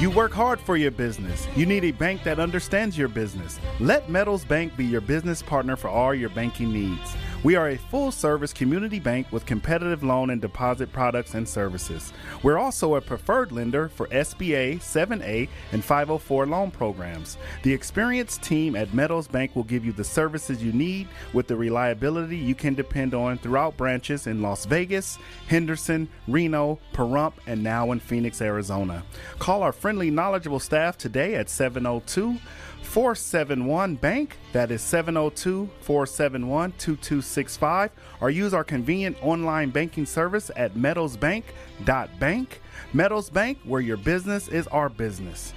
You 0.01 0.11
work 0.11 0.32
hard 0.32 0.59
for 0.59 0.76
your 0.76 0.90
business. 0.90 1.47
You 1.55 1.66
need 1.66 1.84
a 1.84 1.92
bank 1.92 2.24
that 2.24 2.40
understands 2.40 2.99
your 2.99 3.07
business. 3.07 3.61
Let 3.78 4.11
Meadows 4.11 4.45
Bank 4.45 4.76
be 4.76 4.84
your 4.84 5.01
business 5.01 5.40
partner 5.40 5.76
for 5.76 5.86
all 5.86 6.12
your 6.12 6.30
banking 6.30 6.72
needs. 6.72 7.14
We 7.45 7.57
are 7.57 7.68
a 7.68 7.76
full 7.76 8.11
service 8.11 8.55
community 8.55 8.99
bank 8.99 9.30
with 9.30 9.45
competitive 9.45 10.03
loan 10.03 10.30
and 10.30 10.40
deposit 10.40 10.90
products 10.95 11.34
and 11.34 11.47
services. 11.47 12.11
We're 12.42 12.57
also 12.57 12.95
a 12.95 13.03
preferred 13.03 13.53
lender 13.53 13.90
for 13.90 14.07
SBA, 14.07 14.78
7A, 14.78 15.51
and 15.72 15.84
504 15.84 16.47
loan 16.47 16.70
programs. 16.70 17.36
The 17.62 17.74
experienced 17.74 18.42
team 18.42 18.74
at 18.74 18.95
Meadows 18.95 19.28
Bank 19.28 19.55
will 19.55 19.62
give 19.62 19.84
you 19.84 19.92
the 19.92 20.03
services 20.03 20.62
you 20.62 20.72
need 20.72 21.07
with 21.34 21.47
the 21.47 21.55
reliability 21.55 22.38
you 22.38 22.55
can 22.55 22.72
depend 22.72 23.12
on 23.12 23.36
throughout 23.36 23.76
branches 23.76 24.26
in 24.26 24.40
Las 24.40 24.64
Vegas, 24.64 25.18
Henderson, 25.47 26.09
Reno, 26.26 26.78
Pahrump, 26.95 27.34
and 27.47 27.62
now 27.62 27.92
in 27.92 28.01
Phoenix, 28.01 28.40
Arizona. 28.40 29.05
Call 29.38 29.62
our 29.62 29.72
friendly, 29.72 30.11
knowledgeable 30.11 30.61
staff 30.61 30.97
today 30.97 31.34
at 31.34 31.51
702 31.51 32.38
471 32.85 33.97
Bank. 33.97 34.37
That 34.53 34.70
is 34.70 34.82
702 34.82 35.68
471 35.80 36.72
2265. 36.72 37.91
Or 38.20 38.30
use 38.30 38.55
our 38.55 38.64
convenient 38.64 39.16
online 39.22 39.70
banking 39.70 40.07
service 40.07 40.51
at 40.57 40.74
meadowsbank.bank. 40.74 42.61
Meadows 42.93 43.30
Bank, 43.30 43.59
where 43.64 43.80
your 43.80 43.97
business 43.97 44.49
is 44.49 44.66
our 44.68 44.89
business. 44.89 45.53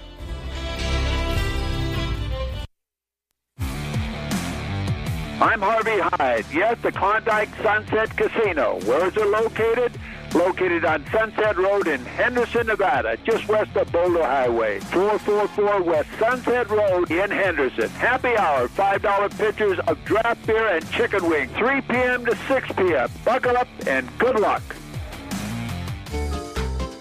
I'm 5.40 5.62
Harvey 5.62 6.00
Hyde. 6.00 6.46
Yes, 6.52 6.80
the 6.82 6.92
Klondike 6.92 7.50
Sunset 7.62 8.10
Casino. 8.18 8.80
Where 8.86 9.08
is 9.08 9.16
it 9.16 9.28
located? 9.28 9.92
Located 10.34 10.86
on 10.86 11.06
Sunset 11.12 11.58
Road 11.58 11.88
in 11.88 12.04
Henderson, 12.04 12.68
Nevada, 12.68 13.18
just 13.24 13.48
west 13.48 13.76
of 13.76 13.92
Boulder 13.92 14.24
Highway. 14.24 14.80
444 14.80 15.84
West 15.84 16.10
Sunset 16.20 16.70
Road 16.70 17.10
in 17.10 17.32
Henderson. 17.32 17.90
Happy 17.92 18.36
hour, 18.38 18.68
$5 18.68 19.38
pitchers 19.38 19.80
of 19.88 20.04
draft 20.04 20.46
beer 20.46 20.68
and 20.68 20.90
chicken 20.92 21.28
wings, 21.30 21.52
3 21.54 21.82
p.m. 21.82 22.26
to 22.26 22.36
6 22.48 22.72
p.m. 22.74 23.10
Buckle 23.24 23.58
up 23.58 23.68
and 23.88 24.08
good 24.20 24.40
luck. 24.40 24.62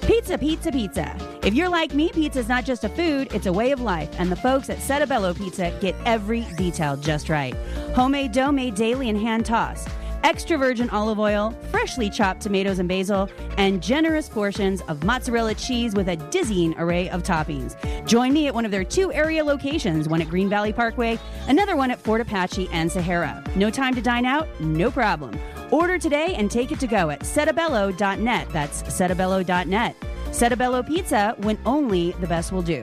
Pizza, 0.02 0.38
pizza, 0.38 0.70
pizza. 0.70 1.38
If 1.42 1.54
you're 1.54 1.68
like 1.68 1.92
me, 1.92 2.10
pizza 2.12 2.38
is 2.38 2.48
not 2.48 2.64
just 2.64 2.84
a 2.84 2.88
food, 2.88 3.32
it's 3.34 3.46
a 3.46 3.52
way 3.52 3.72
of 3.72 3.80
life, 3.80 4.08
and 4.20 4.30
the 4.30 4.36
folks 4.36 4.70
at 4.70 4.78
Settebello 4.78 5.34
Pizza 5.34 5.76
get 5.80 5.96
every 6.04 6.42
detail 6.56 6.96
just 6.96 7.28
right. 7.28 7.54
Homemade 7.94 8.30
dough 8.30 8.52
made 8.52 8.76
daily 8.76 9.10
and 9.10 9.18
hand 9.18 9.44
tossed. 9.46 9.88
Extra 10.26 10.58
virgin 10.58 10.90
olive 10.90 11.20
oil, 11.20 11.56
freshly 11.70 12.10
chopped 12.10 12.40
tomatoes 12.40 12.80
and 12.80 12.88
basil, 12.88 13.30
and 13.58 13.80
generous 13.80 14.28
portions 14.28 14.80
of 14.88 15.04
mozzarella 15.04 15.54
cheese 15.54 15.94
with 15.94 16.08
a 16.08 16.16
dizzying 16.16 16.74
array 16.78 17.08
of 17.10 17.22
toppings. 17.22 17.76
Join 18.08 18.32
me 18.32 18.48
at 18.48 18.54
one 18.54 18.64
of 18.64 18.72
their 18.72 18.82
two 18.82 19.12
area 19.12 19.44
locations, 19.44 20.08
one 20.08 20.20
at 20.20 20.28
Green 20.28 20.48
Valley 20.48 20.72
Parkway, 20.72 21.16
another 21.46 21.76
one 21.76 21.92
at 21.92 22.00
Fort 22.00 22.20
Apache 22.20 22.68
and 22.72 22.90
Sahara. 22.90 23.40
No 23.54 23.70
time 23.70 23.94
to 23.94 24.02
dine 24.02 24.26
out? 24.26 24.48
No 24.60 24.90
problem. 24.90 25.38
Order 25.70 25.96
today 25.96 26.34
and 26.34 26.50
take 26.50 26.72
it 26.72 26.80
to 26.80 26.88
go 26.88 27.10
at 27.10 27.20
settebello.net. 27.20 28.48
That's 28.48 28.82
settebello.net. 28.82 29.96
Settebello 30.32 30.82
Pizza 30.82 31.36
when 31.38 31.56
only 31.64 32.10
the 32.20 32.26
best 32.26 32.50
will 32.50 32.62
do. 32.62 32.82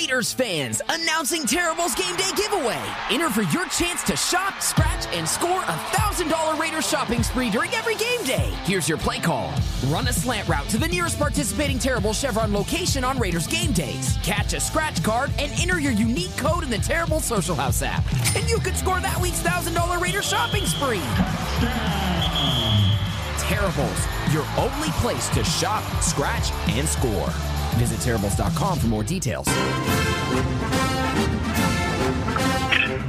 Raiders 0.00 0.32
fans, 0.32 0.80
announcing 0.88 1.44
Terrible's 1.44 1.94
Game 1.94 2.16
Day 2.16 2.30
giveaway. 2.34 2.82
Enter 3.10 3.28
for 3.28 3.42
your 3.42 3.66
chance 3.66 4.02
to 4.04 4.16
shop, 4.16 4.62
scratch, 4.62 5.06
and 5.12 5.28
score 5.28 5.60
a 5.60 5.76
$1,000 5.92 6.58
Raiders 6.58 6.88
shopping 6.88 7.22
spree 7.22 7.50
during 7.50 7.70
every 7.74 7.96
game 7.96 8.24
day. 8.24 8.50
Here's 8.64 8.88
your 8.88 8.96
play 8.96 9.18
call. 9.18 9.52
Run 9.88 10.08
a 10.08 10.12
slant 10.14 10.48
route 10.48 10.66
to 10.70 10.78
the 10.78 10.88
nearest 10.88 11.18
participating 11.18 11.78
Terrible 11.78 12.14
Chevron 12.14 12.50
location 12.50 13.04
on 13.04 13.18
Raiders 13.18 13.46
game 13.46 13.72
days. 13.72 14.16
Catch 14.22 14.54
a 14.54 14.60
scratch 14.60 15.02
card 15.02 15.30
and 15.38 15.52
enter 15.60 15.78
your 15.78 15.92
unique 15.92 16.34
code 16.38 16.64
in 16.64 16.70
the 16.70 16.78
Terrible 16.78 17.20
Social 17.20 17.54
House 17.54 17.82
app. 17.82 18.02
And 18.34 18.48
you 18.48 18.58
could 18.58 18.78
score 18.78 19.00
that 19.00 19.20
week's 19.20 19.42
$1,000 19.42 20.00
Raiders 20.00 20.26
shopping 20.26 20.64
spree. 20.64 21.02
Terribles, 23.38 24.06
your 24.32 24.46
only 24.56 24.88
place 24.92 25.28
to 25.28 25.44
shop, 25.44 25.84
scratch, 26.02 26.52
and 26.70 26.88
score. 26.88 27.28
Visit 27.76 28.00
Terribles.com 28.00 28.78
for 28.78 28.86
more 28.86 29.02
details. 29.04 29.46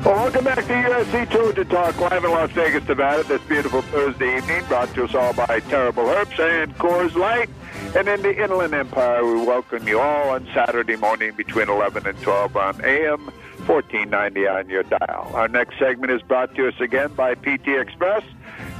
Well, 0.03 0.15
welcome 0.15 0.43
back 0.43 0.65
to 0.65 0.73
USC 0.73 1.29
Trojan 1.29 1.67
Talk 1.67 1.99
live 1.99 2.23
in 2.23 2.31
Las 2.31 2.49
Vegas, 2.51 2.87
Nevada. 2.87 3.23
This 3.23 3.41
beautiful 3.43 3.83
Thursday 3.83 4.37
evening, 4.37 4.65
brought 4.65 4.91
to 4.95 5.03
us 5.03 5.13
all 5.13 5.31
by 5.33 5.59
Terrible 5.59 6.05
Herbst 6.05 6.39
and 6.39 6.75
Coors 6.77 7.13
Light. 7.13 7.49
And 7.95 8.07
in 8.07 8.21
the 8.21 8.43
Inland 8.43 8.73
Empire, 8.73 9.23
we 9.23 9.45
welcome 9.45 9.87
you 9.87 9.99
all 9.99 10.29
on 10.29 10.47
Saturday 10.53 10.95
morning 10.95 11.33
between 11.35 11.69
11 11.69 12.07
and 12.07 12.19
12 12.19 12.57
on 12.57 12.83
AM 12.83 13.25
1490 13.67 14.47
on 14.47 14.69
your 14.69 14.83
dial. 14.83 15.31
Our 15.35 15.47
next 15.47 15.77
segment 15.77 16.11
is 16.11 16.21
brought 16.23 16.55
to 16.55 16.67
us 16.67 16.79
again 16.79 17.13
by 17.13 17.35
PT 17.35 17.67
Express. 17.67 18.23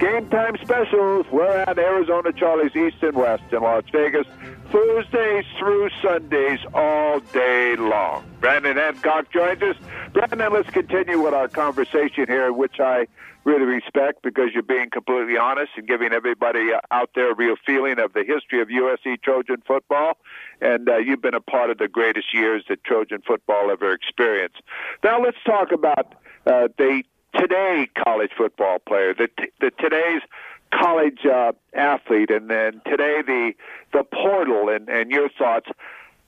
Game 0.01 0.27
time 0.31 0.57
specials. 0.63 1.27
We're 1.31 1.57
at 1.57 1.77
Arizona 1.77 2.33
Charlie's 2.33 2.75
East 2.75 3.03
and 3.03 3.15
West 3.15 3.43
in 3.51 3.61
Las 3.61 3.83
Vegas, 3.91 4.25
Thursdays 4.71 5.45
through 5.59 5.91
Sundays, 6.01 6.57
all 6.73 7.19
day 7.19 7.75
long. 7.75 8.23
Brandon 8.39 8.77
Hancock 8.77 9.31
joins 9.31 9.61
us. 9.61 9.75
Brandon, 10.11 10.53
let's 10.53 10.71
continue 10.71 11.21
with 11.21 11.35
our 11.35 11.47
conversation 11.47 12.25
here, 12.25 12.51
which 12.51 12.79
I 12.79 13.05
really 13.43 13.65
respect 13.65 14.23
because 14.23 14.49
you're 14.55 14.63
being 14.63 14.89
completely 14.89 15.37
honest 15.37 15.73
and 15.77 15.87
giving 15.87 16.13
everybody 16.13 16.73
uh, 16.73 16.79
out 16.89 17.11
there 17.13 17.33
a 17.33 17.35
real 17.35 17.55
feeling 17.63 17.99
of 17.99 18.13
the 18.13 18.23
history 18.23 18.59
of 18.59 18.69
USC 18.69 19.21
Trojan 19.21 19.61
football. 19.67 20.17
And 20.61 20.89
uh, 20.89 20.97
you've 20.97 21.21
been 21.21 21.35
a 21.35 21.41
part 21.41 21.69
of 21.69 21.77
the 21.77 21.87
greatest 21.87 22.33
years 22.33 22.63
that 22.69 22.83
Trojan 22.83 23.21
football 23.21 23.69
ever 23.69 23.93
experienced. 23.93 24.63
Now 25.03 25.21
let's 25.21 25.37
talk 25.45 25.71
about 25.71 26.15
uh, 26.47 26.69
the 26.79 27.03
today 27.35 27.89
college 27.95 28.31
football 28.37 28.79
player, 28.79 29.13
the, 29.13 29.29
the 29.59 29.71
today's 29.71 30.21
college 30.73 31.25
uh, 31.25 31.51
athlete, 31.73 32.31
and 32.31 32.49
then 32.49 32.81
today 32.85 33.21
the 33.25 33.53
the 33.93 34.03
portal, 34.03 34.69
and, 34.69 34.89
and 34.89 35.11
your 35.11 35.29
thoughts. 35.29 35.69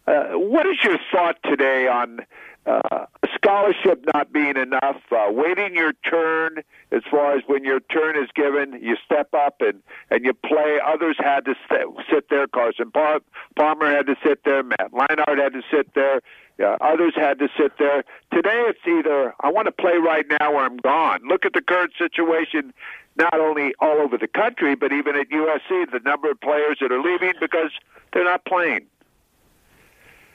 Uh, 0.06 0.32
what 0.34 0.66
is 0.68 0.76
your 0.84 0.98
thought 1.12 1.38
today 1.44 1.88
on 1.88 2.20
uh, 2.66 3.06
scholarship 3.36 4.06
not 4.14 4.32
being 4.32 4.56
enough, 4.56 5.02
uh, 5.12 5.26
waiting 5.30 5.76
your 5.76 5.94
turn 6.10 6.64
as 6.92 7.02
far 7.10 7.36
as 7.36 7.44
when 7.48 7.64
your 7.64 7.80
turn 7.80 8.16
is 8.16 8.30
given, 8.36 8.80
you 8.82 8.96
step 9.04 9.34
up 9.34 9.58
and, 9.60 9.82
and 10.10 10.24
you 10.24 10.34
play. 10.34 10.80
Others 10.86 11.18
had 11.20 11.46
to 11.46 11.56
st- 11.68 11.88
sit 12.10 12.30
there. 12.30 12.48
Carson 12.48 12.92
Palmer 12.92 13.94
had 13.94 14.08
to 14.08 14.16
sit 14.24 14.44
there. 14.46 14.64
Matt 14.64 14.92
Leinart 14.92 15.38
had 15.38 15.54
to 15.54 15.62
sit 15.70 15.94
there. 15.94 16.22
Uh, 16.64 16.78
others 16.82 17.14
had 17.16 17.40
to 17.40 17.50
sit 17.58 17.78
there. 17.80 18.04
Today 18.32 18.64
it's 18.68 18.80
either 18.88 19.34
I 19.42 19.50
want 19.50 19.66
to 19.66 19.72
play 19.72 19.98
right 19.98 20.26
now 20.40 20.54
or 20.54 20.62
I'm 20.62 20.78
gone. 20.78 21.22
Look 21.28 21.46
at 21.46 21.54
the 21.54 21.62
current 21.62 21.94
situation 21.98 22.74
not 23.16 23.40
only 23.40 23.74
all 23.80 24.00
over 24.00 24.18
the 24.18 24.28
country, 24.28 24.76
but 24.76 24.92
even 24.92 25.16
at 25.16 25.30
USC, 25.30 25.92
the 25.92 26.02
number 26.04 26.32
of 26.32 26.40
players 26.42 26.78
that 26.82 26.92
are 26.92 27.02
leaving 27.02 27.34
because 27.40 27.72
they're 28.12 28.24
not 28.24 28.46
playing. 28.46 28.86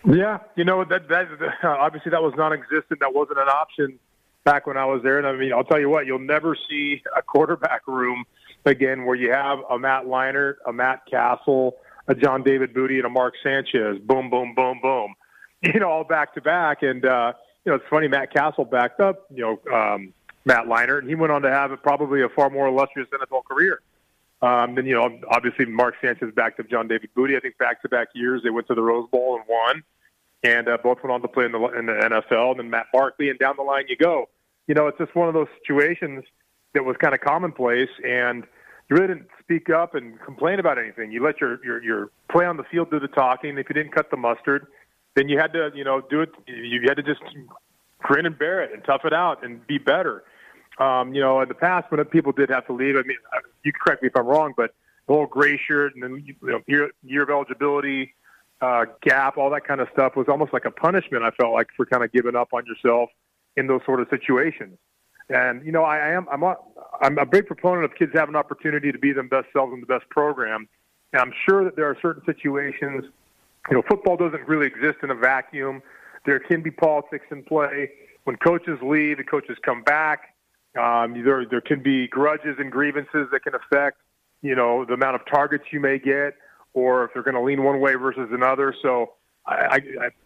Yeah, 0.04 0.38
you 0.56 0.64
know 0.64 0.84
that 0.84 1.08
that 1.08 1.28
obviously 1.64 2.10
that 2.10 2.22
was 2.22 2.34
non-existent. 2.36 3.00
That 3.00 3.14
wasn't 3.14 3.38
an 3.38 3.48
option 3.48 3.98
back 4.44 4.66
when 4.66 4.76
I 4.76 4.84
was 4.84 5.02
there. 5.02 5.18
And 5.18 5.26
I 5.26 5.32
mean, 5.36 5.52
I'll 5.52 5.64
tell 5.64 5.80
you 5.80 5.90
what, 5.90 6.06
you'll 6.06 6.18
never 6.18 6.56
see 6.68 7.02
a 7.16 7.22
quarterback 7.34 7.86
room 7.86 8.24
again 8.64 9.04
where 9.04 9.16
you 9.16 9.32
have 9.32 9.58
a 9.70 9.78
Matt 9.78 10.04
Leinart, 10.04 10.54
a 10.66 10.72
Matt 10.72 11.02
Cassel, 11.10 11.76
a 12.06 12.14
John 12.14 12.42
David 12.42 12.72
Booty, 12.74 12.96
and 12.96 13.06
a 13.06 13.10
Mark 13.10 13.34
Sanchez. 13.42 13.98
Boom, 14.04 14.30
boom, 14.30 14.54
boom, 14.54 14.80
boom. 14.82 15.14
You 15.60 15.80
know, 15.80 15.90
all 15.90 16.04
back 16.04 16.34
to 16.34 16.40
back. 16.40 16.84
And 16.84 17.04
uh, 17.04 17.32
you 17.64 17.72
know, 17.72 17.76
it's 17.76 17.84
funny. 17.90 18.06
Matt 18.06 18.32
Cassel 18.32 18.64
backed 18.64 19.00
up. 19.00 19.26
You 19.34 19.58
know, 19.66 19.76
um, 19.76 20.14
Matt 20.44 20.66
Leinart, 20.66 21.00
and 21.00 21.08
he 21.08 21.16
went 21.16 21.32
on 21.32 21.42
to 21.42 21.50
have 21.50 21.70
probably 21.82 22.22
a 22.22 22.28
far 22.28 22.48
more 22.48 22.68
illustrious 22.68 23.08
NFL 23.12 23.44
career. 23.44 23.80
Um, 24.40 24.76
then 24.76 24.86
you 24.86 24.94
know, 24.94 25.18
obviously 25.30 25.66
Mark 25.66 25.94
Sanchez 26.00 26.32
backed 26.34 26.60
up 26.60 26.70
John 26.70 26.86
David 26.88 27.10
Booty. 27.14 27.36
I 27.36 27.40
think 27.40 27.58
back 27.58 27.82
to 27.82 27.88
back 27.88 28.08
years 28.14 28.42
they 28.44 28.50
went 28.50 28.68
to 28.68 28.74
the 28.74 28.82
Rose 28.82 29.08
Bowl 29.10 29.36
and 29.36 29.44
won 29.48 29.82
and 30.42 30.68
uh, 30.68 30.78
both 30.82 30.98
went 31.02 31.12
on 31.12 31.22
to 31.22 31.28
play 31.28 31.44
in 31.44 31.52
the 31.52 31.58
in 31.78 31.86
the 31.86 31.92
NFL. 31.92 32.52
And 32.52 32.60
then 32.60 32.70
Matt 32.70 32.86
Barkley, 32.92 33.30
and 33.30 33.38
down 33.38 33.54
the 33.56 33.62
line 33.62 33.84
you 33.88 33.96
go. 33.96 34.28
You 34.66 34.74
know, 34.74 34.86
it's 34.86 34.98
just 34.98 35.14
one 35.14 35.28
of 35.28 35.34
those 35.34 35.48
situations 35.60 36.24
that 36.74 36.84
was 36.84 36.96
kind 37.00 37.14
of 37.14 37.20
commonplace. 37.20 37.88
And 38.04 38.44
you 38.88 38.96
really 38.96 39.08
didn't 39.08 39.28
speak 39.40 39.70
up 39.70 39.94
and 39.94 40.20
complain 40.20 40.60
about 40.60 40.78
anything. 40.78 41.10
You 41.10 41.24
let 41.24 41.40
your 41.40 41.64
your 41.64 41.82
your 41.82 42.10
play 42.30 42.44
on 42.44 42.56
the 42.56 42.64
field 42.64 42.90
do 42.90 43.00
the 43.00 43.08
talking. 43.08 43.58
If 43.58 43.68
you 43.68 43.74
didn't 43.74 43.92
cut 43.92 44.10
the 44.10 44.16
mustard, 44.16 44.66
then 45.16 45.28
you 45.28 45.38
had 45.38 45.52
to 45.54 45.70
you 45.74 45.84
know 45.84 46.00
do 46.08 46.20
it. 46.20 46.30
You 46.46 46.82
had 46.86 46.96
to 46.96 47.02
just 47.02 47.20
grin 47.98 48.26
and 48.26 48.38
bear 48.38 48.62
it 48.62 48.72
and 48.72 48.84
tough 48.84 49.02
it 49.04 49.12
out 49.12 49.44
and 49.44 49.66
be 49.66 49.78
better. 49.78 50.24
Um, 50.78 51.14
you 51.14 51.20
know, 51.20 51.40
in 51.40 51.48
the 51.48 51.54
past 51.54 51.90
when 51.90 52.04
people 52.06 52.32
did 52.32 52.50
have 52.50 52.66
to 52.66 52.72
leave, 52.72 52.96
I 52.96 53.02
mean, 53.02 53.16
you 53.64 53.72
correct 53.72 54.02
me 54.02 54.08
if 54.08 54.16
I'm 54.16 54.26
wrong, 54.26 54.54
but 54.56 54.74
the 55.06 55.14
whole 55.14 55.26
gray 55.26 55.58
shirt 55.58 55.94
and 55.94 56.02
then 56.02 56.24
you 56.24 56.34
know, 56.42 56.60
year, 56.66 56.90
year 57.02 57.22
of 57.22 57.30
eligibility 57.30 58.14
uh, 58.60 58.86
gap, 59.02 59.36
all 59.36 59.50
that 59.50 59.66
kind 59.66 59.80
of 59.80 59.88
stuff 59.92 60.16
was 60.16 60.26
almost 60.28 60.52
like 60.52 60.64
a 60.64 60.70
punishment. 60.70 61.22
I 61.22 61.30
felt 61.30 61.52
like 61.52 61.68
for 61.76 61.86
kind 61.86 62.02
of 62.02 62.12
giving 62.12 62.34
up 62.34 62.48
on 62.52 62.64
yourself 62.66 63.10
in 63.56 63.66
those 63.66 63.80
sort 63.84 64.00
of 64.00 64.08
situations. 64.10 64.78
And 65.28 65.64
you 65.64 65.72
know, 65.72 65.84
I, 65.84 65.98
I 65.98 66.08
am 66.10 66.26
I'm 66.30 66.42
a, 66.42 66.56
I'm 67.00 67.18
a 67.18 67.26
big 67.26 67.46
proponent 67.46 67.84
of 67.84 67.94
kids 67.96 68.12
having 68.14 68.34
an 68.34 68.38
opportunity 68.38 68.90
to 68.90 68.98
be 68.98 69.12
them 69.12 69.28
best 69.28 69.46
selves 69.52 69.72
in 69.72 69.80
the 69.80 69.86
best 69.86 70.08
program. 70.10 70.68
And 71.12 71.22
I'm 71.22 71.32
sure 71.48 71.64
that 71.64 71.76
there 71.76 71.86
are 71.86 71.96
certain 72.00 72.24
situations. 72.24 73.04
You 73.70 73.76
know, 73.76 73.82
football 73.88 74.16
doesn't 74.16 74.46
really 74.48 74.66
exist 74.66 74.98
in 75.02 75.10
a 75.10 75.14
vacuum. 75.14 75.82
There 76.24 76.38
can 76.38 76.62
be 76.62 76.70
politics 76.70 77.26
in 77.30 77.44
play. 77.44 77.90
When 78.24 78.36
coaches 78.36 78.78
leave, 78.82 79.18
the 79.18 79.24
coaches 79.24 79.56
come 79.62 79.82
back. 79.82 80.34
Um, 80.76 81.22
there 81.24 81.44
there 81.48 81.60
can 81.60 81.82
be 81.82 82.08
grudges 82.08 82.56
and 82.58 82.70
grievances 82.70 83.28
that 83.32 83.40
can 83.42 83.54
affect 83.54 83.98
you 84.42 84.54
know 84.54 84.84
the 84.84 84.94
amount 84.94 85.16
of 85.16 85.22
targets 85.26 85.64
you 85.72 85.80
may 85.80 85.98
get, 85.98 86.34
or 86.74 87.04
if 87.04 87.10
they're 87.14 87.22
going 87.22 87.34
to 87.34 87.42
lean 87.42 87.64
one 87.64 87.80
way 87.80 87.94
versus 87.94 88.28
another. 88.32 88.74
So, 88.82 89.14
I, 89.46 89.54
I, 89.54 89.76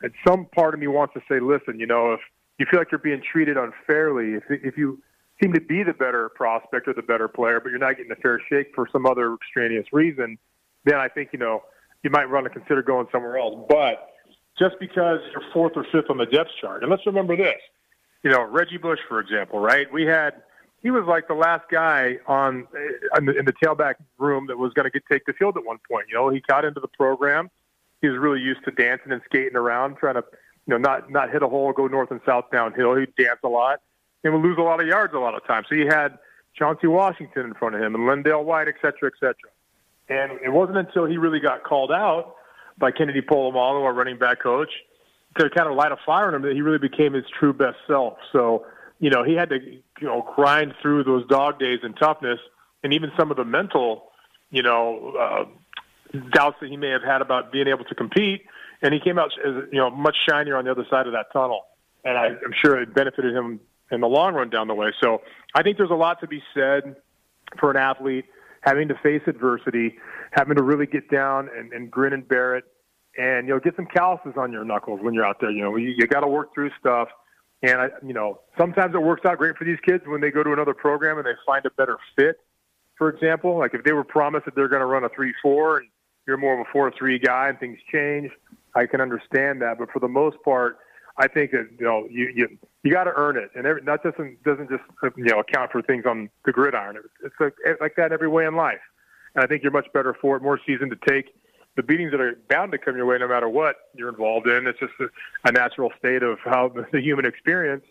I, 0.05 0.09
some 0.27 0.47
part 0.55 0.75
of 0.75 0.81
me 0.81 0.89
wants 0.89 1.15
to 1.15 1.21
say, 1.29 1.41
listen, 1.41 1.79
you 1.79 1.87
know, 1.87 2.13
if 2.13 2.21
you 2.59 2.67
feel 2.71 2.81
like 2.81 2.91
you're 2.91 2.99
being 2.99 3.23
treated 3.23 3.57
unfairly, 3.57 4.35
if 4.35 4.45
if 4.49 4.77
you 4.77 5.01
seem 5.43 5.53
to 5.53 5.61
be 5.61 5.83
the 5.83 5.95
better 5.95 6.31
prospect 6.31 6.89
or 6.89 6.95
the 6.95 7.03
better 7.03 7.29
player, 7.29 7.61
but 7.61 7.71
you're 7.71 7.79
not 7.79 7.97
getting 7.97 8.13
a 8.13 8.17
fair 8.17 8.41
shake 8.49 8.69
for 8.75 8.89
some 8.93 9.07
other 9.07 9.35
extraneous 9.35 9.87
reason, 9.93 10.39
then 10.85 10.97
I 10.97 11.09
think 11.09 11.31
you 11.33 11.39
know 11.39 11.63
you 12.03 12.11
might 12.11 12.29
want 12.29 12.45
to 12.45 12.51
consider 12.51 12.83
going 12.83 13.07
somewhere 13.13 13.39
else. 13.39 13.65
But 13.69 14.11
just 14.59 14.77
because 14.81 15.21
you're 15.33 15.43
fourth 15.53 15.73
or 15.77 15.85
fifth 15.93 16.11
on 16.11 16.19
the 16.19 16.27
depth 16.27 16.51
chart, 16.61 16.83
and 16.83 16.91
let's 16.91 17.07
remember 17.07 17.37
this, 17.37 17.61
you 18.23 18.31
know, 18.31 18.43
Reggie 18.43 18.79
Bush, 18.79 19.01
for 19.09 19.21
example, 19.21 19.59
right? 19.59 19.93
We 19.93 20.05
had 20.05 20.43
he 20.83 20.91
was 20.91 21.05
like 21.07 21.29
the 21.29 21.35
last 21.35 21.69
guy 21.71 22.19
on 22.27 22.67
uh, 22.75 23.19
in 23.19 23.27
the, 23.27 23.39
in 23.39 23.45
the 23.45 23.53
tailback 23.53 23.95
room 24.19 24.47
that 24.49 24.59
was 24.59 24.73
going 24.75 24.91
to 24.91 25.01
take 25.11 25.27
the 25.27 25.33
field 25.33 25.57
at 25.57 25.65
one 25.65 25.79
point. 25.91 26.07
You 26.09 26.17
know, 26.17 26.29
he 26.29 26.43
got 26.47 26.65
into 26.65 26.81
the 26.81 26.89
program. 26.89 27.51
He 28.01 28.09
was 28.09 28.19
really 28.19 28.41
used 28.41 28.65
to 28.65 28.73
dancing 28.73 29.13
and 29.13 29.23
skating 29.25 29.57
around, 29.57 29.97
trying 29.97 30.15
to, 30.15 30.25
you 30.67 30.73
know, 30.73 30.79
not 30.79 31.11
not 31.11 31.31
hit 31.31 31.43
a 31.43 31.49
hole, 31.49 31.73
go 31.73 31.87
north 31.87 32.11
and 32.11 32.21
south 32.27 32.47
downhill. 32.53 32.97
He'd 32.97 33.15
dance 33.17 33.41
a 33.45 33.49
lot 33.49 33.81
and 34.25 34.33
would 34.33 34.43
lose 34.43 34.59
a 34.59 34.63
lot 34.63 34.81
of 34.81 34.87
yards 34.87 35.15
a 35.15 35.19
lot 35.19 35.35
of 35.35 35.47
times. 35.47 35.67
So 35.69 35.77
he 35.77 35.87
had 35.87 36.19
Chauncey 36.55 36.87
Washington 36.87 37.47
in 37.47 37.55
front 37.55 37.75
of 37.75 37.81
him 37.81 37.95
and 37.95 38.05
LenDale 38.05 38.45
White, 38.45 38.69
et 38.69 38.75
cetera, 38.83 39.09
et 39.09 39.19
cetera. 39.19 39.51
And 40.09 40.33
it 40.45 40.53
wasn't 40.53 40.79
until 40.79 41.07
he 41.07 41.17
really 41.17 41.41
got 41.41 41.63
called 41.63 41.93
out 41.93 42.35
by 42.79 42.91
Kennedy 42.91 43.21
Polamalu, 43.21 43.85
our 43.85 43.93
running 43.93 44.19
back 44.19 44.43
coach, 44.43 44.71
to 45.39 45.51
kind 45.51 45.69
of 45.69 45.77
light 45.77 45.93
a 45.93 45.97
fire 46.05 46.29
in 46.29 46.35
him 46.35 46.43
that 46.43 46.53
he 46.53 46.63
really 46.63 46.79
became 46.79 47.15
his 47.15 47.25
true 47.39 47.53
best 47.53 47.77
self. 47.87 48.19
So 48.33 48.67
you 49.03 49.11
know, 49.11 49.25
he 49.25 49.35
had 49.35 49.49
to, 49.49 49.59
you 49.59 49.83
know, 50.07 50.25
grind 50.37 50.75
through 50.81 51.03
those 51.03 51.27
dog 51.27 51.59
days 51.59 51.81
and 51.83 51.97
toughness 51.97 52.39
and 52.85 52.93
even 52.93 53.11
some 53.19 53.33
of 53.33 53.37
the 53.37 53.45
mental, 53.45 54.13
you 54.51 54.63
know, 54.63 55.15
uh, 55.19 56.19
doubts 56.31 56.59
that 56.61 56.71
he 56.71 56.77
may 56.77 56.91
have 56.91 57.03
had 57.03 57.21
about 57.21 57.51
being 57.51 57.67
able 57.67 57.85
to 57.87 57.97
compete. 57.97 58.43
And 58.81 58.95
he 58.95 59.01
came 59.01 59.19
out, 59.19 59.33
as, 59.45 59.65
you 59.73 59.79
know, 59.79 59.91
much 59.91 60.17
shinier 60.29 60.57
on 60.57 60.67
the 60.67 60.71
other 60.71 60.87
side 60.89 61.09
of 61.09 61.15
that 61.15 61.33
tunnel. 61.33 61.65
And 62.05 62.17
I, 62.17 62.27
I'm 62.27 62.55
sure 62.55 62.81
it 62.81 62.95
benefited 62.95 63.35
him 63.35 63.59
in 63.91 64.01
the 64.01 64.07
long 64.07 64.35
run 64.35 64.51
down 64.51 64.69
the 64.69 64.75
way. 64.75 64.93
So 65.03 65.23
I 65.53 65.65
think 65.65 65.79
there's 65.79 65.91
a 65.91 65.95
lot 65.95 66.21
to 66.21 66.29
be 66.29 66.41
said 66.55 66.95
for 67.59 67.73
an 67.73 67.77
athlete 67.77 68.27
having 68.61 68.87
to 68.87 68.95
face 69.03 69.23
adversity, 69.27 69.99
having 70.31 70.57
to 70.57 70.63
really 70.63 70.87
get 70.87 71.11
down 71.11 71.49
and, 71.57 71.73
and 71.73 71.91
grin 71.91 72.13
and 72.13 72.27
bear 72.29 72.55
it, 72.55 72.65
and 73.19 73.47
you 73.47 73.55
know 73.55 73.61
get 73.61 73.77
some 73.77 73.87
calluses 73.87 74.35
on 74.37 74.53
your 74.53 74.65
knuckles 74.65 75.01
when 75.03 75.15
you're 75.15 75.27
out 75.27 75.39
there. 75.41 75.51
You 75.51 75.63
know 75.63 75.77
you, 75.77 75.95
you 75.97 76.07
got 76.07 76.21
to 76.21 76.29
work 76.29 76.55
through 76.55 76.71
stuff, 76.79 77.09
and 77.63 77.81
I, 77.81 77.89
you 78.05 78.13
know, 78.13 78.41
sometimes 78.59 78.95
it 78.95 79.03
works 79.03 79.25
out 79.25 79.39
great 79.39 79.57
for 79.57 79.65
these 79.65 79.79
kids 79.87 80.03
when 80.07 80.21
they 80.21 80.31
go 80.31 80.43
to 80.43 80.53
another 80.53 80.75
program 80.75 81.19
and 81.19 81.27
they 81.27 81.35
find 81.47 81.65
a 81.65 81.71
better 81.71 81.99
fit. 82.17 82.37
For 82.97 83.09
example, 83.09 83.59
like 83.59 83.75
if 83.75 83.85
they 83.85 83.93
were 83.93 84.05
promised 84.05 84.47
that 84.47 84.55
they're 84.55 84.69
going 84.69 84.81
to 84.81 84.87
run 84.87 85.05
a 85.05 85.09
three-four 85.09 85.79
and 85.79 85.89
you're 86.27 86.37
more 86.37 86.55
of 86.55 86.61
a 86.61 86.71
four-three 86.73 87.19
guy 87.19 87.49
and 87.49 87.59
things 87.59 87.79
change, 87.93 88.31
I 88.75 88.87
can 88.87 89.01
understand 89.01 89.63
that. 89.63 89.79
But 89.79 89.91
for 89.93 90.01
the 90.01 90.09
most 90.09 90.37
part, 90.45 90.79
I 91.19 91.29
think 91.29 91.53
that 91.53 91.69
you 91.79 91.85
know 91.87 92.07
you 92.11 92.33
you, 92.35 92.59
you 92.83 92.93
got 92.93 93.05
to 93.05 93.13
earn 93.15 93.37
it, 93.37 93.51
and 93.55 93.67
every, 93.67 93.83
that 93.83 94.03
doesn't 94.03 94.43
doesn't 94.43 94.69
just 94.71 94.83
you 95.17 95.25
know 95.25 95.41
account 95.41 95.71
for 95.71 95.83
things 95.83 96.05
on 96.07 96.31
the 96.45 96.53
gridiron. 96.53 96.97
It's 97.25 97.35
like, 97.39 97.55
like 97.81 97.97
that 97.97 98.13
every 98.13 98.29
way 98.29 98.47
in 98.47 98.57
life, 98.57 98.81
and 99.35 99.45
I 99.45 99.47
think 99.47 99.63
you're 99.63 99.73
much 99.73 99.93
better 99.93 100.17
for 100.21 100.37
it, 100.37 100.43
more 100.43 100.59
seasoned 100.67 100.91
to 100.91 101.11
take 101.11 101.35
the 101.77 101.83
beatings 101.83 102.11
that 102.11 102.21
are 102.21 102.39
bound 102.49 102.73
to 102.73 102.79
come 102.79 102.97
your 102.97 103.07
way 103.07 103.19
no 103.19 103.29
matter 103.29 103.49
what 103.49 103.77
you're 103.95 104.09
involved 104.09 104.47
in. 104.47 104.67
It's 104.67 104.79
just 104.79 104.93
a, 105.01 105.07
a 105.49 105.53
natural 105.53 105.91
state 105.99 106.23
of 106.23 106.39
how 106.45 106.69
the, 106.69 106.87
the 106.93 107.01
human 107.01 107.25
experience. 107.25 107.85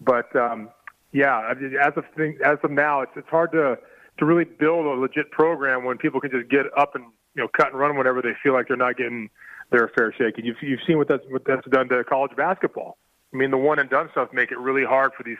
But 0.00 0.34
um, 0.36 0.68
yeah, 1.12 1.52
as 1.80 1.92
of 1.96 2.04
thing, 2.16 2.38
as 2.44 2.58
of 2.62 2.70
now, 2.70 3.00
it's 3.00 3.12
it's 3.16 3.28
hard 3.28 3.52
to 3.52 3.78
to 4.18 4.24
really 4.24 4.44
build 4.44 4.86
a 4.86 5.00
legit 5.00 5.30
program 5.30 5.84
when 5.84 5.98
people 5.98 6.20
can 6.20 6.30
just 6.30 6.48
get 6.48 6.66
up 6.76 6.94
and 6.94 7.04
you 7.34 7.42
know 7.42 7.48
cut 7.56 7.68
and 7.68 7.78
run 7.78 7.96
whenever 7.96 8.22
they 8.22 8.32
feel 8.42 8.52
like 8.52 8.68
they're 8.68 8.76
not 8.76 8.96
getting 8.96 9.28
their 9.70 9.88
fair 9.96 10.12
shake. 10.16 10.36
And 10.36 10.46
you've 10.46 10.56
you've 10.60 10.80
seen 10.86 10.98
what 10.98 11.08
that's 11.08 11.24
what 11.28 11.42
that's 11.44 11.66
done 11.68 11.88
to 11.88 12.04
college 12.04 12.36
basketball. 12.36 12.98
I 13.32 13.36
mean, 13.36 13.50
the 13.50 13.56
one 13.56 13.78
and 13.78 13.90
done 13.90 14.08
stuff 14.12 14.28
make 14.32 14.52
it 14.52 14.58
really 14.58 14.84
hard 14.84 15.12
for 15.16 15.22
these 15.24 15.38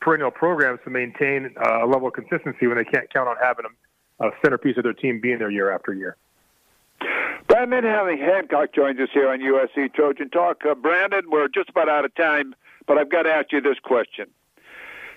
perennial 0.00 0.30
programs 0.30 0.80
to 0.84 0.90
maintain 0.90 1.54
uh, 1.64 1.84
a 1.84 1.86
level 1.86 2.08
of 2.08 2.14
consistency 2.14 2.66
when 2.66 2.76
they 2.76 2.84
can't 2.84 3.12
count 3.12 3.28
on 3.28 3.36
having 3.40 3.66
a, 4.20 4.26
a 4.26 4.30
centerpiece 4.42 4.76
of 4.76 4.82
their 4.82 4.94
team 4.94 5.20
being 5.20 5.38
there 5.38 5.50
year 5.50 5.70
after 5.70 5.92
year. 5.92 6.16
Brandon 7.66 8.18
Hancock 8.18 8.72
joins 8.72 8.98
us 9.00 9.10
here 9.12 9.28
on 9.28 9.40
USC 9.40 9.92
Trojan 9.92 10.30
Talk. 10.30 10.64
Uh, 10.64 10.74
Brandon, 10.74 11.24
we're 11.30 11.48
just 11.48 11.68
about 11.68 11.90
out 11.90 12.06
of 12.06 12.14
time, 12.14 12.54
but 12.86 12.96
I've 12.96 13.10
got 13.10 13.24
to 13.24 13.30
ask 13.30 13.52
you 13.52 13.60
this 13.60 13.78
question. 13.78 14.28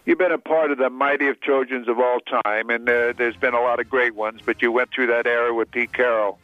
You've 0.06 0.18
been 0.18 0.34
a 0.34 0.38
part 0.38 0.70
of 0.70 0.78
the 0.78 0.89
mightiest 0.89 1.41
Trojans 1.41 1.88
of 1.88 2.00
all 2.00 2.20
time, 2.44 2.70
and 2.70 2.89
uh, 2.89 3.14
there's 3.18 3.38
been 3.38 3.54
a 3.54 3.62
lot 3.62 3.80
of 3.80 3.89
great 3.89 4.16
ones, 4.16 4.41
but 4.46 4.62
you 4.62 4.74
went 4.74 4.89
through 4.94 5.08
that 5.08 5.26
era 5.26 5.54
with 5.54 5.72
Pete 5.72 5.94
Carroll. 5.94 6.38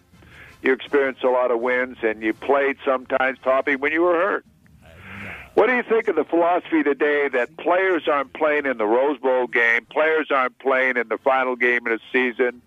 You 0.61 0.71
experienced 0.71 1.25
a 1.25 1.29
lot 1.29 1.51
of 1.51 1.59
wins, 1.59 1.97
and 2.01 2.23
you 2.23 2.33
played 2.33 2.77
sometimes, 2.85 3.37
Poppy, 3.39 3.75
when 3.75 3.91
you 3.91 4.01
were 4.01 4.13
hurt. 4.13 4.45
What 5.55 5.67
do 5.67 5.75
you 5.75 5.83
think 5.83 6.07
of 6.07 6.15
the 6.15 6.23
philosophy 6.23 6.81
today 6.81 7.27
that 7.27 7.57
players 7.57 8.07
aren't 8.07 8.31
playing 8.31 8.65
in 8.65 8.77
the 8.77 8.85
Rose 8.85 9.19
Bowl 9.19 9.47
game, 9.47 9.85
players 9.91 10.27
aren't 10.31 10.57
playing 10.59 10.95
in 10.95 11.09
the 11.09 11.17
final 11.17 11.57
game 11.57 11.85
of 11.87 11.99
the 11.99 11.99
season, 12.13 12.61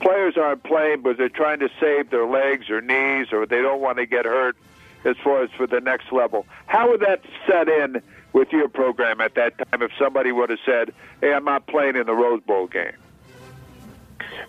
players 0.00 0.36
aren't 0.36 0.62
playing 0.62 1.02
because 1.02 1.18
they're 1.18 1.28
trying 1.28 1.60
to 1.60 1.68
save 1.80 2.10
their 2.10 2.26
legs 2.26 2.70
or 2.70 2.80
knees 2.80 3.28
or 3.32 3.46
they 3.46 3.62
don't 3.62 3.80
want 3.80 3.98
to 3.98 4.06
get 4.06 4.24
hurt 4.24 4.56
as 5.04 5.16
far 5.22 5.42
as 5.42 5.50
for 5.56 5.66
the 5.66 5.80
next 5.80 6.12
level. 6.12 6.46
How 6.66 6.90
would 6.90 7.00
that 7.00 7.22
set 7.46 7.68
in 7.68 8.02
with 8.32 8.52
your 8.52 8.68
program 8.68 9.20
at 9.20 9.34
that 9.34 9.58
time 9.58 9.82
if 9.82 9.90
somebody 9.98 10.32
would 10.32 10.50
have 10.50 10.58
said, 10.64 10.92
hey, 11.20 11.32
I'm 11.32 11.44
not 11.44 11.66
playing 11.66 11.96
in 11.96 12.06
the 12.06 12.14
Rose 12.14 12.42
Bowl 12.42 12.66
game? 12.66 12.92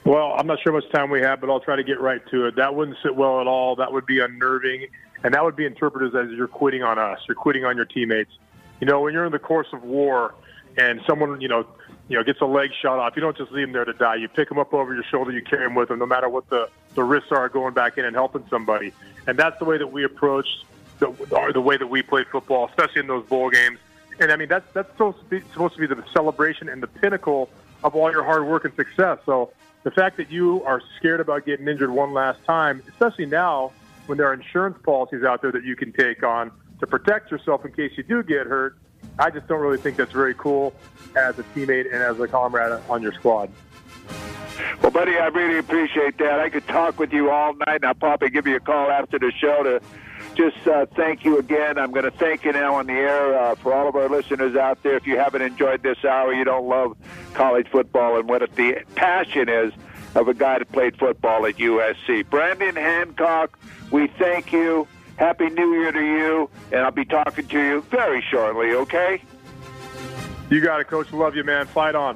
Well, 0.06 0.34
I'm 0.38 0.47
not 0.47 0.60
sure 0.62 0.74
how 0.74 0.80
much 0.80 0.91
time 0.91 1.10
we 1.10 1.22
have, 1.22 1.41
but 1.41 1.50
I'll 1.50 1.60
try 1.60 1.76
to 1.76 1.84
get 1.84 2.00
right 2.00 2.22
to 2.32 2.47
it. 2.47 2.56
That 2.56 2.76
wouldn't 2.76 2.97
sit 3.04 3.16
well 3.16 3.41
at 3.41 3.47
all. 3.47 3.76
That 3.76 3.91
would 3.91 4.06
be 4.06 4.20
unnerving, 4.20 4.88
and 5.24 5.34
that 5.34 5.43
would 5.43 5.56
be 5.56 5.66
interpreted 5.66 6.16
as 6.16 6.36
you're 6.36 6.47
quitting 6.47 6.84
on 6.84 7.00
us. 7.00 7.20
You're 7.28 7.36
quitting 7.36 7.66
on 7.66 7.76
your 7.76 7.86
teammates. 7.86 8.32
You 8.80 8.88
know, 8.88 9.02
when 9.02 9.14
you're 9.14 9.26
in 9.26 9.32
the 9.32 9.39
course 9.39 9.68
of 9.74 9.84
war 9.84 10.36
and 10.78 11.02
someone, 11.08 11.41
you 11.41 11.47
know, 11.47 11.66
you 12.10 12.18
know, 12.18 12.24
gets 12.24 12.41
a 12.41 12.45
leg 12.45 12.72
shot 12.82 12.99
off, 12.99 13.16
you 13.16 13.22
don't 13.22 13.38
just 13.38 13.51
leave 13.51 13.68
him 13.68 13.72
there 13.72 13.86
to 13.86 13.93
die. 13.93 14.16
You 14.16 14.28
pick 14.28 14.49
him 14.49 14.57
up 14.57 14.74
over 14.74 14.93
your 14.93 15.03
shoulder, 15.03 15.32
you 15.32 15.43
carry 15.43 15.66
him 15.66 15.76
with 15.76 15.91
him, 15.91 15.99
no 15.99 16.07
matter 16.07 16.28
what 16.28 16.49
the, 16.49 16.70
the 16.95 17.03
risks 17.03 17.32
are 17.32 17.47
going 17.49 17.76
back 17.76 17.97
in 17.97 18.05
and 18.05 18.16
helping 18.16 18.43
somebody. 18.49 18.91
And 19.28 19.38
that's 19.38 19.57
the 19.60 19.66
way 19.66 19.78
that 19.78 19.91
we 19.91 20.03
approach 20.03 20.47
the, 20.97 21.12
the 21.53 21.62
way 21.62 21.78
that 21.78 21.88
we 21.88 22.01
play 22.01 22.26
football, 22.30 22.68
especially 22.68 23.01
in 23.01 23.07
those 23.07 23.26
bowl 23.28 23.49
games. 23.49 23.80
And 24.20 24.32
I 24.32 24.36
mean, 24.36 24.49
that's 24.49 24.70
that's 24.74 24.89
supposed 24.91 25.20
to 25.20 25.26
be, 25.26 25.41
supposed 25.53 25.76
to 25.76 25.80
be 25.80 25.88
the 25.88 26.03
celebration 26.12 26.68
and 26.68 26.84
the 26.84 26.88
pinnacle 26.88 27.49
of 27.84 27.95
all 27.95 28.12
your 28.12 28.24
hard 28.24 28.45
work 28.45 28.66
and 28.66 28.74
success. 28.76 29.20
So 29.26 29.53
the 29.84 29.91
fact 29.91 30.18
that 30.18 30.30
you 30.30 30.64
are 30.66 30.82
scared 30.97 31.22
about 31.22 31.45
getting 31.45 31.68
injured 31.68 31.91
one 31.91 32.12
last 32.12 32.43
time, 32.43 32.84
especially 32.89 33.28
now 33.28 33.72
when 34.07 34.18
there 34.18 34.28
are 34.28 34.34
insurance 34.34 34.78
policies 34.84 35.24
out 35.24 35.41
there 35.41 35.51
that 35.51 35.64
you 35.64 35.76
can 35.76 35.93
take 35.93 36.24
on 36.24 36.51
to 36.80 36.88
protect 36.88 37.32
yourself 37.32 37.64
in 37.64 37.72
case 37.72 37.93
you 37.95 38.03
do 38.03 38.24
get 38.24 38.47
hurt, 38.47 38.78
I 39.20 39.30
just 39.30 39.48
don't 39.48 39.60
really 39.60 39.78
think 39.78 39.98
that's 39.98 40.14
very 40.14 40.34
cool 40.34 40.74
as 41.16 41.38
a 41.38 41.44
teammate 41.44 41.86
and 41.94 42.02
as 42.02 42.20
a 42.20 42.28
comrade 42.28 42.80
on 42.90 43.02
your 43.02 43.14
squad. 43.14 43.52
Well, 44.82 44.92
buddy, 44.92 45.18
I 45.18 45.28
really 45.28 45.58
appreciate 45.58 46.18
that. 46.20 46.40
I 46.40 46.50
could 46.50 46.68
talk 46.68 47.00
with 47.00 47.12
you 47.12 47.30
all 47.30 47.54
night, 47.54 47.76
and 47.76 47.86
I'll 47.86 47.94
probably 47.94 48.30
give 48.30 48.48
you 48.48 48.56
a 48.56 48.60
call 48.60 48.90
after 48.90 49.20
the 49.20 49.32
show 49.32 49.64
to 49.64 49.82
just 50.36 50.66
uh, 50.68 50.86
thank 50.96 51.26
you 51.26 51.38
again. 51.38 51.78
I'm 51.78 51.92
going 51.92 52.06
to 52.06 52.12
thank 52.12 52.46
you 52.46 52.54
now 52.54 52.76
on 52.76 52.88
the 52.88 52.94
air 52.94 53.38
uh, 53.38 53.56
for 53.56 53.74
all 53.74 53.88
of 53.88 53.96
our 53.96 54.10
listeners 54.10 54.56
out 54.56 54.82
there. 54.84 54.96
If 54.96 55.06
you 55.06 55.18
haven't 55.18 55.42
enjoyed 55.42 55.84
this 55.84 56.04
hour, 56.06 56.34
you 56.34 56.44
don't 56.44 56.68
love 56.68 56.98
college 57.34 57.68
football 57.68 58.18
and 58.18 58.30
what 58.30 58.42
the 58.56 58.84
passion 58.96 59.50
is 59.50 59.74
of 60.16 60.28
a 60.28 60.34
guy 60.34 60.60
that 60.60 60.72
played 60.72 60.98
football 60.98 61.46
at 61.46 61.58
USC. 61.58 62.30
Brandon 62.30 62.76
Hancock, 62.76 63.60
we 63.92 64.08
thank 64.08 64.52
you. 64.52 64.88
Happy 65.20 65.50
New 65.50 65.74
Year 65.74 65.92
to 65.92 66.00
you, 66.00 66.50
and 66.72 66.80
I'll 66.80 66.92
be 66.92 67.04
talking 67.04 67.46
to 67.46 67.60
you 67.60 67.82
very 67.92 68.22
shortly, 68.32 68.72
okay? 68.72 69.22
You 70.50 70.62
got 70.62 70.80
it, 70.80 70.88
Coach. 70.88 71.12
Love 71.12 71.36
you, 71.36 71.44
man. 71.44 71.68
Fight 71.68 71.94
on. 71.94 72.16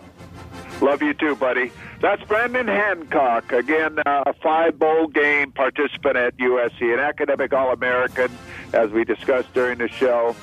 Love 0.80 1.02
you 1.02 1.14
too, 1.14 1.36
buddy. 1.36 1.70
That's 2.00 2.24
Brandon 2.24 2.66
Hancock. 2.66 3.52
Again, 3.52 4.00
uh, 4.06 4.24
a 4.26 4.34
five 4.34 4.80
bowl 4.80 5.08
game 5.08 5.52
participant 5.52 6.16
at 6.16 6.38
USC, 6.38 6.94
an 6.94 7.02
academic 7.02 7.52
All 7.52 7.74
American, 7.74 8.32
as 8.72 8.90
we 8.92 9.04
discussed 9.04 9.54
during 9.54 9.80
the 9.80 9.90
show. 9.90 10.34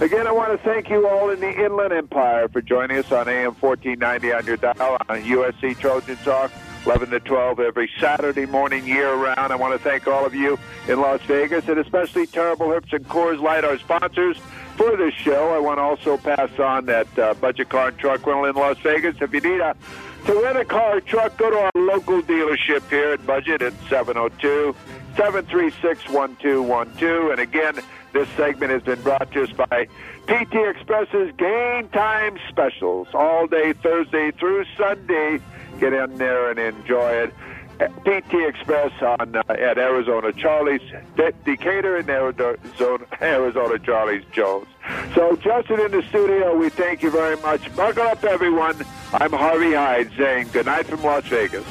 Again, 0.00 0.28
I 0.28 0.32
want 0.32 0.52
to 0.52 0.58
thank 0.58 0.88
you 0.88 1.08
all 1.08 1.30
in 1.30 1.40
the 1.40 1.64
Inland 1.64 1.92
Empire 1.92 2.46
for 2.46 2.62
joining 2.62 2.98
us 2.98 3.10
on 3.10 3.28
AM 3.28 3.54
1490 3.54 4.32
on 4.32 4.46
your 4.46 4.56
dial 4.56 4.96
on 5.08 5.22
USC 5.22 5.76
Trojan 5.78 6.16
Talk. 6.18 6.52
11 6.86 7.10
to 7.10 7.18
12 7.18 7.58
every 7.58 7.90
Saturday 7.98 8.46
morning 8.46 8.86
year 8.86 9.12
round. 9.12 9.52
I 9.52 9.56
want 9.56 9.72
to 9.72 9.78
thank 9.78 10.06
all 10.06 10.24
of 10.24 10.36
you 10.36 10.56
in 10.86 11.00
Las 11.00 11.20
Vegas 11.22 11.66
and 11.66 11.80
especially 11.80 12.28
Terrible 12.28 12.66
Herbst 12.68 12.92
and 12.92 13.04
Coors 13.08 13.42
Light, 13.42 13.64
our 13.64 13.76
sponsors 13.78 14.38
for 14.76 14.96
this 14.96 15.12
show. 15.14 15.50
I 15.50 15.58
want 15.58 15.78
to 15.78 15.82
also 15.82 16.16
pass 16.16 16.56
on 16.60 16.86
that 16.86 17.18
uh, 17.18 17.34
budget 17.34 17.70
car 17.70 17.88
and 17.88 17.98
truck 17.98 18.24
rental 18.24 18.44
in 18.44 18.54
Las 18.54 18.78
Vegas. 18.78 19.16
If 19.20 19.34
you 19.34 19.40
need 19.40 19.60
a 19.60 19.74
to 20.26 20.34
rent 20.42 20.58
a 20.58 20.64
car 20.64 20.98
or 20.98 21.00
truck, 21.00 21.36
go 21.36 21.50
to 21.50 21.56
our 21.56 21.70
local 21.74 22.22
dealership 22.22 22.88
here 22.88 23.12
at 23.12 23.26
Budget 23.26 23.62
at 23.62 23.72
702 23.88 24.74
736 25.16 26.08
1212. 26.08 27.30
And 27.30 27.40
again, 27.40 27.80
this 28.12 28.28
segment 28.36 28.70
has 28.70 28.82
been 28.82 29.02
brought 29.02 29.32
to 29.32 29.42
us 29.42 29.50
by 29.50 29.88
PT 30.28 30.54
Express's 30.54 31.34
Game 31.36 31.88
Time 31.88 32.38
Specials 32.48 33.08
all 33.12 33.48
day 33.48 33.72
Thursday 33.72 34.30
through 34.30 34.64
Sunday. 34.76 35.40
Get 35.78 35.92
in 35.92 36.16
there 36.16 36.50
and 36.50 36.58
enjoy 36.58 37.10
it. 37.10 37.34
PT 37.78 38.34
Express 38.48 38.90
on 39.02 39.36
uh, 39.36 39.42
at 39.50 39.76
Arizona 39.76 40.32
Charlie's 40.32 40.80
De- 41.16 41.32
Decatur 41.44 41.96
and 41.96 42.08
Arizona, 42.08 42.56
Arizona 43.20 43.78
Charlie's 43.78 44.24
Jones. 44.32 44.66
So 45.14 45.36
Justin 45.36 45.80
in 45.80 45.90
the 45.92 46.02
studio, 46.08 46.56
we 46.56 46.70
thank 46.70 47.02
you 47.02 47.10
very 47.10 47.36
much. 47.36 47.74
Buckle 47.76 48.04
up, 48.04 48.24
everyone. 48.24 48.76
I'm 49.12 49.32
Harvey 49.32 49.74
Hyde 49.74 50.10
saying 50.16 50.48
good 50.52 50.64
night 50.66 50.86
from 50.86 51.02
Las 51.02 51.24
Vegas. 51.26 51.64